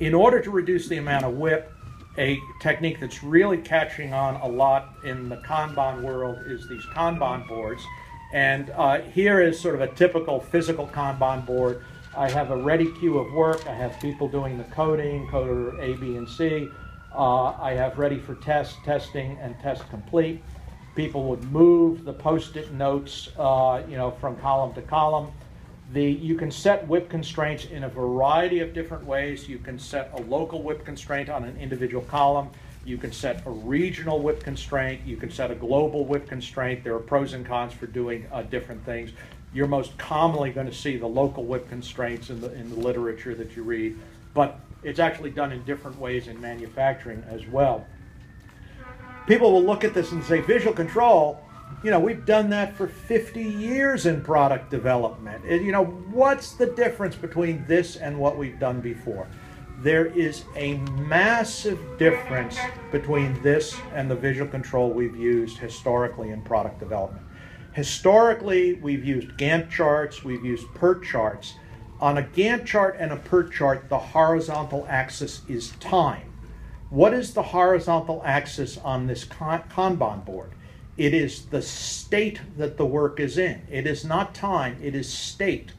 in 0.00 0.14
order 0.14 0.40
to 0.40 0.50
reduce 0.50 0.88
the 0.88 0.98
amount 0.98 1.24
of 1.24 1.34
WIP, 1.34 1.72
a 2.18 2.38
technique 2.60 3.00
that's 3.00 3.22
really 3.22 3.58
catching 3.58 4.12
on 4.12 4.36
a 4.36 4.46
lot 4.46 4.94
in 5.04 5.28
the 5.28 5.36
Kanban 5.38 6.02
world 6.02 6.38
is 6.46 6.68
these 6.68 6.84
Kanban 6.94 7.48
boards. 7.48 7.82
And 8.32 8.70
uh, 8.70 9.00
here 9.00 9.40
is 9.40 9.58
sort 9.58 9.74
of 9.74 9.80
a 9.80 9.88
typical 9.88 10.40
physical 10.40 10.86
Kanban 10.88 11.46
board. 11.46 11.84
I 12.14 12.30
have 12.30 12.50
a 12.50 12.56
ready 12.56 12.92
queue 12.92 13.18
of 13.18 13.32
work. 13.32 13.66
I 13.66 13.72
have 13.72 13.98
people 13.98 14.28
doing 14.28 14.58
the 14.58 14.64
coding, 14.64 15.26
coder 15.28 15.78
A, 15.80 15.98
B, 15.98 16.16
and 16.16 16.28
C. 16.28 16.68
Uh, 17.14 17.52
I 17.52 17.72
have 17.72 17.98
ready 17.98 18.18
for 18.18 18.34
test, 18.34 18.76
testing, 18.84 19.38
and 19.40 19.58
test 19.60 19.88
complete. 19.88 20.42
People 20.94 21.24
would 21.24 21.42
move 21.44 22.04
the 22.04 22.12
post-it 22.12 22.70
notes, 22.72 23.30
uh, 23.38 23.82
you 23.88 23.96
know, 23.96 24.10
from 24.10 24.36
column 24.36 24.74
to 24.74 24.82
column. 24.82 25.32
The, 25.94 26.04
you 26.04 26.34
can 26.36 26.50
set 26.50 26.86
WIP 26.86 27.08
constraints 27.08 27.64
in 27.66 27.84
a 27.84 27.88
variety 27.88 28.60
of 28.60 28.74
different 28.74 29.04
ways. 29.06 29.48
You 29.48 29.58
can 29.58 29.78
set 29.78 30.10
a 30.14 30.22
local 30.22 30.62
WIP 30.62 30.84
constraint 30.84 31.30
on 31.30 31.44
an 31.44 31.56
individual 31.56 32.04
column. 32.04 32.50
You 32.84 32.98
can 32.98 33.12
set 33.12 33.46
a 33.46 33.50
regional 33.50 34.20
WIP 34.20 34.42
constraint. 34.42 35.00
You 35.06 35.16
can 35.16 35.30
set 35.30 35.50
a 35.50 35.54
global 35.54 36.04
WIP 36.04 36.28
constraint. 36.28 36.84
There 36.84 36.94
are 36.94 36.98
pros 36.98 37.32
and 37.32 37.46
cons 37.46 37.72
for 37.72 37.86
doing 37.86 38.26
uh, 38.30 38.42
different 38.42 38.84
things. 38.84 39.12
You're 39.54 39.66
most 39.66 39.96
commonly 39.98 40.50
going 40.50 40.66
to 40.66 40.74
see 40.74 40.96
the 40.96 41.06
local 41.06 41.44
WIP 41.44 41.68
constraints 41.68 42.30
in 42.30 42.40
the, 42.40 42.52
in 42.54 42.70
the 42.70 42.76
literature 42.76 43.34
that 43.34 43.54
you 43.56 43.62
read, 43.62 43.98
but 44.34 44.58
it's 44.82 44.98
actually 44.98 45.30
done 45.30 45.52
in 45.52 45.62
different 45.64 45.98
ways 45.98 46.28
in 46.28 46.40
manufacturing 46.40 47.22
as 47.28 47.46
well. 47.46 47.86
People 49.26 49.52
will 49.52 49.62
look 49.62 49.84
at 49.84 49.94
this 49.94 50.12
and 50.12 50.24
say, 50.24 50.40
visual 50.40 50.74
control, 50.74 51.40
you 51.84 51.90
know, 51.90 52.00
we've 52.00 52.26
done 52.26 52.50
that 52.50 52.76
for 52.76 52.88
50 52.88 53.42
years 53.42 54.06
in 54.06 54.22
product 54.22 54.70
development. 54.70 55.44
you 55.44 55.72
know, 55.72 55.84
what's 55.84 56.52
the 56.52 56.66
difference 56.66 57.14
between 57.14 57.64
this 57.66 57.96
and 57.96 58.18
what 58.18 58.36
we've 58.36 58.58
done 58.58 58.80
before? 58.80 59.28
there 59.82 60.06
is 60.06 60.44
a 60.54 60.74
massive 61.08 61.78
difference 61.98 62.56
between 62.92 63.40
this 63.42 63.76
and 63.94 64.08
the 64.08 64.14
visual 64.14 64.48
control 64.48 64.90
we've 64.90 65.16
used 65.16 65.58
historically 65.58 66.30
in 66.30 66.40
product 66.42 66.78
development. 66.78 67.26
Historically, 67.72 68.74
we've 68.74 69.04
used 69.04 69.36
Gantt 69.38 69.70
charts, 69.70 70.22
we've 70.22 70.44
used 70.44 70.66
PERT 70.74 71.04
charts. 71.04 71.54
On 72.00 72.18
a 72.18 72.22
Gantt 72.22 72.66
chart 72.66 72.96
and 72.98 73.12
a 73.12 73.16
PERT 73.16 73.50
chart, 73.52 73.88
the 73.88 73.98
horizontal 73.98 74.86
axis 74.88 75.40
is 75.48 75.70
time. 75.80 76.32
What 76.90 77.14
is 77.14 77.32
the 77.32 77.42
horizontal 77.42 78.20
axis 78.26 78.76
on 78.76 79.06
this 79.06 79.24
Kanban 79.24 80.24
board? 80.24 80.52
It 80.98 81.14
is 81.14 81.46
the 81.46 81.62
state 81.62 82.40
that 82.58 82.76
the 82.76 82.84
work 82.84 83.18
is 83.18 83.38
in. 83.38 83.62
It 83.70 83.86
is 83.86 84.04
not 84.04 84.34
time, 84.34 84.76
it 84.82 84.94
is 84.94 85.10
state. 85.10 85.72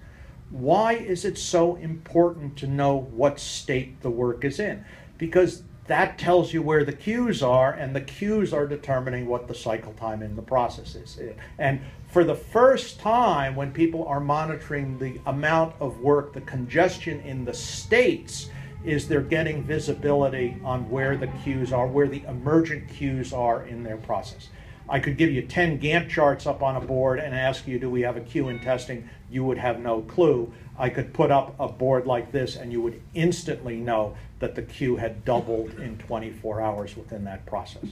Why 0.50 0.94
is 0.94 1.26
it 1.26 1.38
so 1.38 1.76
important 1.76 2.58
to 2.58 2.68
know 2.68 2.98
what 2.98 3.40
state 3.40 4.02
the 4.02 4.10
work 4.10 4.44
is 4.44 4.60
in? 4.60 4.84
Because 5.20 5.62
that 5.88 6.18
tells 6.18 6.54
you 6.54 6.62
where 6.62 6.86
the 6.86 6.94
queues 6.94 7.44
are, 7.44 7.74
and 7.74 7.96
the 7.96 8.02
queues 8.02 8.54
are 8.54 8.66
determining 8.66 9.28
what 9.28 9.48
the 9.48 9.56
cycle 9.56 9.94
time 9.94 10.22
in 10.22 10.36
the 10.36 10.42
process 10.42 10.96
is. 10.96 11.20
And 11.58 11.82
for 12.08 12.24
the 12.24 12.36
first 12.36 13.00
time, 13.00 13.56
when 13.56 13.72
people 13.72 14.06
are 14.08 14.20
monitoring 14.20 14.98
the 14.98 15.20
amount 15.26 15.76
of 15.80 16.00
work, 16.00 16.34
the 16.34 16.42
congestion 16.42 17.20
in 17.22 17.44
the 17.44 17.54
states, 17.54 18.50
is 18.86 19.08
they're 19.08 19.22
getting 19.22 19.64
visibility 19.64 20.58
on 20.64 20.90
where 20.90 21.16
the 21.18 21.28
queues 21.44 21.72
are, 21.72 21.88
where 21.88 22.08
the 22.08 22.24
emergent 22.28 22.88
queues 22.90 23.34
are 23.34 23.66
in 23.66 23.84
their 23.84 23.98
process. 23.98 24.50
I 24.90 25.00
could 25.00 25.18
give 25.18 25.32
you 25.32 25.42
10 25.44 25.80
Gantt 25.80 26.10
charts 26.10 26.46
up 26.46 26.62
on 26.62 26.76
a 26.76 26.82
board 26.82 27.20
and 27.20 27.34
ask 27.34 27.66
you, 27.66 27.80
do 27.80 27.90
we 27.90 28.02
have 28.02 28.18
a 28.18 28.22
queue 28.22 28.50
in 28.50 28.60
testing? 28.60 29.10
You 29.32 29.46
would 29.46 29.58
have 29.58 29.80
no 29.80 30.02
clue. 30.02 30.54
I 30.78 30.90
could 30.90 31.14
put 31.14 31.32
up 31.32 31.56
a 31.60 31.68
board 31.68 32.08
like 32.08 32.32
this 32.32 32.56
and 32.56 32.72
you 32.72 32.82
would 32.82 33.02
instantly 33.14 33.76
know 33.76 34.16
that 34.40 34.56
the 34.56 34.62
queue 34.62 34.96
had 34.96 35.24
doubled 35.24 35.80
in 35.80 35.98
24 36.00 36.62
hours 36.62 36.98
within 36.98 37.24
that 37.26 37.46
process. 37.46 37.86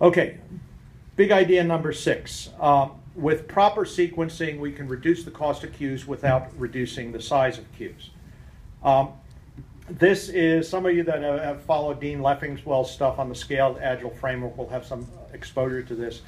Okay, 0.00 0.38
big 1.16 1.32
idea 1.32 1.64
number 1.64 1.92
six. 1.92 2.50
Uh, 2.60 2.88
with 3.14 3.48
proper 3.48 3.84
sequencing, 3.84 4.60
we 4.60 4.70
can 4.70 4.86
reduce 4.86 5.24
the 5.24 5.30
cost 5.30 5.64
of 5.64 5.72
queues 5.72 6.06
without 6.06 6.56
reducing 6.56 7.10
the 7.10 7.20
size 7.20 7.58
of 7.58 7.64
queues. 7.72 8.10
Um, 8.84 9.12
this 9.90 10.28
is, 10.28 10.68
some 10.68 10.86
of 10.86 10.94
you 10.94 11.02
that 11.04 11.22
have 11.22 11.62
followed 11.62 11.98
Dean 11.98 12.20
Leffingwell's 12.20 12.92
stuff 12.92 13.18
on 13.18 13.28
the 13.28 13.34
scaled 13.34 13.78
agile 13.78 14.10
framework 14.10 14.56
will 14.56 14.68
have 14.68 14.86
some 14.86 15.06
exposure 15.32 15.82
to 15.82 15.94
this. 15.94 16.22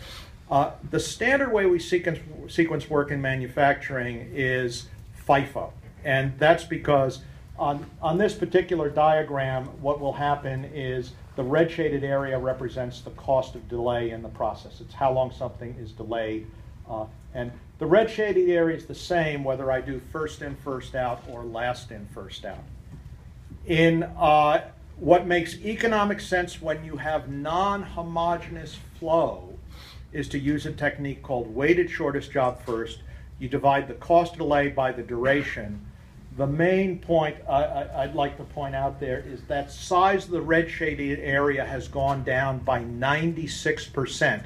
Uh, 0.50 0.72
the 0.90 0.98
standard 0.98 1.52
way 1.52 1.66
we 1.66 1.78
sequence, 1.78 2.18
sequence 2.48 2.90
work 2.90 3.10
in 3.10 3.20
manufacturing 3.20 4.28
is 4.34 4.88
FIFO. 5.28 5.70
And 6.04 6.36
that's 6.38 6.64
because 6.64 7.20
on, 7.58 7.86
on 8.02 8.18
this 8.18 8.34
particular 8.34 8.88
diagram, 8.88 9.66
what 9.80 10.00
will 10.00 10.14
happen 10.14 10.64
is 10.64 11.12
the 11.36 11.44
red 11.44 11.70
shaded 11.70 12.02
area 12.02 12.38
represents 12.38 13.00
the 13.02 13.10
cost 13.10 13.54
of 13.54 13.68
delay 13.68 14.10
in 14.10 14.22
the 14.22 14.28
process. 14.28 14.80
It's 14.80 14.94
how 14.94 15.12
long 15.12 15.30
something 15.30 15.76
is 15.78 15.92
delayed. 15.92 16.46
Uh, 16.88 17.04
and 17.34 17.52
the 17.78 17.86
red 17.86 18.10
shaded 18.10 18.48
area 18.48 18.76
is 18.76 18.86
the 18.86 18.94
same 18.94 19.44
whether 19.44 19.70
I 19.70 19.80
do 19.80 20.00
first 20.10 20.42
in, 20.42 20.56
first 20.56 20.96
out, 20.96 21.22
or 21.30 21.44
last 21.44 21.92
in, 21.92 22.08
first 22.12 22.44
out 22.44 22.64
in 23.66 24.02
uh, 24.02 24.62
what 24.96 25.26
makes 25.26 25.54
economic 25.58 26.20
sense 26.20 26.60
when 26.60 26.84
you 26.84 26.96
have 26.96 27.28
non-homogeneous 27.28 28.78
flow 28.98 29.49
is 30.12 30.28
to 30.28 30.38
use 30.38 30.66
a 30.66 30.72
technique 30.72 31.22
called 31.22 31.54
weighted 31.54 31.90
shortest 31.90 32.32
job 32.32 32.60
first. 32.62 33.00
You 33.38 33.48
divide 33.48 33.88
the 33.88 33.94
cost 33.94 34.36
delay 34.36 34.68
by 34.68 34.92
the 34.92 35.02
duration. 35.02 35.86
The 36.36 36.46
main 36.46 36.98
point 36.98 37.36
I, 37.48 38.06
would 38.06 38.14
like 38.14 38.36
to 38.36 38.44
point 38.44 38.74
out 38.74 39.00
there 39.00 39.20
is 39.20 39.42
that 39.44 39.70
size 39.70 40.26
of 40.26 40.30
the 40.30 40.40
red 40.40 40.70
shaded 40.70 41.18
area 41.20 41.64
has 41.64 41.88
gone 41.88 42.22
down 42.22 42.58
by 42.60 42.82
96%. 42.82 44.44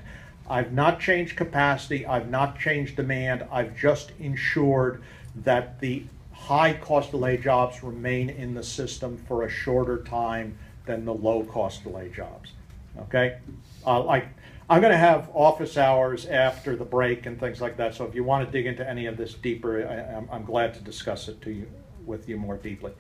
I've 0.49 0.73
not 0.73 1.01
changed 1.01 1.37
capacity, 1.37 2.07
I've 2.07 2.29
not 2.29 2.59
changed 2.59 2.97
demand, 2.97 3.47
I've 3.51 3.77
just 3.77 4.13
ensured 4.19 5.03
that 5.37 5.81
the 5.81 6.05
high 6.33 6.75
cost 6.75 7.11
delay 7.11 7.37
jobs 7.37 7.83
remain 7.83 8.29
in 8.29 8.55
the 8.55 8.63
system 8.63 9.17
for 9.27 9.45
a 9.45 9.51
shorter 9.51 10.03
time 10.03 10.59
than 10.87 11.05
the 11.05 11.15
low 11.15 11.45
cost 11.45 11.83
delay 11.83 12.11
jobs. 12.11 12.51
Okay? 12.99 13.39
Uh, 13.87 14.03
like, 14.03 14.29
I'm 14.69 14.81
gonna 14.81 14.97
have 14.97 15.31
office 15.35 15.77
hours 15.77 16.25
after 16.25 16.75
the 16.75 16.87
break 16.87 17.27
and 17.27 17.39
things 17.39 17.61
like 17.61 17.77
that, 17.77 17.95
so 17.95 18.05
if 18.07 18.15
you 18.15 18.25
wanna 18.25 18.47
dig 18.47 18.65
into 18.65 18.89
any 18.89 19.05
of 19.07 19.19
this 19.19 19.35
deeper, 19.35 19.87
I, 19.87 20.17
I'm, 20.17 20.29
I'm 20.33 20.45
glad 20.45 20.73
to 20.75 20.81
discuss 20.81 21.29
it 21.29 21.43
to 21.43 21.51
you, 21.51 21.67
with 22.07 22.29
you 22.29 22.39
more 22.39 22.57
deeply. 22.57 22.93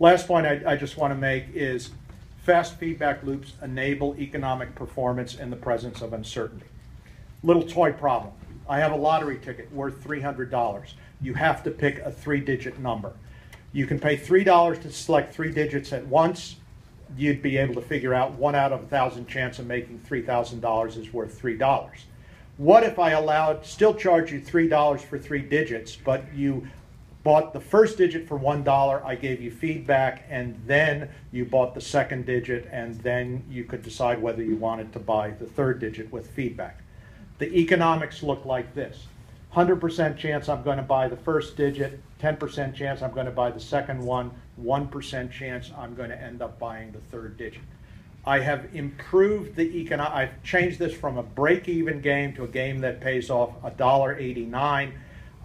Last 0.00 0.26
point 0.26 0.44
I, 0.44 0.60
I 0.66 0.76
just 0.76 0.96
wanna 0.96 1.14
make 1.14 1.44
is 1.54 1.90
fast 2.42 2.74
feedback 2.78 3.22
loops 3.22 3.52
enable 3.62 4.16
economic 4.16 4.74
performance 4.74 5.36
in 5.36 5.50
the 5.50 5.56
presence 5.56 6.02
of 6.02 6.12
uncertainty. 6.12 6.66
Little 7.44 7.62
toy 7.62 7.92
problem. 7.92 8.32
I 8.68 8.80
have 8.80 8.90
a 8.90 8.96
lottery 8.96 9.38
ticket 9.38 9.70
worth 9.72 10.02
three 10.02 10.20
hundred 10.20 10.50
dollars. 10.50 10.94
You 11.20 11.34
have 11.34 11.62
to 11.64 11.70
pick 11.70 11.98
a 11.98 12.10
three-digit 12.10 12.78
number. 12.80 13.12
You 13.72 13.86
can 13.86 14.00
pay 14.00 14.16
three 14.16 14.42
dollars 14.42 14.78
to 14.80 14.90
select 14.90 15.32
three 15.32 15.52
digits 15.52 15.92
at 15.92 16.06
once. 16.06 16.56
You'd 17.16 17.42
be 17.42 17.56
able 17.56 17.74
to 17.74 17.82
figure 17.82 18.14
out 18.14 18.32
one 18.32 18.54
out 18.54 18.72
of 18.72 18.82
a 18.82 18.86
thousand 18.86 19.26
chance 19.26 19.58
of 19.58 19.66
making 19.66 20.00
three 20.00 20.22
thousand 20.22 20.60
dollars 20.60 20.96
is 20.96 21.12
worth 21.12 21.38
three 21.38 21.56
dollars. 21.56 22.06
What 22.56 22.84
if 22.84 22.98
I 22.98 23.10
allowed, 23.10 23.66
still 23.66 23.94
charge 23.94 24.32
you 24.32 24.40
three 24.40 24.68
dollars 24.68 25.02
for 25.02 25.18
three 25.18 25.42
digits, 25.42 25.96
but 25.96 26.32
you 26.34 26.68
bought 27.24 27.52
the 27.52 27.60
first 27.60 27.98
digit 27.98 28.28
for 28.28 28.36
one 28.36 28.62
dollar, 28.62 29.04
I 29.04 29.16
gave 29.16 29.40
you 29.40 29.50
feedback, 29.50 30.24
and 30.28 30.60
then 30.66 31.08
you 31.32 31.46
bought 31.46 31.74
the 31.74 31.80
second 31.80 32.26
digit, 32.26 32.68
and 32.70 32.94
then 33.00 33.42
you 33.50 33.64
could 33.64 33.82
decide 33.82 34.20
whether 34.20 34.42
you 34.42 34.56
wanted 34.56 34.92
to 34.92 34.98
buy 35.00 35.30
the 35.30 35.46
third 35.46 35.80
digit 35.80 36.12
with 36.12 36.30
feedback. 36.30 36.82
The 37.38 37.52
economics 37.58 38.22
look 38.22 38.44
like 38.44 38.74
this. 38.74 39.06
100% 39.54 40.16
chance 40.16 40.48
I'm 40.48 40.62
going 40.62 40.76
to 40.76 40.82
buy 40.82 41.08
the 41.08 41.16
first 41.16 41.56
digit, 41.56 42.00
10% 42.24 42.74
chance 42.74 43.02
I'm 43.02 43.12
going 43.12 43.26
to 43.26 43.32
buy 43.32 43.50
the 43.50 43.60
second 43.60 44.00
one, 44.00 44.30
1% 44.62 45.30
chance 45.30 45.70
I'm 45.76 45.94
going 45.94 46.08
to 46.08 46.18
end 46.18 46.40
up 46.40 46.58
buying 46.58 46.90
the 46.90 46.98
third 46.98 47.36
digit. 47.36 47.60
I 48.24 48.38
have 48.38 48.74
improved 48.74 49.56
the 49.56 49.84
econo, 49.84 50.10
I've 50.10 50.42
changed 50.42 50.78
this 50.78 50.94
from 50.94 51.18
a 51.18 51.22
break-even 51.22 52.00
game 52.00 52.32
to 52.36 52.44
a 52.44 52.48
game 52.48 52.80
that 52.80 53.02
pays 53.02 53.28
off 53.28 53.60
$1.89. 53.62 54.92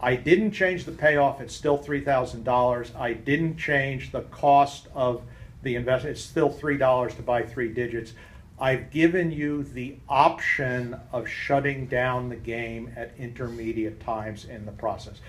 I 0.02 0.16
didn't 0.16 0.52
change 0.52 0.86
the 0.86 0.94
payoff, 0.94 1.42
it's 1.42 1.54
still 1.54 1.78
$3,000. 1.78 2.96
I 2.96 3.12
didn't 3.12 3.58
change 3.58 4.14
the 4.14 4.22
cost 4.22 4.88
of 4.96 5.24
the 5.64 5.76
investment, 5.76 6.16
it's 6.16 6.26
still 6.26 6.50
$3 6.50 7.16
to 7.18 7.22
buy 7.22 7.44
three 7.44 7.74
digits. 7.74 8.14
I've 8.58 8.90
given 8.92 9.32
you 9.32 9.64
the 9.64 9.98
option 10.08 10.98
of 11.12 11.28
shutting 11.28 11.88
down 11.88 12.30
the 12.30 12.38
game 12.38 12.94
at 12.96 13.12
intermediate 13.18 14.00
times 14.00 14.46
in 14.46 14.66
the 14.66 14.72
process. 14.72 15.20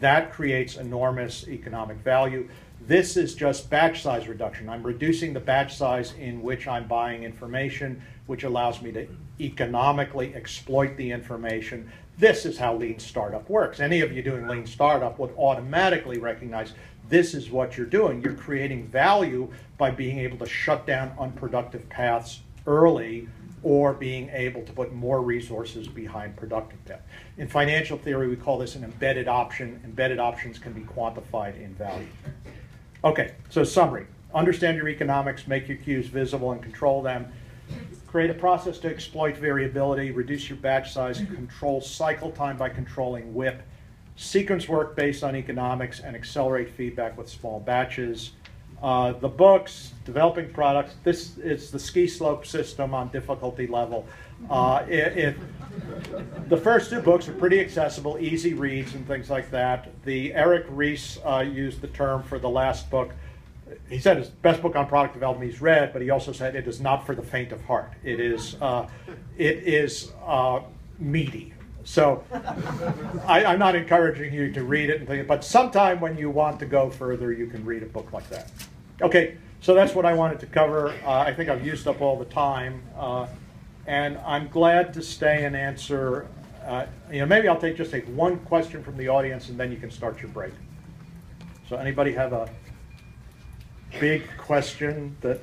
That 0.00 0.32
creates 0.32 0.76
enormous 0.76 1.48
economic 1.48 1.96
value. 1.98 2.48
This 2.80 3.16
is 3.16 3.34
just 3.34 3.68
batch 3.68 4.02
size 4.02 4.28
reduction. 4.28 4.68
I'm 4.68 4.82
reducing 4.82 5.32
the 5.32 5.40
batch 5.40 5.76
size 5.76 6.14
in 6.18 6.42
which 6.42 6.68
I'm 6.68 6.86
buying 6.86 7.24
information, 7.24 8.00
which 8.26 8.44
allows 8.44 8.80
me 8.80 8.92
to 8.92 9.08
economically 9.40 10.34
exploit 10.34 10.96
the 10.96 11.10
information. 11.10 11.90
This 12.18 12.46
is 12.46 12.58
how 12.58 12.76
lean 12.76 12.98
startup 12.98 13.48
works. 13.50 13.80
Any 13.80 14.00
of 14.00 14.12
you 14.12 14.22
doing 14.22 14.46
lean 14.46 14.66
startup 14.66 15.18
would 15.18 15.34
automatically 15.36 16.18
recognize 16.18 16.74
this 17.08 17.34
is 17.34 17.50
what 17.50 17.76
you're 17.76 17.86
doing. 17.86 18.22
You're 18.22 18.34
creating 18.34 18.86
value 18.88 19.52
by 19.78 19.90
being 19.90 20.18
able 20.18 20.38
to 20.38 20.46
shut 20.46 20.86
down 20.86 21.12
unproductive 21.18 21.88
paths 21.88 22.40
early 22.66 23.28
or 23.62 23.92
being 23.92 24.30
able 24.30 24.62
to 24.62 24.72
put 24.72 24.92
more 24.92 25.22
resources 25.22 25.88
behind 25.88 26.36
productive 26.36 26.84
debt. 26.84 27.06
In 27.36 27.48
financial 27.48 27.98
theory, 27.98 28.28
we 28.28 28.36
call 28.36 28.58
this 28.58 28.76
an 28.76 28.84
embedded 28.84 29.28
option. 29.28 29.80
Embedded 29.84 30.18
options 30.18 30.58
can 30.58 30.72
be 30.72 30.82
quantified 30.82 31.60
in 31.60 31.74
value. 31.74 32.06
Okay, 33.04 33.34
so 33.48 33.64
summary. 33.64 34.06
Understand 34.34 34.76
your 34.76 34.88
economics, 34.88 35.46
make 35.46 35.68
your 35.68 35.78
queues 35.78 36.06
visible 36.06 36.52
and 36.52 36.62
control 36.62 37.02
them. 37.02 37.32
Create 38.06 38.30
a 38.30 38.34
process 38.34 38.78
to 38.78 38.88
exploit 38.88 39.36
variability, 39.36 40.10
reduce 40.10 40.48
your 40.48 40.58
batch 40.58 40.92
size, 40.92 41.18
control 41.18 41.80
cycle 41.80 42.30
time 42.30 42.56
by 42.56 42.68
controlling 42.68 43.34
WIP, 43.34 43.62
sequence 44.16 44.66
work 44.68 44.96
based 44.96 45.22
on 45.22 45.36
economics, 45.36 46.00
and 46.00 46.16
accelerate 46.16 46.70
feedback 46.70 47.16
with 47.18 47.28
small 47.28 47.60
batches. 47.60 48.32
Uh, 48.82 49.12
the 49.12 49.28
books, 49.28 49.92
developing 50.04 50.52
products, 50.52 50.94
this 51.02 51.36
is 51.38 51.70
the 51.70 51.78
ski 51.78 52.06
slope 52.06 52.46
system 52.46 52.94
on 52.94 53.08
difficulty 53.08 53.66
level. 53.66 54.06
Uh, 54.48 54.84
it, 54.88 55.18
it, 55.18 55.36
the 56.48 56.56
first 56.56 56.88
two 56.88 57.00
books 57.00 57.28
are 57.28 57.32
pretty 57.32 57.58
accessible, 57.60 58.18
easy 58.20 58.54
reads 58.54 58.94
and 58.94 59.06
things 59.06 59.30
like 59.30 59.50
that. 59.50 59.88
The 60.04 60.32
Eric 60.32 60.66
Ries 60.68 61.18
uh, 61.24 61.40
used 61.40 61.80
the 61.80 61.88
term 61.88 62.22
for 62.22 62.38
the 62.38 62.48
last 62.48 62.88
book. 62.88 63.10
He 63.88 63.98
said 63.98 64.16
it's 64.16 64.30
best 64.30 64.62
book 64.62 64.76
on 64.76 64.86
product 64.86 65.14
development 65.14 65.50
he's 65.50 65.60
read, 65.60 65.92
but 65.92 66.00
he 66.00 66.10
also 66.10 66.32
said 66.32 66.54
it 66.54 66.68
is 66.68 66.80
not 66.80 67.04
for 67.04 67.14
the 67.16 67.22
faint 67.22 67.50
of 67.52 67.60
heart. 67.64 67.92
It 68.04 68.20
is, 68.20 68.56
uh, 68.60 68.86
it 69.36 69.58
is 69.64 70.12
uh, 70.24 70.60
meaty. 70.98 71.52
So 71.88 72.22
I, 73.26 73.44
am 73.44 73.58
not 73.58 73.74
encouraging 73.74 74.34
you 74.34 74.52
to 74.52 74.62
read 74.62 74.90
it 74.90 74.98
and 74.98 75.08
think, 75.08 75.26
but 75.26 75.42
sometime 75.42 76.00
when 76.00 76.18
you 76.18 76.28
want 76.28 76.60
to 76.60 76.66
go 76.66 76.90
further, 76.90 77.32
you 77.32 77.46
can 77.46 77.64
read 77.64 77.82
a 77.82 77.86
book 77.86 78.12
like 78.12 78.28
that. 78.28 78.52
Okay, 79.00 79.38
so 79.62 79.72
that's 79.72 79.94
what 79.94 80.04
I 80.04 80.12
wanted 80.12 80.38
to 80.40 80.46
cover. 80.46 80.90
Uh, 81.02 81.20
I 81.20 81.32
think 81.32 81.48
I've 81.48 81.64
used 81.64 81.88
up 81.88 82.02
all 82.02 82.18
the 82.18 82.26
time. 82.26 82.82
Uh, 82.94 83.26
and 83.86 84.18
I'm 84.18 84.48
glad 84.48 84.92
to 84.94 85.02
stay 85.02 85.46
and 85.46 85.56
answer. 85.56 86.28
Uh, 86.66 86.84
you 87.10 87.20
know, 87.20 87.26
maybe 87.26 87.48
I'll 87.48 87.58
take 87.58 87.78
just 87.78 87.90
take 87.90 88.04
one 88.08 88.38
question 88.40 88.84
from 88.84 88.98
the 88.98 89.08
audience, 89.08 89.48
and 89.48 89.58
then 89.58 89.72
you 89.72 89.78
can 89.78 89.90
start 89.90 90.20
your 90.20 90.30
break. 90.30 90.52
So, 91.70 91.76
anybody 91.76 92.12
have 92.12 92.34
a 92.34 92.50
big 93.98 94.28
question 94.36 95.16
that? 95.22 95.40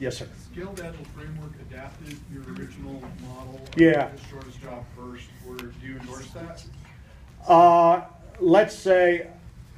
Yes, 0.00 0.18
sir. 0.18 0.28
Scaled 0.52 0.78
Agile 0.80 1.04
framework 1.16 1.52
adapted 1.68 2.16
your 2.32 2.42
original 2.54 3.02
model. 3.20 3.60
of 3.64 3.80
Yeah. 3.80 4.10
The 4.10 4.28
shortest 4.30 4.62
job 4.62 4.84
first. 4.96 5.24
Or 5.48 5.56
do 5.56 5.72
you 5.82 5.98
endorse 5.98 6.30
that? 6.30 6.64
Uh, 7.48 8.02
let's 8.38 8.76
say 8.76 9.28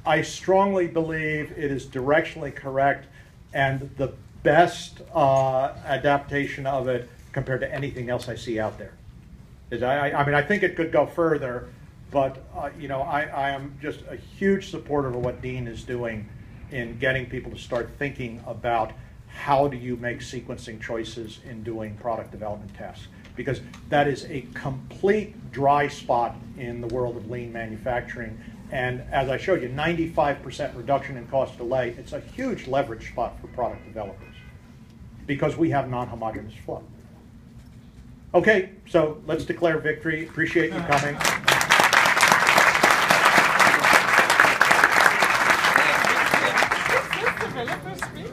I 0.05 0.21
strongly 0.21 0.87
believe 0.87 1.51
it 1.51 1.71
is 1.71 1.85
directionally 1.85 2.55
correct, 2.55 3.07
and 3.53 3.89
the 3.97 4.13
best 4.43 5.01
uh, 5.13 5.73
adaptation 5.85 6.67
of 6.67 6.87
it 6.87 7.09
compared 7.31 7.61
to 7.61 7.73
anything 7.73 8.09
else 8.09 8.27
I 8.27 8.35
see 8.35 8.59
out 8.59 8.77
there. 8.77 8.93
Is 9.71 9.83
I, 9.83 10.11
I 10.11 10.25
mean, 10.25 10.35
I 10.35 10.41
think 10.41 10.63
it 10.63 10.75
could 10.75 10.91
go 10.91 11.05
further, 11.05 11.69
but 12.11 12.43
uh, 12.55 12.69
you 12.77 12.87
know, 12.87 13.01
I, 13.01 13.23
I 13.23 13.49
am 13.51 13.77
just 13.81 14.01
a 14.09 14.15
huge 14.15 14.69
supporter 14.69 15.07
of 15.07 15.15
what 15.15 15.41
Dean 15.41 15.67
is 15.67 15.83
doing 15.83 16.27
in 16.71 16.97
getting 16.99 17.25
people 17.25 17.51
to 17.51 17.57
start 17.57 17.89
thinking 17.97 18.43
about 18.45 18.91
how 19.33 19.67
do 19.67 19.77
you 19.77 19.95
make 19.97 20.19
sequencing 20.19 20.81
choices 20.81 21.39
in 21.49 21.63
doing 21.63 21.95
product 21.97 22.31
development 22.31 22.73
tasks 22.75 23.07
because 23.35 23.61
that 23.89 24.07
is 24.07 24.25
a 24.25 24.41
complete 24.53 25.51
dry 25.51 25.87
spot 25.87 26.35
in 26.57 26.81
the 26.81 26.87
world 26.87 27.17
of 27.17 27.29
lean 27.29 27.51
manufacturing. 27.51 28.39
And 28.71 29.01
as 29.11 29.29
I 29.29 29.37
showed 29.37 29.61
you, 29.61 29.69
95% 29.69 30.75
reduction 30.75 31.17
in 31.17 31.27
cost 31.27 31.57
delay, 31.57 31.95
it's 31.97 32.13
a 32.13 32.19
huge 32.19 32.67
leverage 32.67 33.09
spot 33.09 33.39
for 33.39 33.47
product 33.47 33.85
developers 33.85 34.35
because 35.27 35.57
we 35.57 35.69
have 35.69 35.89
non-homogeneous 35.89 36.55
flow. 36.65 36.83
Okay, 38.33 38.69
so 38.87 39.21
let's 39.27 39.43
declare 39.43 39.77
victory. 39.77 40.25
Appreciate 40.25 40.73
you 40.73 40.79
coming. 40.81 41.60